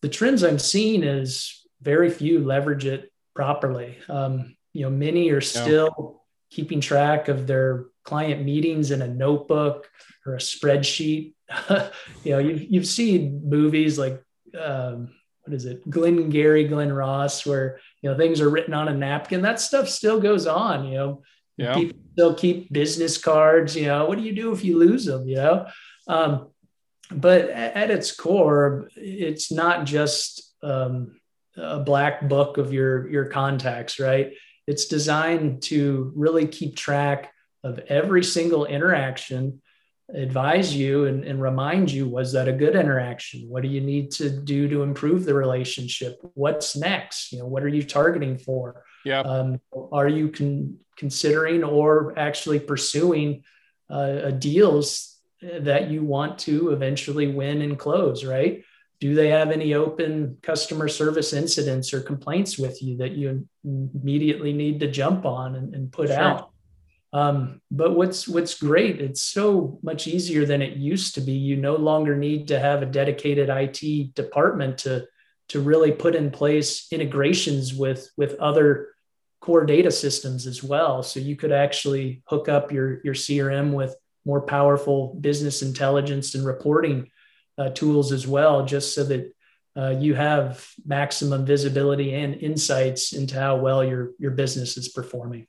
the 0.00 0.08
trends 0.08 0.44
I'm 0.44 0.58
seeing 0.58 1.02
is 1.02 1.66
very 1.82 2.10
few 2.10 2.40
leverage 2.40 2.84
it 2.84 3.12
properly. 3.34 3.98
Um, 4.08 4.56
you 4.72 4.82
know, 4.82 4.90
many 4.90 5.30
are 5.30 5.40
still 5.40 5.94
yeah. 5.98 6.56
keeping 6.56 6.80
track 6.80 7.28
of 7.28 7.46
their 7.46 7.86
client 8.04 8.44
meetings 8.44 8.90
in 8.90 9.02
a 9.02 9.08
notebook 9.08 9.88
or 10.26 10.34
a 10.34 10.38
spreadsheet. 10.38 11.34
you 12.24 12.32
know, 12.32 12.38
you've, 12.38 12.62
you've 12.62 12.86
seen 12.86 13.42
movies 13.48 13.98
like, 13.98 14.22
um, 14.58 15.10
what 15.42 15.54
is 15.54 15.66
it? 15.66 15.88
Glenn 15.88 16.30
Gary, 16.30 16.66
Glen 16.66 16.92
Ross, 16.92 17.44
where, 17.44 17.78
you 18.00 18.10
know, 18.10 18.16
things 18.16 18.40
are 18.40 18.48
written 18.48 18.72
on 18.72 18.88
a 18.88 18.94
napkin. 18.94 19.42
That 19.42 19.60
stuff 19.60 19.88
still 19.88 20.20
goes 20.20 20.46
on, 20.46 20.86
you 20.86 20.94
know, 20.94 21.22
yeah. 21.56 21.74
people 21.74 21.98
still 22.12 22.34
keep 22.34 22.72
business 22.72 23.18
cards, 23.18 23.76
you 23.76 23.86
know, 23.86 24.06
what 24.06 24.18
do 24.18 24.24
you 24.24 24.34
do 24.34 24.52
if 24.52 24.64
you 24.64 24.78
lose 24.78 25.04
them, 25.04 25.28
you 25.28 25.36
know? 25.36 25.66
Um, 26.08 26.48
but 27.10 27.50
at 27.50 27.90
its 27.90 28.14
core, 28.14 28.88
it's 28.96 29.52
not 29.52 29.84
just 29.84 30.54
um, 30.62 31.20
a 31.56 31.80
black 31.80 32.28
book 32.28 32.58
of 32.58 32.72
your 32.72 33.08
your 33.10 33.26
contacts, 33.26 34.00
right? 34.00 34.32
It's 34.66 34.86
designed 34.86 35.62
to 35.64 36.12
really 36.16 36.46
keep 36.46 36.76
track 36.76 37.32
of 37.62 37.78
every 37.88 38.24
single 38.24 38.64
interaction, 38.64 39.60
advise 40.12 40.74
you 40.74 41.06
and, 41.06 41.24
and 41.24 41.40
remind 41.40 41.90
you 41.90 42.06
was 42.06 42.32
that 42.32 42.48
a 42.48 42.52
good 42.52 42.76
interaction? 42.76 43.48
What 43.48 43.62
do 43.62 43.68
you 43.68 43.80
need 43.80 44.10
to 44.12 44.28
do 44.28 44.68
to 44.68 44.82
improve 44.82 45.24
the 45.24 45.34
relationship? 45.34 46.20
What's 46.34 46.76
next? 46.76 47.32
You 47.32 47.38
know, 47.40 47.46
what 47.46 47.62
are 47.62 47.68
you 47.68 47.82
targeting 47.82 48.38
for? 48.38 48.84
Yeah. 49.04 49.20
Um, 49.20 49.60
are 49.92 50.08
you 50.08 50.28
con- 50.28 50.78
considering 50.96 51.64
or 51.64 52.18
actually 52.18 52.60
pursuing 52.60 53.44
uh, 53.90 54.30
deals 54.32 55.18
that 55.40 55.90
you 55.90 56.02
want 56.02 56.38
to 56.40 56.70
eventually 56.70 57.26
win 57.28 57.62
and 57.62 57.78
close, 57.78 58.24
right? 58.24 58.64
Do 59.00 59.14
they 59.14 59.28
have 59.28 59.50
any 59.50 59.74
open 59.74 60.38
customer 60.42 60.88
service 60.88 61.32
incidents 61.32 61.92
or 61.92 62.00
complaints 62.00 62.58
with 62.58 62.82
you 62.82 62.96
that 62.98 63.12
you 63.12 63.46
immediately 63.64 64.52
need 64.52 64.80
to 64.80 64.90
jump 64.90 65.26
on 65.26 65.56
and, 65.56 65.74
and 65.74 65.92
put 65.92 66.08
sure. 66.08 66.18
out? 66.18 66.53
Um, 67.14 67.60
but 67.70 67.92
what's 67.92 68.26
what's 68.26 68.60
great, 68.60 69.00
it's 69.00 69.22
so 69.22 69.78
much 69.84 70.08
easier 70.08 70.44
than 70.44 70.60
it 70.60 70.76
used 70.76 71.14
to 71.14 71.20
be. 71.20 71.32
You 71.32 71.56
no 71.56 71.76
longer 71.76 72.16
need 72.16 72.48
to 72.48 72.58
have 72.58 72.82
a 72.82 72.86
dedicated 72.86 73.48
IT 73.48 74.14
department 74.14 74.78
to 74.78 75.06
to 75.50 75.60
really 75.60 75.92
put 75.92 76.16
in 76.16 76.32
place 76.32 76.88
integrations 76.90 77.72
with 77.72 78.10
with 78.16 78.34
other 78.40 78.88
core 79.40 79.64
data 79.64 79.92
systems 79.92 80.48
as 80.48 80.64
well. 80.64 81.04
So 81.04 81.20
you 81.20 81.36
could 81.36 81.52
actually 81.52 82.24
hook 82.26 82.48
up 82.48 82.72
your 82.72 83.00
your 83.04 83.14
CRM 83.14 83.72
with 83.72 83.94
more 84.24 84.40
powerful 84.40 85.16
business 85.20 85.62
intelligence 85.62 86.34
and 86.34 86.44
reporting 86.44 87.12
uh, 87.56 87.68
tools 87.68 88.10
as 88.10 88.26
well, 88.26 88.64
just 88.64 88.92
so 88.92 89.04
that 89.04 89.32
uh, 89.76 89.94
you 90.00 90.14
have 90.14 90.68
maximum 90.84 91.46
visibility 91.46 92.12
and 92.12 92.34
insights 92.34 93.12
into 93.12 93.38
how 93.38 93.54
well 93.54 93.84
your 93.84 94.10
your 94.18 94.32
business 94.32 94.76
is 94.76 94.88
performing. 94.88 95.46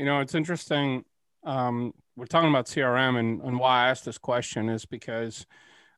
You 0.00 0.06
know, 0.06 0.20
it's 0.20 0.34
interesting. 0.34 1.04
Um, 1.44 1.92
we're 2.16 2.24
talking 2.24 2.48
about 2.48 2.64
CRM, 2.64 3.18
and, 3.18 3.42
and 3.42 3.58
why 3.58 3.84
I 3.84 3.90
asked 3.90 4.06
this 4.06 4.16
question 4.16 4.70
is 4.70 4.86
because 4.86 5.44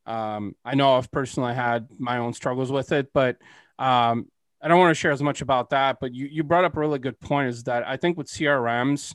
um, 0.07 0.57
I 0.65 0.75
know 0.75 0.97
I've 0.97 1.13
personally 1.13 1.55
had 1.55 1.87
my 2.01 2.19
own 2.19 2.33
struggles 2.33 2.73
with 2.73 2.91
it, 2.91 3.13
but 3.15 3.37
um, 3.79 4.27
I 4.61 4.67
don't 4.67 4.81
want 4.81 4.91
to 4.91 5.01
share 5.01 5.13
as 5.13 5.23
much 5.23 5.41
about 5.41 5.71
that. 5.71 5.99
But 6.01 6.13
you 6.15 6.27
you 6.27 6.43
brought 6.43 6.65
up 6.65 6.77
a 6.77 6.81
really 6.81 6.99
good 6.99 7.21
point. 7.21 7.49
Is 7.51 7.63
that 7.63 7.87
I 7.87 7.97
think 7.97 8.19
with 8.19 8.27
CRMs 8.27 9.15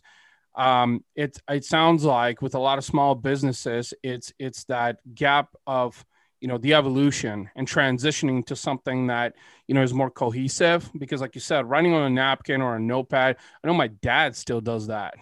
um, 0.55 1.03
it 1.17 1.38
it 1.49 1.65
sounds 1.65 2.05
like 2.05 2.41
with 2.41 2.55
a 2.55 2.59
lot 2.59 2.77
of 2.77 2.85
small 2.85 3.13
businesses, 3.13 3.93
it's 4.03 4.31
it's 4.39 4.63
that 4.65 4.99
gap 5.13 5.49
of 5.67 6.05
you 6.39 6.47
know 6.47 6.57
the 6.57 6.73
evolution 6.73 7.49
and 7.55 7.67
transitioning 7.67 8.45
to 8.45 8.55
something 8.55 9.07
that 9.07 9.35
you 9.67 9.75
know 9.75 9.81
is 9.81 9.93
more 9.93 10.09
cohesive. 10.09 10.89
Because 10.97 11.21
like 11.21 11.35
you 11.35 11.41
said, 11.41 11.69
writing 11.69 11.93
on 11.93 12.03
a 12.03 12.09
napkin 12.09 12.61
or 12.61 12.75
a 12.75 12.79
notepad, 12.79 13.38
I 13.63 13.67
know 13.67 13.73
my 13.73 13.88
dad 13.88 14.35
still 14.35 14.61
does 14.61 14.88
that. 14.88 15.15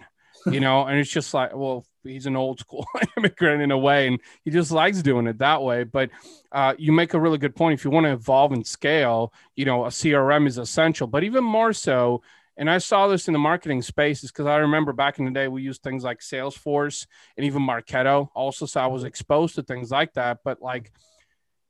You 0.50 0.60
know, 0.60 0.86
and 0.86 0.98
it's 1.00 1.10
just 1.10 1.34
like, 1.34 1.56
well, 1.56 1.84
he's 2.04 2.26
an 2.26 2.36
old 2.36 2.60
school 2.60 2.86
immigrant 3.16 3.62
in 3.62 3.72
a 3.72 3.78
way, 3.78 4.06
and 4.06 4.20
he 4.44 4.50
just 4.52 4.70
likes 4.70 5.02
doing 5.02 5.26
it 5.26 5.38
that 5.38 5.62
way. 5.62 5.82
But 5.82 6.10
uh, 6.52 6.74
you 6.78 6.92
make 6.92 7.14
a 7.14 7.20
really 7.20 7.38
good 7.38 7.56
point. 7.56 7.78
If 7.78 7.84
you 7.84 7.90
want 7.90 8.04
to 8.04 8.12
evolve 8.12 8.52
and 8.52 8.64
scale, 8.64 9.32
you 9.56 9.64
know, 9.64 9.86
a 9.86 9.88
CRM 9.88 10.46
is 10.46 10.58
essential. 10.58 11.08
But 11.08 11.24
even 11.24 11.42
more 11.42 11.72
so, 11.72 12.22
and 12.56 12.70
I 12.70 12.78
saw 12.78 13.06
this 13.06 13.28
in 13.28 13.32
the 13.32 13.38
marketing 13.38 13.82
spaces 13.82 14.30
because 14.30 14.46
I 14.46 14.56
remember 14.56 14.92
back 14.92 15.18
in 15.18 15.26
the 15.26 15.30
day 15.30 15.48
we 15.48 15.62
used 15.62 15.82
things 15.82 16.04
like 16.04 16.20
Salesforce 16.20 17.06
and 17.36 17.44
even 17.44 17.62
Marketo 17.62 18.28
also. 18.34 18.64
So 18.66 18.80
I 18.80 18.86
was 18.86 19.02
mm-hmm. 19.02 19.08
exposed 19.08 19.56
to 19.56 19.62
things 19.62 19.90
like 19.90 20.14
that. 20.14 20.38
But 20.42 20.62
like 20.62 20.92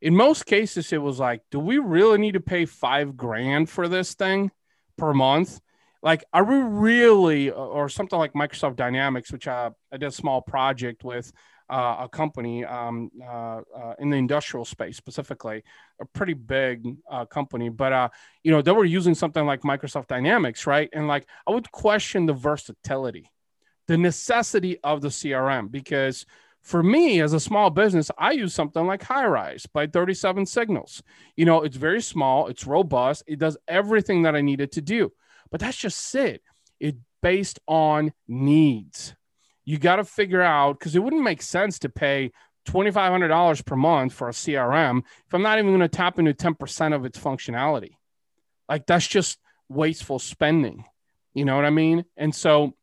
in 0.01 0.14
most 0.14 0.47
cases, 0.47 0.93
it 0.93 1.03
was 1.03 1.18
like, 1.18 1.43
do 1.51 1.59
we 1.59 1.78
really 1.78 2.18
need 2.18 2.34
to 2.34 2.41
pay 2.41 2.66
five 2.66 3.16
grand 3.16 3.68
for 3.68 3.89
this 3.89 4.14
thing 4.14 4.51
per 4.97 5.12
month? 5.12 5.61
Like, 6.03 6.24
are 6.32 6.45
we 6.45 6.57
really, 6.57 7.51
or 7.51 7.89
something 7.89 8.18
like 8.18 8.34
Microsoft 8.34 8.76
Dynamics, 8.76 9.32
which 9.32 9.49
I, 9.49 9.70
I 9.91 9.97
did 9.97 10.07
a 10.07 10.12
small 10.12 10.41
project 10.41 11.03
with 11.03 11.32
uh, 11.69 11.97
a 12.01 12.09
company 12.09 12.64
um, 12.64 13.11
uh, 13.23 13.61
uh, 13.77 13.95
in 13.99 14.11
the 14.11 14.17
industrial 14.17 14.64
space 14.64 14.97
specifically, 14.97 15.62
a 16.01 16.05
pretty 16.05 16.35
big 16.35 16.97
uh, 17.11 17.25
company. 17.25 17.69
But 17.69 17.93
uh, 17.93 18.09
you 18.43 18.53
know, 18.53 18.62
they 18.62 18.73
were 18.73 18.85
using 18.85 19.14
something 19.14 19.45
like 19.45 19.62
Microsoft 19.62 20.09
Dynamics, 20.09 20.67
right? 20.67 20.89
And 20.93 21.09
like, 21.09 21.27
I 21.47 21.51
would 21.53 21.71
question 21.73 22.27
the 22.27 22.33
versatility, 22.33 23.31
the 23.89 23.99
necessity 23.99 24.79
of 24.85 25.01
the 25.01 25.09
CRM, 25.09 25.71
because 25.71 26.27
for 26.62 26.83
me 26.83 27.21
as 27.21 27.33
a 27.33 27.41
small 27.41 27.71
business, 27.71 28.11
I 28.19 28.33
use 28.33 28.53
something 28.53 28.87
like 28.87 29.03
Highrise 29.03 29.67
by 29.73 29.87
37 29.87 30.47
Signals. 30.47 31.03
You 31.37 31.45
know, 31.45 31.62
it's 31.62 31.77
very 31.77 32.03
small, 32.03 32.49
it's 32.49 32.67
robust, 32.67 33.23
it 33.27 33.39
does 33.39 33.57
everything 33.69 34.23
that 34.23 34.35
I 34.35 34.41
needed 34.41 34.73
to 34.73 34.83
do. 34.83 35.12
But 35.51 35.61
that's 35.61 35.77
just 35.77 36.14
it. 36.14 36.43
It 36.81 36.97
based 37.23 37.61
on 37.69 38.12
needs 38.27 39.14
you 39.67 39.79
got 39.79 39.97
to 39.97 40.05
figure 40.05 40.41
out 40.41 40.79
because 40.79 40.97
it 40.97 41.01
wouldn't 41.01 41.23
make 41.23 41.43
sense 41.43 41.81
to 41.81 41.91
pay 41.91 42.31
$2,500 42.67 43.64
per 43.64 43.77
month 43.77 44.12
for 44.12 44.29
a 44.29 44.33
CRM 44.33 45.03
if 45.27 45.35
I'm 45.35 45.43
not 45.43 45.59
even 45.59 45.71
going 45.71 45.81
to 45.81 45.89
tap 45.89 46.19
into 46.19 46.33
10% 46.33 46.95
of 46.95 47.05
its 47.05 47.19
functionality. 47.19 47.97
Like 48.69 48.87
that's 48.87 49.07
just 49.07 49.39
wasteful 49.69 50.19
spending. 50.19 50.85
You 51.35 51.45
know 51.45 51.57
what 51.57 51.64
I 51.64 51.71
mean? 51.71 52.05
And 52.17 52.35
so 52.35 52.75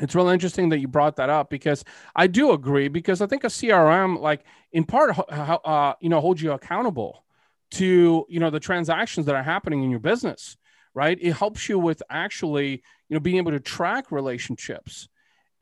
it's 0.00 0.14
really 0.14 0.32
interesting 0.32 0.70
that 0.70 0.78
you 0.78 0.88
brought 0.88 1.16
that 1.16 1.28
up 1.28 1.50
because 1.50 1.84
I 2.16 2.26
do 2.28 2.52
agree 2.52 2.88
because 2.88 3.20
I 3.20 3.26
think 3.26 3.44
a 3.44 3.48
CRM, 3.48 4.18
like 4.20 4.44
in 4.72 4.84
part, 4.84 5.16
uh, 5.28 5.94
you 6.00 6.08
know, 6.08 6.20
holds 6.20 6.40
you 6.40 6.52
accountable 6.52 7.24
to, 7.72 8.26
you 8.28 8.40
know, 8.40 8.50
the 8.50 8.60
transactions 8.60 9.26
that 9.26 9.34
are 9.34 9.42
happening 9.42 9.82
in 9.82 9.90
your 9.90 10.00
business, 10.00 10.56
right? 10.94 11.18
It 11.20 11.32
helps 11.32 11.68
you 11.68 11.78
with 11.78 12.02
actually, 12.08 12.82
you 13.08 13.14
know, 13.14 13.20
being 13.20 13.36
able 13.36 13.52
to 13.52 13.60
track 13.60 14.10
relationships 14.10 15.08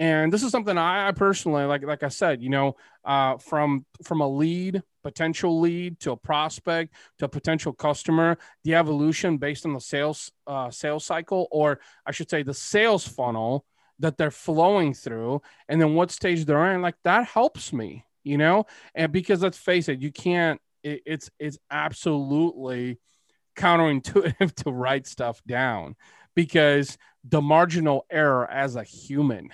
and 0.01 0.33
this 0.33 0.43
is 0.43 0.51
something 0.51 0.79
I, 0.79 1.13
personally 1.13 1.65
like. 1.65 1.85
Like 1.85 2.03
I 2.03 2.09
said, 2.09 2.43
you 2.43 2.49
know, 2.49 2.75
uh, 3.05 3.37
from 3.37 3.85
from 4.03 4.23
a 4.23 4.29
lead, 4.29 4.83
potential 5.03 5.61
lead 5.61 6.01
to 6.01 6.13
a 6.13 6.17
prospect 6.17 6.95
to 7.19 7.27
a 7.27 7.29
potential 7.29 7.75
customer, 7.75 8.39
the 8.65 8.77
evolution 8.77 9.37
based 9.37 9.67
on 9.67 9.75
the 9.75 9.81
sales 9.81 10.33
uh, 10.47 10.71
sales 10.71 11.05
cycle, 11.05 11.49
or 11.51 11.81
I 12.07 12.13
should 12.13 12.31
say, 12.31 12.43
the 12.43 12.55
sales 12.55 13.07
funnel 13.07 13.67
that 13.99 14.17
they're 14.17 14.31
flowing 14.31 14.95
through, 14.95 15.43
and 15.69 15.79
then 15.79 15.95
what 15.95 16.11
stage 16.11 16.47
they're 16.47 16.73
in. 16.73 16.81
Like 16.81 16.97
that 17.05 17.27
helps 17.27 17.71
me, 17.71 18.07
you 18.25 18.39
know. 18.39 18.65
And 18.95 19.13
because 19.13 19.43
let's 19.43 19.59
face 19.59 19.91
it, 19.91 20.01
you 20.01 20.11
can't. 20.11 20.63
It, 20.83 21.03
it's 21.05 21.31
it's 21.39 21.59
absolutely 21.71 22.99
counterintuitive 23.55 24.55
to 24.65 24.71
write 24.71 25.07
stuff 25.07 25.43
down 25.47 25.95
because 26.35 26.97
the 27.23 27.43
marginal 27.43 28.07
error 28.11 28.51
as 28.51 28.77
a 28.77 28.83
human 28.83 29.51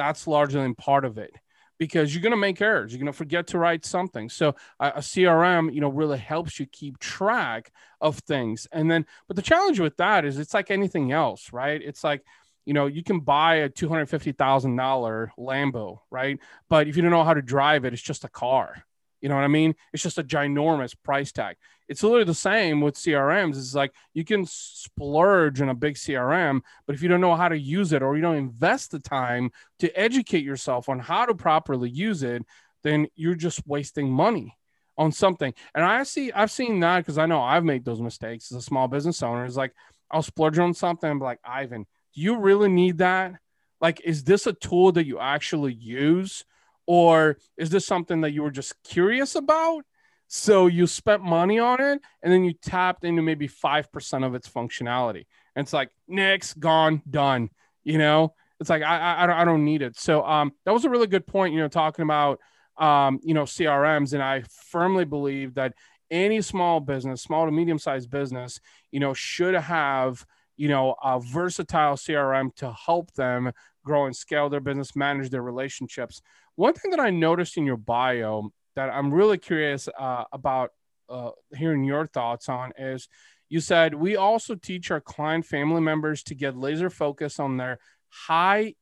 that's 0.00 0.26
largely 0.26 0.62
in 0.62 0.74
part 0.74 1.04
of 1.04 1.18
it. 1.18 1.32
because 1.78 2.14
you're 2.14 2.22
going 2.22 2.30
to 2.32 2.36
make 2.36 2.60
errors. 2.60 2.92
You're 2.92 3.00
going 3.00 3.12
to 3.12 3.16
forget 3.16 3.46
to 3.48 3.58
write 3.58 3.86
something. 3.86 4.28
So 4.28 4.54
a, 4.78 4.88
a 4.88 4.98
CRM, 5.00 5.72
you 5.74 5.80
know, 5.80 5.88
really 5.88 6.18
helps 6.18 6.60
you 6.60 6.66
keep 6.66 6.98
track 6.98 7.72
of 8.02 8.18
things. 8.18 8.68
And 8.70 8.90
then, 8.90 9.06
but 9.26 9.36
the 9.36 9.42
challenge 9.42 9.80
with 9.80 9.96
that 9.96 10.24
is 10.26 10.38
it's 10.38 10.52
like 10.54 10.70
anything 10.70 11.10
else, 11.10 11.52
right? 11.54 11.80
It's 11.82 12.04
like, 12.04 12.22
you 12.66 12.74
know, 12.74 12.86
you 12.86 13.02
can 13.02 13.20
buy 13.20 13.54
a 13.56 13.70
$250,000 13.70 15.30
Lambo, 15.38 16.00
right? 16.10 16.38
But 16.68 16.86
if 16.86 16.96
you 16.96 17.02
don't 17.02 17.10
know 17.10 17.24
how 17.24 17.34
to 17.34 17.42
drive 17.42 17.86
it, 17.86 17.94
it's 17.94 18.02
just 18.02 18.24
a 18.24 18.28
car. 18.28 18.84
You 19.20 19.28
know 19.28 19.34
what 19.34 19.44
I 19.44 19.48
mean? 19.48 19.74
It's 19.92 20.02
just 20.02 20.18
a 20.18 20.24
ginormous 20.24 20.94
price 21.02 21.32
tag. 21.32 21.56
It's 21.88 22.02
literally 22.02 22.24
the 22.24 22.34
same 22.34 22.80
with 22.80 22.94
CRMs. 22.94 23.56
It's 23.56 23.74
like 23.74 23.92
you 24.14 24.24
can 24.24 24.46
splurge 24.46 25.60
in 25.60 25.68
a 25.68 25.74
big 25.74 25.96
CRM, 25.96 26.60
but 26.86 26.94
if 26.94 27.02
you 27.02 27.08
don't 27.08 27.20
know 27.20 27.34
how 27.34 27.48
to 27.48 27.58
use 27.58 27.92
it 27.92 28.02
or 28.02 28.16
you 28.16 28.22
don't 28.22 28.36
invest 28.36 28.92
the 28.92 29.00
time 29.00 29.50
to 29.80 29.90
educate 29.98 30.44
yourself 30.44 30.88
on 30.88 31.00
how 31.00 31.26
to 31.26 31.34
properly 31.34 31.90
use 31.90 32.22
it, 32.22 32.44
then 32.82 33.08
you're 33.14 33.34
just 33.34 33.66
wasting 33.66 34.10
money 34.10 34.56
on 34.96 35.12
something. 35.12 35.52
And 35.74 35.84
I 35.84 36.02
see, 36.04 36.30
I've 36.32 36.50
seen 36.50 36.80
that 36.80 37.00
because 37.00 37.18
I 37.18 37.26
know 37.26 37.40
I've 37.40 37.64
made 37.64 37.84
those 37.84 38.00
mistakes 38.00 38.52
as 38.52 38.58
a 38.58 38.62
small 38.62 38.86
business 38.86 39.22
owner. 39.22 39.44
It's 39.44 39.56
like 39.56 39.74
I'll 40.10 40.22
splurge 40.22 40.58
on 40.58 40.74
something. 40.74 41.10
I'm 41.10 41.18
like, 41.18 41.40
Ivan, 41.44 41.86
do 42.14 42.20
you 42.20 42.38
really 42.38 42.68
need 42.68 42.98
that? 42.98 43.34
Like, 43.80 44.00
is 44.04 44.24
this 44.24 44.46
a 44.46 44.52
tool 44.52 44.92
that 44.92 45.06
you 45.06 45.18
actually 45.18 45.72
use? 45.72 46.44
Or 46.92 47.38
is 47.56 47.70
this 47.70 47.86
something 47.86 48.22
that 48.22 48.32
you 48.32 48.42
were 48.42 48.50
just 48.50 48.74
curious 48.82 49.36
about? 49.36 49.84
So 50.26 50.66
you 50.66 50.88
spent 50.88 51.22
money 51.22 51.60
on 51.60 51.80
it 51.80 52.00
and 52.20 52.32
then 52.32 52.42
you 52.42 52.52
tapped 52.52 53.04
into 53.04 53.22
maybe 53.22 53.46
5% 53.46 54.26
of 54.26 54.34
its 54.34 54.48
functionality. 54.48 55.24
And 55.54 55.64
it's 55.64 55.72
like, 55.72 55.90
next, 56.08 56.58
gone, 56.58 57.00
done. 57.08 57.50
You 57.84 57.98
know, 57.98 58.34
it's 58.58 58.70
like, 58.70 58.82
I, 58.82 58.98
I, 58.98 59.42
I 59.42 59.44
don't 59.44 59.64
need 59.64 59.82
it. 59.82 60.00
So 60.00 60.24
um, 60.24 60.50
that 60.64 60.72
was 60.72 60.84
a 60.84 60.90
really 60.90 61.06
good 61.06 61.28
point, 61.28 61.54
you 61.54 61.60
know, 61.60 61.68
talking 61.68 62.02
about, 62.02 62.40
um, 62.76 63.20
you 63.22 63.34
know, 63.34 63.44
CRMs. 63.44 64.12
And 64.12 64.20
I 64.20 64.42
firmly 64.72 65.04
believe 65.04 65.54
that 65.54 65.74
any 66.10 66.42
small 66.42 66.80
business, 66.80 67.22
small 67.22 67.46
to 67.46 67.52
medium 67.52 67.78
sized 67.78 68.10
business, 68.10 68.58
you 68.90 68.98
know, 68.98 69.14
should 69.14 69.54
have, 69.54 70.26
you 70.56 70.66
know, 70.66 70.96
a 71.04 71.20
versatile 71.20 71.94
CRM 71.94 72.52
to 72.56 72.72
help 72.72 73.12
them 73.12 73.52
grow 73.84 74.06
and 74.06 74.16
scale 74.16 74.48
their 74.48 74.60
business, 74.60 74.96
manage 74.96 75.30
their 75.30 75.42
relationships. 75.42 76.20
One 76.56 76.74
thing 76.74 76.90
that 76.90 77.00
I 77.00 77.10
noticed 77.10 77.56
in 77.56 77.66
your 77.66 77.76
bio 77.76 78.50
that 78.76 78.90
I'm 78.90 79.12
really 79.12 79.38
curious 79.38 79.88
uh, 79.98 80.24
about 80.32 80.70
uh, 81.08 81.30
hearing 81.56 81.84
your 81.84 82.06
thoughts 82.06 82.48
on 82.48 82.72
is 82.78 83.08
you 83.48 83.60
said 83.60 83.94
we 83.94 84.16
also 84.16 84.54
teach 84.54 84.90
our 84.90 85.00
client 85.00 85.44
family 85.44 85.80
members 85.80 86.22
to 86.24 86.34
get 86.34 86.56
laser 86.56 86.88
focused 86.88 87.40
on 87.40 87.56
their 87.56 87.78
high 88.08 88.74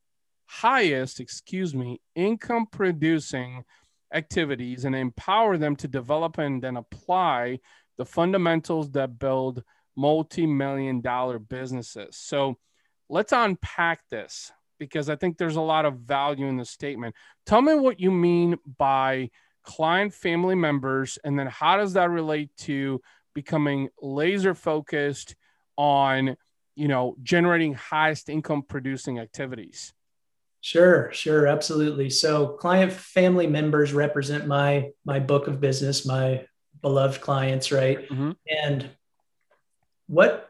highest 0.45 1.19
excuse 1.19 1.73
me 1.73 1.99
income 2.15 2.67
producing 2.71 3.63
activities 4.13 4.85
and 4.85 4.95
empower 4.95 5.57
them 5.57 5.75
to 5.75 5.87
develop 5.87 6.37
and 6.37 6.61
then 6.61 6.77
apply 6.77 7.59
the 7.97 8.05
fundamentals 8.05 8.91
that 8.91 9.19
build 9.19 9.63
multi-million 9.95 11.01
dollar 11.01 11.37
businesses. 11.37 12.15
So 12.15 12.57
let's 13.09 13.33
unpack 13.33 14.01
this 14.09 14.51
because 14.79 15.09
I 15.09 15.15
think 15.15 15.37
there's 15.37 15.57
a 15.57 15.61
lot 15.61 15.85
of 15.85 15.99
value 15.99 16.47
in 16.47 16.57
the 16.57 16.65
statement. 16.65 17.15
Tell 17.45 17.61
me 17.61 17.75
what 17.75 17.99
you 17.99 18.11
mean 18.11 18.57
by 18.77 19.29
client 19.63 20.13
family 20.13 20.55
members, 20.55 21.19
and 21.23 21.37
then 21.37 21.47
how 21.47 21.77
does 21.77 21.93
that 21.93 22.09
relate 22.09 22.49
to 22.59 23.01
becoming 23.35 23.89
laser 24.01 24.55
focused 24.55 25.35
on, 25.77 26.35
you 26.75 26.87
know, 26.87 27.15
generating 27.21 27.73
highest 27.73 28.29
income 28.29 28.63
producing 28.63 29.19
activities? 29.19 29.93
Sure, 30.61 31.11
sure, 31.13 31.47
absolutely. 31.47 32.09
So 32.09 32.47
client 32.47 32.91
family 32.91 33.47
members 33.47 33.93
represent 33.93 34.45
my 34.45 34.91
my 35.05 35.19
book 35.19 35.47
of 35.47 35.61
business, 35.61 36.05
my 36.05 36.45
beloved 36.81 37.21
clients, 37.21 37.71
right? 37.71 38.09
Mm-hmm. 38.09 38.31
And 38.65 38.89
what 40.07 40.48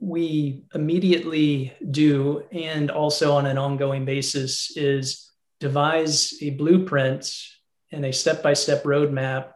we 0.00 0.64
immediately 0.74 1.74
do, 1.90 2.44
and 2.52 2.90
also 2.90 3.34
on 3.34 3.46
an 3.46 3.58
ongoing 3.58 4.04
basis, 4.04 4.76
is 4.76 5.30
devise 5.60 6.34
a 6.42 6.50
blueprint 6.50 7.32
and 7.92 8.04
a 8.04 8.12
step 8.12 8.42
by 8.42 8.52
step 8.52 8.84
roadmap 8.84 9.52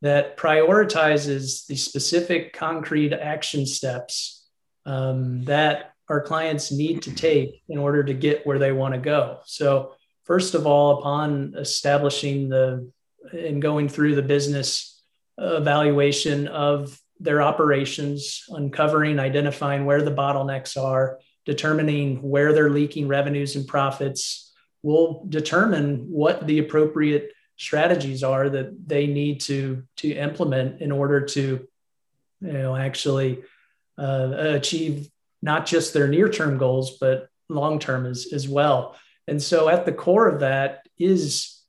that 0.00 0.36
prioritizes 0.36 1.66
the 1.66 1.76
specific 1.76 2.52
concrete 2.52 3.12
action 3.12 3.66
steps 3.66 4.46
um, 4.86 5.44
that 5.44 5.92
our 6.08 6.20
clients 6.20 6.72
need 6.72 7.02
to 7.02 7.14
take 7.14 7.62
in 7.68 7.78
order 7.78 8.02
to 8.02 8.14
get 8.14 8.46
where 8.46 8.58
they 8.58 8.72
want 8.72 8.94
to 8.94 9.00
go. 9.00 9.40
So, 9.44 9.94
first 10.24 10.54
of 10.54 10.66
all, 10.66 10.98
upon 10.98 11.54
establishing 11.56 12.48
the 12.48 12.90
and 13.32 13.60
going 13.60 13.88
through 13.88 14.14
the 14.14 14.22
business 14.22 15.02
evaluation 15.36 16.48
of 16.48 16.98
their 17.20 17.42
operations, 17.42 18.44
uncovering, 18.48 19.18
identifying 19.18 19.84
where 19.84 20.02
the 20.02 20.14
bottlenecks 20.14 20.80
are, 20.80 21.18
determining 21.44 22.22
where 22.22 22.52
they're 22.52 22.70
leaking 22.70 23.08
revenues 23.08 23.56
and 23.56 23.66
profits, 23.66 24.52
will 24.82 25.24
determine 25.28 26.06
what 26.10 26.46
the 26.46 26.58
appropriate 26.58 27.32
strategies 27.56 28.22
are 28.22 28.48
that 28.48 28.86
they 28.86 29.06
need 29.06 29.40
to 29.40 29.82
to 29.96 30.12
implement 30.12 30.80
in 30.80 30.92
order 30.92 31.22
to 31.22 31.66
you 32.40 32.52
know 32.52 32.76
actually 32.76 33.42
uh, 33.98 34.30
achieve 34.36 35.10
not 35.42 35.66
just 35.66 35.92
their 35.92 36.06
near 36.06 36.28
term 36.28 36.56
goals 36.56 36.98
but 36.98 37.28
long 37.48 37.78
term 37.78 38.06
as, 38.06 38.28
as 38.32 38.48
well. 38.48 38.96
And 39.26 39.42
so 39.42 39.68
at 39.68 39.84
the 39.84 39.92
core 39.92 40.28
of 40.28 40.40
that 40.40 40.86
is 40.98 41.60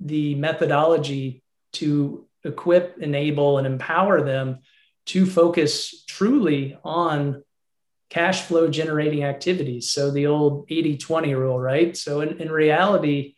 the 0.00 0.34
methodology 0.34 1.42
to 1.74 2.26
equip 2.44 2.98
enable 2.98 3.58
and 3.58 3.66
empower 3.66 4.22
them 4.22 4.60
to 5.06 5.26
focus 5.26 6.04
truly 6.06 6.78
on 6.84 7.42
cash 8.10 8.42
flow 8.42 8.68
generating 8.68 9.24
activities. 9.24 9.90
So 9.90 10.10
the 10.10 10.26
old 10.26 10.66
80 10.68 10.98
20 10.98 11.34
rule, 11.34 11.58
right? 11.58 11.96
So 11.96 12.20
in, 12.20 12.40
in 12.40 12.50
reality, 12.50 13.34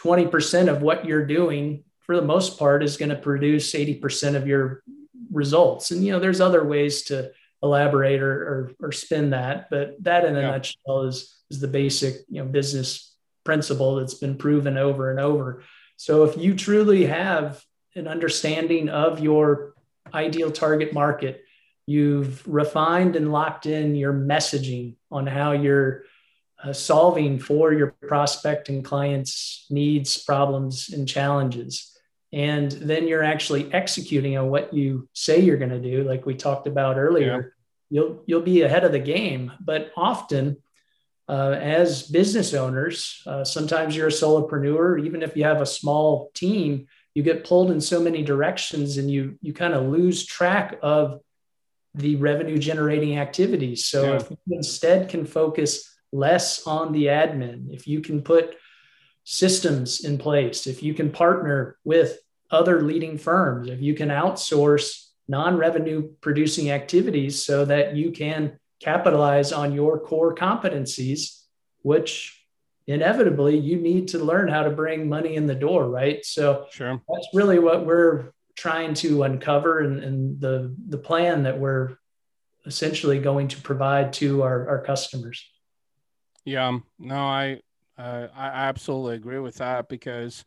20% 0.00 0.68
of 0.68 0.82
what 0.82 1.04
you're 1.04 1.26
doing 1.26 1.84
for 2.00 2.16
the 2.16 2.22
most 2.22 2.58
part 2.58 2.82
is 2.82 2.96
going 2.96 3.10
to 3.10 3.16
produce 3.16 3.72
80% 3.72 4.34
of 4.34 4.46
your 4.46 4.82
results. 5.30 5.90
And, 5.90 6.04
you 6.04 6.12
know, 6.12 6.20
there's 6.20 6.40
other 6.40 6.64
ways 6.64 7.02
to 7.04 7.30
elaborate 7.62 8.22
or, 8.22 8.70
or, 8.80 8.86
or 8.88 8.92
spin 8.92 9.30
that, 9.30 9.68
but 9.70 10.02
that 10.04 10.24
in 10.24 10.36
a 10.36 10.40
yeah. 10.40 10.50
nutshell 10.52 11.02
is, 11.02 11.36
is 11.50 11.60
the 11.60 11.68
basic, 11.68 12.16
you 12.28 12.42
know, 12.42 12.48
business 12.48 13.14
principle 13.44 13.96
that's 13.96 14.14
been 14.14 14.36
proven 14.36 14.78
over 14.78 15.10
and 15.10 15.20
over. 15.20 15.62
So 15.96 16.24
if 16.24 16.36
you 16.36 16.54
truly 16.54 17.06
have 17.06 17.62
an 17.94 18.06
understanding 18.06 18.88
of 18.88 19.20
your 19.20 19.74
ideal 20.14 20.50
target 20.50 20.92
market. 20.92 21.44
You've 21.86 22.46
refined 22.46 23.16
and 23.16 23.32
locked 23.32 23.66
in 23.66 23.94
your 23.94 24.12
messaging 24.12 24.96
on 25.10 25.26
how 25.26 25.52
you're 25.52 26.04
uh, 26.62 26.72
solving 26.72 27.38
for 27.38 27.72
your 27.72 27.94
prospect 28.06 28.68
and 28.68 28.84
clients' 28.84 29.66
needs, 29.70 30.18
problems, 30.18 30.90
and 30.90 31.08
challenges. 31.08 31.96
And 32.32 32.70
then 32.72 33.08
you're 33.08 33.22
actually 33.22 33.72
executing 33.72 34.36
on 34.36 34.50
what 34.50 34.74
you 34.74 35.08
say 35.14 35.40
you're 35.40 35.56
going 35.56 35.70
to 35.70 35.80
do, 35.80 36.04
like 36.04 36.26
we 36.26 36.34
talked 36.34 36.66
about 36.66 36.98
earlier. 36.98 37.54
Yeah. 37.90 38.00
You'll 38.00 38.22
you'll 38.26 38.42
be 38.42 38.62
ahead 38.62 38.84
of 38.84 38.92
the 38.92 38.98
game. 38.98 39.50
But 39.60 39.92
often, 39.96 40.58
uh, 41.26 41.56
as 41.58 42.02
business 42.02 42.52
owners, 42.52 43.22
uh, 43.26 43.44
sometimes 43.44 43.96
you're 43.96 44.08
a 44.08 44.10
solopreneur. 44.10 45.02
Even 45.06 45.22
if 45.22 45.36
you 45.36 45.44
have 45.44 45.62
a 45.62 45.66
small 45.66 46.30
team, 46.34 46.86
you 47.18 47.24
get 47.24 47.42
pulled 47.42 47.72
in 47.72 47.80
so 47.80 48.00
many 48.00 48.22
directions 48.22 48.96
and 48.96 49.10
you 49.10 49.36
you 49.42 49.52
kind 49.52 49.74
of 49.74 49.88
lose 49.88 50.24
track 50.24 50.78
of 50.82 51.18
the 51.96 52.14
revenue 52.14 52.56
generating 52.56 53.18
activities 53.18 53.86
so 53.86 54.04
yeah. 54.04 54.16
if 54.18 54.30
you 54.30 54.36
instead 54.52 55.08
can 55.08 55.26
focus 55.26 55.98
less 56.12 56.64
on 56.64 56.92
the 56.92 57.06
admin 57.06 57.74
if 57.74 57.88
you 57.88 58.00
can 58.00 58.22
put 58.22 58.54
systems 59.24 60.04
in 60.04 60.16
place 60.16 60.68
if 60.68 60.80
you 60.80 60.94
can 60.94 61.10
partner 61.10 61.76
with 61.82 62.18
other 62.52 62.82
leading 62.82 63.18
firms 63.18 63.68
if 63.68 63.82
you 63.82 63.94
can 63.94 64.10
outsource 64.10 65.08
non-revenue 65.26 66.08
producing 66.20 66.70
activities 66.70 67.44
so 67.44 67.64
that 67.64 67.96
you 67.96 68.12
can 68.12 68.56
capitalize 68.80 69.52
on 69.52 69.72
your 69.72 69.98
core 69.98 70.36
competencies 70.36 71.42
which 71.82 72.37
inevitably 72.88 73.56
you 73.56 73.76
need 73.76 74.08
to 74.08 74.18
learn 74.18 74.48
how 74.48 74.62
to 74.62 74.70
bring 74.70 75.08
money 75.08 75.36
in 75.36 75.46
the 75.46 75.54
door, 75.54 75.88
right? 75.88 76.24
So 76.24 76.66
sure. 76.70 77.00
that's 77.08 77.28
really 77.34 77.58
what 77.58 77.84
we're 77.84 78.32
trying 78.56 78.94
to 78.94 79.22
uncover 79.22 79.80
and, 79.80 80.02
and 80.02 80.40
the 80.40 80.74
the 80.88 80.98
plan 80.98 81.44
that 81.44 81.58
we're 81.58 81.96
essentially 82.66 83.20
going 83.20 83.48
to 83.48 83.60
provide 83.60 84.12
to 84.12 84.42
our, 84.42 84.68
our 84.68 84.82
customers. 84.82 85.48
Yeah, 86.44 86.78
no, 86.98 87.16
I 87.16 87.60
uh, 87.98 88.28
I 88.34 88.46
absolutely 88.46 89.16
agree 89.16 89.38
with 89.38 89.56
that 89.56 89.88
because 89.88 90.44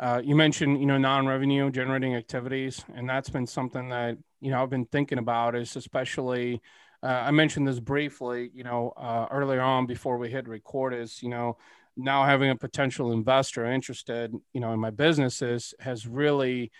uh, 0.00 0.20
you 0.22 0.34
mentioned 0.34 0.80
you 0.80 0.86
know 0.86 0.98
non-revenue 0.98 1.70
generating 1.70 2.16
activities, 2.16 2.84
and 2.94 3.08
that's 3.08 3.30
been 3.30 3.46
something 3.46 3.88
that 3.90 4.18
you 4.40 4.50
know 4.50 4.62
I've 4.62 4.70
been 4.70 4.86
thinking 4.86 5.18
about 5.18 5.54
is 5.54 5.76
especially. 5.76 6.60
Uh, 7.02 7.06
I 7.06 7.30
mentioned 7.30 7.66
this 7.66 7.80
briefly, 7.80 8.50
you 8.54 8.64
know, 8.64 8.92
uh, 8.96 9.26
earlier 9.30 9.60
on 9.60 9.86
before 9.86 10.18
we 10.18 10.30
hit 10.30 10.48
record 10.48 10.94
is, 10.94 11.22
you 11.22 11.28
know, 11.28 11.56
now 11.96 12.24
having 12.24 12.50
a 12.50 12.56
potential 12.56 13.12
investor 13.12 13.64
interested, 13.64 14.34
you 14.52 14.60
know, 14.60 14.72
in 14.72 14.80
my 14.80 14.90
businesses 14.90 15.74
has 15.80 16.06
really 16.06 16.70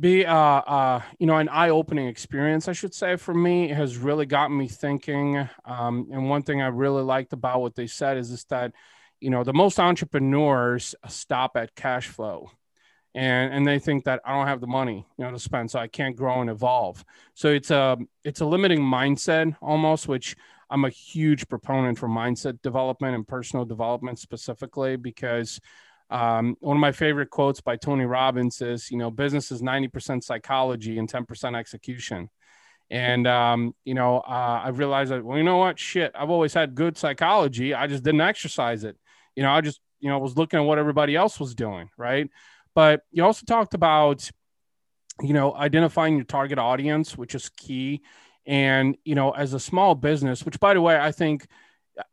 be 0.00 0.24
uh, 0.24 0.34
uh, 0.34 1.02
you 1.18 1.26
know 1.26 1.36
an 1.36 1.50
eye-opening 1.50 2.06
experience 2.06 2.68
i 2.68 2.72
should 2.72 2.94
say 2.94 3.16
for 3.16 3.34
me. 3.34 3.70
It 3.70 3.76
has 3.76 3.98
really 3.98 4.24
gotten 4.24 4.56
me 4.56 4.66
thinking. 4.66 5.48
Um, 5.66 6.08
and 6.10 6.28
one 6.28 6.42
thing 6.42 6.62
i 6.62 6.68
really 6.68 7.02
liked 7.02 7.34
about 7.34 7.60
what 7.60 7.74
they 7.74 7.86
said 7.86 8.16
is 8.16 8.30
is 8.30 8.44
that 8.44 8.72
you 9.20 9.28
know 9.28 9.44
the 9.44 9.52
most 9.52 9.78
entrepreneurs 9.78 10.94
stop 11.08 11.56
at 11.56 11.74
cash 11.74 12.08
flow 12.08 12.50
and 13.14 13.52
and 13.52 13.66
they 13.66 13.78
think 13.78 14.04
that 14.04 14.20
i 14.24 14.32
don't 14.32 14.46
have 14.46 14.60
the 14.60 14.66
money 14.66 15.04
you 15.18 15.24
know 15.24 15.30
to 15.30 15.38
spend 15.38 15.70
so 15.70 15.78
i 15.78 15.88
can't 15.88 16.16
grow 16.16 16.40
and 16.40 16.50
evolve 16.50 17.04
so 17.34 17.48
it's 17.48 17.70
a 17.70 17.96
it's 18.24 18.40
a 18.40 18.46
limiting 18.46 18.80
mindset 18.80 19.56
almost 19.60 20.06
which 20.06 20.36
i'm 20.70 20.84
a 20.84 20.90
huge 20.90 21.48
proponent 21.48 21.98
for 21.98 22.08
mindset 22.08 22.60
development 22.62 23.14
and 23.14 23.26
personal 23.26 23.64
development 23.64 24.18
specifically 24.18 24.96
because 24.96 25.60
um, 26.10 26.56
one 26.60 26.76
of 26.76 26.80
my 26.80 26.92
favorite 26.92 27.30
quotes 27.30 27.60
by 27.60 27.76
Tony 27.76 28.04
Robbins 28.04 28.60
is, 28.60 28.90
you 28.90 28.98
know, 28.98 29.10
business 29.10 29.52
is 29.52 29.62
90% 29.62 30.24
psychology 30.24 30.98
and 30.98 31.10
10% 31.10 31.56
execution. 31.56 32.28
And, 32.90 33.26
um, 33.28 33.74
you 33.84 33.94
know, 33.94 34.18
uh, 34.18 34.62
I 34.64 34.70
realized 34.70 35.12
that, 35.12 35.24
well, 35.24 35.38
you 35.38 35.44
know 35.44 35.58
what? 35.58 35.78
Shit, 35.78 36.10
I've 36.16 36.30
always 36.30 36.52
had 36.52 36.74
good 36.74 36.98
psychology. 36.98 37.72
I 37.72 37.86
just 37.86 38.02
didn't 38.02 38.20
exercise 38.22 38.82
it. 38.82 38.96
You 39.36 39.44
know, 39.44 39.52
I 39.52 39.60
just, 39.60 39.80
you 40.00 40.08
know, 40.08 40.18
was 40.18 40.36
looking 40.36 40.58
at 40.58 40.64
what 40.64 40.78
everybody 40.78 41.14
else 41.14 41.38
was 41.38 41.54
doing. 41.54 41.90
Right. 41.96 42.28
But 42.80 43.02
you 43.12 43.22
also 43.26 43.44
talked 43.44 43.74
about, 43.74 44.30
you 45.20 45.34
know, 45.34 45.54
identifying 45.54 46.16
your 46.16 46.24
target 46.24 46.58
audience, 46.58 47.14
which 47.14 47.34
is 47.34 47.50
key. 47.50 48.00
And, 48.46 48.96
you 49.04 49.14
know, 49.14 49.32
as 49.32 49.52
a 49.52 49.60
small 49.60 49.94
business, 49.94 50.46
which 50.46 50.58
by 50.58 50.72
the 50.72 50.80
way, 50.80 50.98
I 50.98 51.12
think, 51.12 51.46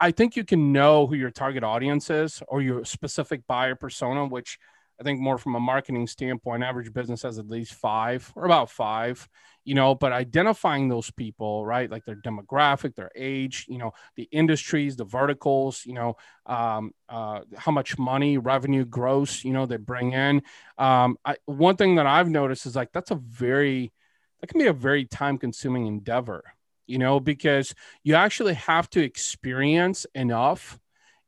I 0.02 0.12
think 0.12 0.36
you 0.36 0.44
can 0.44 0.74
know 0.74 1.08
who 1.08 1.16
your 1.16 1.32
target 1.32 1.64
audience 1.64 2.10
is 2.10 2.44
or 2.50 2.62
your 2.62 2.84
specific 2.84 3.48
buyer 3.48 3.76
persona, 3.76 4.26
which 4.26 4.60
I 5.00 5.04
think 5.04 5.20
more 5.20 5.38
from 5.38 5.56
a 5.56 5.60
marketing 5.60 6.08
standpoint, 6.08 6.64
average 6.64 6.92
business 6.92 7.22
has 7.22 7.38
at 7.38 7.48
least 7.48 7.74
five 7.74 8.32
or 8.36 8.46
about 8.46 8.72
five, 8.72 9.28
you 9.64 9.76
know, 9.76 9.94
but 9.94 10.12
identifying 10.12 10.90
those 10.90 11.12
people, 11.12 11.66
right? 11.66 11.90
Like 11.90 12.06
their 12.06 12.16
demographic, 12.16 12.96
their 12.96 13.12
age, 13.16 13.66
you 13.70 13.78
know, 13.78 13.92
the 14.16 14.28
industries, 14.32 14.96
the 14.96 15.06
verticals, 15.06 15.86
you 15.86 15.94
know, 15.94 16.18
um, 16.48 16.92
uh, 17.10 17.42
how 17.56 17.72
much 17.72 18.00
money, 18.00 18.38
revenue, 18.38 18.86
gross, 18.86 19.44
you 19.44 19.54
know, 19.54 19.66
they 19.66 19.78
bring 19.78 20.14
in. 20.14 20.42
Um, 20.78 21.18
I, 21.24 21.36
one 21.46 21.76
thing 21.76 21.96
that 21.96 22.08
I've 22.08 22.30
noticed 22.30 22.66
is 22.66 22.76
like 22.76 22.92
that's 22.92 23.12
a 23.12 23.16
very, 23.16 23.94
that 24.42 24.48
can 24.48 24.60
be 24.60 24.68
a 24.68 24.74
very 24.74 25.06
time 25.06 25.38
consuming 25.38 25.86
endeavor 25.86 26.44
you 26.88 26.98
know, 26.98 27.20
because 27.20 27.76
you 28.04 28.16
actually 28.16 28.54
have 28.54 28.90
to 28.92 29.04
experience 29.04 30.06
enough. 30.16 30.80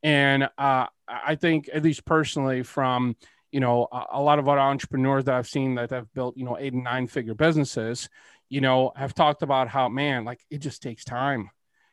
And 0.01 0.43
uh, 0.57 0.87
I 1.07 1.35
think, 1.35 1.69
at 1.73 1.83
least 1.83 2.05
personally, 2.05 2.63
from 2.63 3.17
you 3.51 3.59
know 3.59 3.87
a, 3.91 4.05
a 4.13 4.21
lot 4.21 4.39
of 4.39 4.47
other 4.47 4.59
entrepreneurs 4.59 5.25
that 5.25 5.35
I've 5.35 5.47
seen 5.47 5.75
that 5.75 5.89
have 5.91 6.13
built 6.13 6.37
you 6.37 6.45
know 6.45 6.57
eight 6.59 6.73
and 6.73 6.83
nine 6.83 7.07
figure 7.07 7.33
businesses, 7.33 8.09
you 8.49 8.61
know, 8.61 8.91
have 8.95 9.13
talked 9.13 9.41
about 9.41 9.67
how 9.67 9.89
man, 9.89 10.25
like 10.25 10.41
it 10.49 10.59
just 10.59 10.81
takes 10.81 11.03
time. 11.03 11.49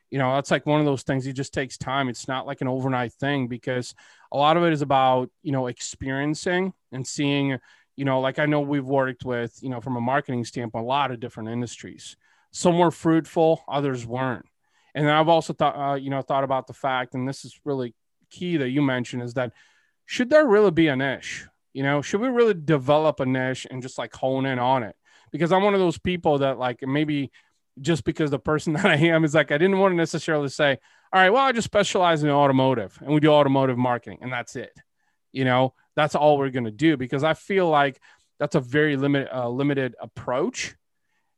You 0.09 0.19
know, 0.19 0.35
that's 0.35 0.51
like 0.51 0.65
one 0.65 0.79
of 0.79 0.85
those 0.85 1.03
things. 1.03 1.27
It 1.27 1.33
just 1.33 1.53
takes 1.53 1.77
time. 1.77 2.07
It's 2.07 2.29
not 2.29 2.47
like 2.47 2.61
an 2.61 2.69
overnight 2.69 3.11
thing 3.13 3.47
because 3.47 3.93
a 4.31 4.37
lot 4.37 4.55
of 4.55 4.63
it 4.63 4.71
is 4.71 4.81
about 4.81 5.29
you 5.43 5.51
know 5.51 5.67
experiencing 5.67 6.73
and 6.91 7.05
seeing. 7.05 7.59
You 7.95 8.05
know, 8.05 8.19
like 8.19 8.37
I 8.37 8.45
know 8.45 8.61
we've 8.61 8.85
worked 8.85 9.25
with, 9.25 9.57
you 9.63 9.69
know, 9.69 9.81
from 9.81 9.97
a 9.97 10.01
marketing 10.01 10.45
standpoint, 10.45 10.85
a 10.85 10.87
lot 10.87 11.09
of 11.09 11.19
different 11.19 11.49
industries 11.49 12.15
some 12.51 12.79
were 12.79 12.91
fruitful, 12.91 13.63
others 13.67 14.05
weren't. 14.05 14.45
And 14.95 15.05
then 15.05 15.13
I've 15.13 15.29
also 15.29 15.53
thought, 15.53 15.75
uh, 15.77 15.95
you 15.95 16.09
know, 16.09 16.21
thought 16.21 16.43
about 16.43 16.67
the 16.67 16.73
fact, 16.73 17.13
and 17.13 17.27
this 17.27 17.45
is 17.45 17.59
really 17.65 17.93
key 18.31 18.57
that 18.57 18.69
you 18.69 18.81
mentioned, 18.81 19.21
is 19.21 19.35
that 19.35 19.53
should 20.07 20.29
there 20.29 20.47
really 20.47 20.71
be 20.71 20.87
a 20.87 20.95
niche? 20.95 21.45
You 21.73 21.83
know, 21.83 22.01
should 22.01 22.21
we 22.21 22.29
really 22.29 22.55
develop 22.55 23.19
a 23.19 23.25
niche 23.25 23.67
and 23.69 23.83
just 23.83 23.99
like 23.99 24.15
hone 24.15 24.47
in 24.47 24.57
on 24.57 24.81
it? 24.81 24.95
Because 25.31 25.51
I'm 25.51 25.61
one 25.61 25.75
of 25.75 25.79
those 25.79 25.99
people 25.99 26.39
that 26.39 26.57
like 26.57 26.79
maybe 26.81 27.29
just 27.79 28.03
because 28.03 28.31
the 28.31 28.39
person 28.39 28.73
that 28.73 28.85
I 28.85 28.95
am 28.95 29.23
is 29.23 29.35
like 29.35 29.51
I 29.51 29.59
didn't 29.59 29.77
want 29.77 29.91
to 29.91 29.97
necessarily 29.97 30.49
say, 30.49 30.79
all 31.13 31.21
right, 31.21 31.29
well, 31.29 31.45
I 31.45 31.51
just 31.51 31.65
specialize 31.65 32.23
in 32.23 32.29
automotive 32.29 32.97
and 33.01 33.13
we 33.13 33.19
do 33.19 33.29
automotive 33.29 33.77
marketing 33.77 34.19
and 34.21 34.31
that's 34.31 34.55
it. 34.55 34.71
You 35.33 35.45
know, 35.45 35.73
that's 35.95 36.15
all 36.15 36.37
we're 36.37 36.49
going 36.49 36.65
to 36.65 36.71
do 36.71 36.97
because 36.97 37.23
I 37.23 37.33
feel 37.33 37.69
like 37.69 37.99
that's 38.39 38.55
a 38.55 38.61
very 38.61 38.95
limited 38.95 39.29
uh, 39.35 39.49
limited 39.49 39.93
approach 39.99 40.73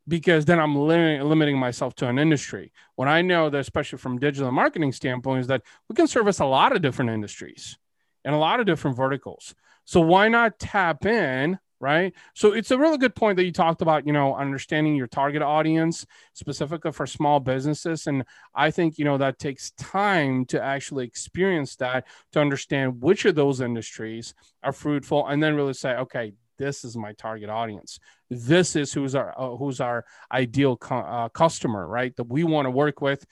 because 0.07 0.45
then 0.45 0.59
I'm 0.59 0.75
limiting, 0.75 1.27
limiting 1.27 1.57
myself 1.57 1.95
to 1.95 2.07
an 2.07 2.19
industry. 2.19 2.71
When 2.95 3.09
I 3.09 3.23
know 3.23 3.49
that, 3.49 3.59
especially 3.59 3.97
from 3.97 4.19
digital 4.19 4.51
marketing 4.51 4.91
standpoint, 4.91 5.41
is 5.41 5.47
that 5.47 5.63
we 5.87 5.95
can 5.95 6.07
service 6.07 6.39
a 6.39 6.45
lot 6.45 6.75
of 6.75 6.83
different 6.83 7.11
industries 7.11 7.77
and 8.25 8.35
a 8.35 8.37
lot 8.37 8.59
of 8.59 8.65
different 8.65 8.97
verticals. 8.97 9.53
So 9.85 10.01
why 10.01 10.27
not 10.27 10.59
tap 10.59 11.05
in, 11.05 11.57
right? 11.79 12.13
So 12.35 12.51
it's 12.51 12.71
a 12.71 12.77
really 12.77 12.97
good 12.97 13.15
point 13.15 13.37
that 13.37 13.45
you 13.45 13.51
talked 13.51 13.81
about, 13.81 14.05
you 14.05 14.13
know, 14.13 14.35
understanding 14.35 14.95
your 14.95 15.07
target 15.07 15.41
audience 15.41 16.05
specifically 16.33 16.91
for 16.91 17.07
small 17.07 17.39
businesses. 17.39 18.05
And 18.05 18.23
I 18.53 18.71
think, 18.71 18.97
you 18.97 19.05
know, 19.05 19.17
that 19.17 19.39
takes 19.39 19.71
time 19.71 20.45
to 20.45 20.61
actually 20.61 21.05
experience 21.05 21.75
that 21.77 22.05
to 22.33 22.41
understand 22.41 23.01
which 23.01 23.25
of 23.25 23.35
those 23.35 23.61
industries 23.61 24.33
are 24.61 24.73
fruitful 24.73 25.27
and 25.27 25.41
then 25.41 25.55
really 25.55 25.73
say, 25.73 25.95
okay, 25.95 26.33
this 26.57 26.83
is 26.83 26.97
my 26.97 27.13
target 27.13 27.49
audience 27.49 27.99
this 28.29 28.75
is 28.75 28.93
who's 28.93 29.15
our 29.15 29.33
uh, 29.39 29.55
who's 29.55 29.79
our 29.79 30.05
ideal 30.31 30.77
cu- 30.77 30.93
uh, 30.95 31.29
customer 31.29 31.87
right 31.87 32.15
that 32.17 32.25
we 32.25 32.43
want 32.43 32.65
to 32.65 32.69
work 32.69 33.01
with 33.01 33.25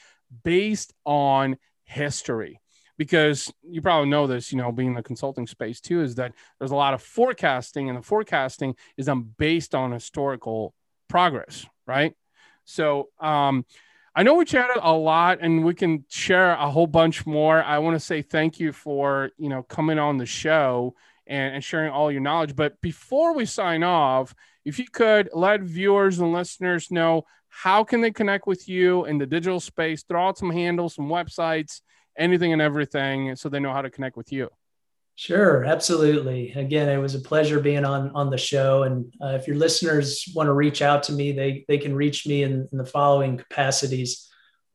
based 0.43 0.93
on 1.05 1.57
history 1.83 2.59
because 2.97 3.51
you 3.63 3.81
probably 3.81 4.09
know 4.09 4.27
this 4.27 4.51
you 4.51 4.57
know 4.57 4.71
being 4.71 4.89
in 4.89 4.95
the 4.95 5.03
consulting 5.03 5.47
space 5.47 5.79
too 5.79 6.01
is 6.01 6.15
that 6.15 6.33
there's 6.59 6.71
a 6.71 6.75
lot 6.75 6.93
of 6.93 7.01
forecasting 7.01 7.89
and 7.89 7.97
the 7.97 8.01
forecasting 8.01 8.75
is 8.97 9.05
done 9.05 9.29
based 9.37 9.75
on 9.75 9.91
historical 9.91 10.73
progress 11.07 11.65
right 11.85 12.13
so 12.65 13.09
um 13.19 13.65
I 14.17 14.23
know 14.23 14.33
we 14.33 14.45
chatted 14.45 14.81
a 14.81 14.93
lot 14.93 15.39
and 15.41 15.63
we 15.63 15.75
can 15.75 16.03
share 16.09 16.53
a 16.53 16.71
whole 16.71 16.87
bunch 16.87 17.27
more. 17.27 17.61
I 17.61 17.77
want 17.77 17.93
to 17.93 17.99
say 17.99 18.23
thank 18.23 18.59
you 18.59 18.71
for, 18.71 19.29
you 19.37 19.47
know, 19.47 19.61
coming 19.61 19.99
on 19.99 20.17
the 20.17 20.25
show 20.25 20.95
and, 21.27 21.53
and 21.53 21.63
sharing 21.63 21.91
all 21.91 22.11
your 22.11 22.21
knowledge. 22.21 22.55
But 22.55 22.81
before 22.81 23.35
we 23.35 23.45
sign 23.45 23.83
off, 23.83 24.33
if 24.65 24.79
you 24.79 24.85
could 24.91 25.29
let 25.33 25.61
viewers 25.61 26.17
and 26.17 26.33
listeners 26.33 26.89
know 26.89 27.25
how 27.47 27.83
can 27.83 28.01
they 28.01 28.09
connect 28.09 28.47
with 28.47 28.67
you 28.67 29.05
in 29.05 29.19
the 29.19 29.27
digital 29.27 29.59
space, 29.59 30.01
throw 30.01 30.29
out 30.29 30.39
some 30.39 30.49
handles, 30.49 30.95
some 30.95 31.09
websites, 31.09 31.81
anything 32.17 32.53
and 32.53 32.61
everything, 32.61 33.35
so 33.35 33.49
they 33.49 33.59
know 33.59 33.73
how 33.73 33.81
to 33.81 33.89
connect 33.89 34.17
with 34.17 34.31
you. 34.31 34.49
Sure, 35.15 35.65
absolutely. 35.65 36.51
Again, 36.51 36.89
it 36.89 36.97
was 36.97 37.15
a 37.15 37.19
pleasure 37.19 37.59
being 37.59 37.85
on 37.85 38.11
on 38.13 38.29
the 38.29 38.37
show. 38.37 38.83
And 38.83 39.11
uh, 39.21 39.29
if 39.39 39.47
your 39.47 39.55
listeners 39.55 40.31
want 40.35 40.47
to 40.47 40.53
reach 40.53 40.81
out 40.81 41.03
to 41.03 41.13
me, 41.13 41.31
they 41.31 41.65
they 41.67 41.77
can 41.77 41.95
reach 41.95 42.27
me 42.27 42.43
in, 42.43 42.67
in 42.71 42.77
the 42.77 42.85
following 42.85 43.37
capacities 43.37 44.27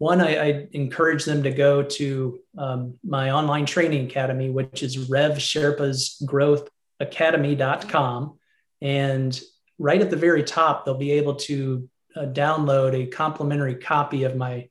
one, 0.02 0.20
I, 0.20 0.34
I, 0.34 0.66
encourage 0.72 1.24
them 1.24 1.44
to 1.44 1.52
go 1.52 1.80
to 1.80 2.40
um, 2.58 2.98
my 3.04 3.30
online 3.30 3.66
training 3.66 4.06
academy, 4.06 4.50
which 4.50 4.82
is 4.82 5.08
RevSherpas 5.08 6.26
Growth 6.26 6.68
Academy.com. 6.98 8.36
And 8.80 9.40
right 9.78 10.00
at 10.00 10.10
the 10.10 10.16
very 10.16 10.42
top, 10.42 10.84
they'll 10.84 10.98
be 10.98 11.12
able 11.12 11.36
to 11.36 11.88
uh, 12.16 12.22
download 12.22 12.94
a 12.94 13.06
complimentary 13.06 13.76
copy 13.76 14.24
of 14.24 14.34
my 14.34 14.68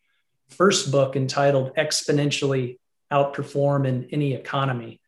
first 0.52 0.92
book 0.92 1.16
entitled 1.16 1.76
Exponentially 1.76 2.78
Outperform 3.12 3.88
in 3.88 4.08
Any 4.12 4.34
Economy. 4.34 5.02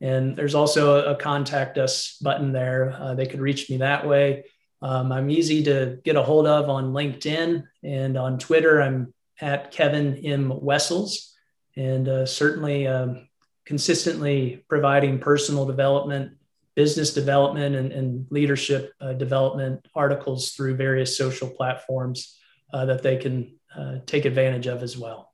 And 0.00 0.36
there's 0.36 0.54
also 0.54 1.04
a, 1.04 1.12
a 1.12 1.16
contact 1.16 1.78
us 1.78 2.18
button 2.20 2.52
there. 2.52 2.96
Uh, 2.98 3.14
they 3.14 3.26
could 3.26 3.40
reach 3.40 3.70
me 3.70 3.78
that 3.78 4.06
way. 4.06 4.44
Um, 4.82 5.12
I'm 5.12 5.30
easy 5.30 5.62
to 5.64 6.00
get 6.04 6.16
a 6.16 6.22
hold 6.22 6.46
of 6.46 6.68
on 6.68 6.92
LinkedIn 6.92 7.64
and 7.84 8.16
on 8.16 8.38
Twitter. 8.38 8.82
I'm 8.82 9.14
at 9.40 9.70
Kevin 9.70 10.16
M. 10.24 10.52
Wessels, 10.60 11.34
and 11.76 12.08
uh, 12.08 12.26
certainly 12.26 12.88
um, 12.88 13.28
consistently 13.64 14.64
providing 14.68 15.20
personal 15.20 15.66
development, 15.66 16.32
business 16.74 17.14
development, 17.14 17.76
and, 17.76 17.92
and 17.92 18.26
leadership 18.30 18.92
uh, 19.00 19.12
development 19.12 19.86
articles 19.94 20.50
through 20.50 20.74
various 20.74 21.16
social 21.16 21.48
platforms 21.48 22.38
uh, 22.72 22.84
that 22.86 23.02
they 23.02 23.16
can 23.16 23.54
uh, 23.76 23.98
take 24.06 24.24
advantage 24.24 24.66
of 24.66 24.82
as 24.82 24.96
well. 24.96 25.32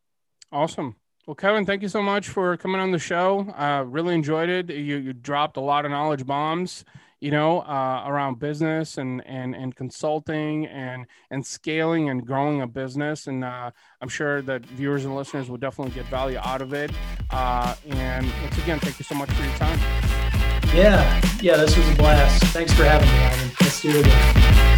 Awesome. 0.53 0.97
Well, 1.27 1.35
Kevin, 1.35 1.67
thank 1.67 1.83
you 1.83 1.89
so 1.89 2.03
much 2.03 2.29
for 2.29 2.57
coming 2.57 2.81
on 2.81 2.91
the 2.91 2.99
show. 2.99 3.41
Uh, 3.51 3.85
really 3.87 4.15
enjoyed 4.15 4.49
it. 4.49 4.71
You, 4.71 4.97
you 4.97 5.13
dropped 5.13 5.57
a 5.59 5.61
lot 5.61 5.85
of 5.85 5.91
knowledge 5.91 6.25
bombs 6.25 6.85
you 7.21 7.33
know, 7.33 7.61
uh, 7.61 8.05
around 8.07 8.39
business 8.39 8.99
and 8.99 9.25
and 9.27 9.55
and 9.55 9.75
consulting 9.75 10.67
and 10.67 11.07
and 11.31 11.45
scaling 11.45 12.09
and 12.11 12.25
growing 12.25 12.63
a 12.63 12.67
business. 12.67 13.27
And 13.27 13.45
uh, 13.45 13.71
I'm 14.01 14.09
sure 14.09 14.43
that 14.43 14.65
viewers 14.67 15.05
and 15.05 15.17
listeners 15.17 15.51
will 15.51 15.57
definitely 15.57 15.95
get 15.95 16.07
value 16.07 16.39
out 16.39 16.63
of 16.63 16.73
it. 16.73 16.93
Uh, 17.31 17.75
and 17.89 18.27
once 18.43 18.59
again, 18.59 18.79
thank 18.79 18.99
you 18.99 19.05
so 19.05 19.15
much 19.15 19.31
for 19.31 19.43
your 19.43 19.55
time. 19.55 19.79
Yeah, 20.75 21.21
yeah, 21.41 21.57
this 21.57 21.77
was 21.77 21.89
a 21.89 21.95
blast. 21.95 22.45
Thanks 22.45 22.73
for 22.73 22.85
having 22.85 23.09
me, 23.09 23.25
Ivan. 23.25 23.51
Let's 23.61 23.81
do 23.81 23.91
it 23.91 24.07
again. 24.07 24.78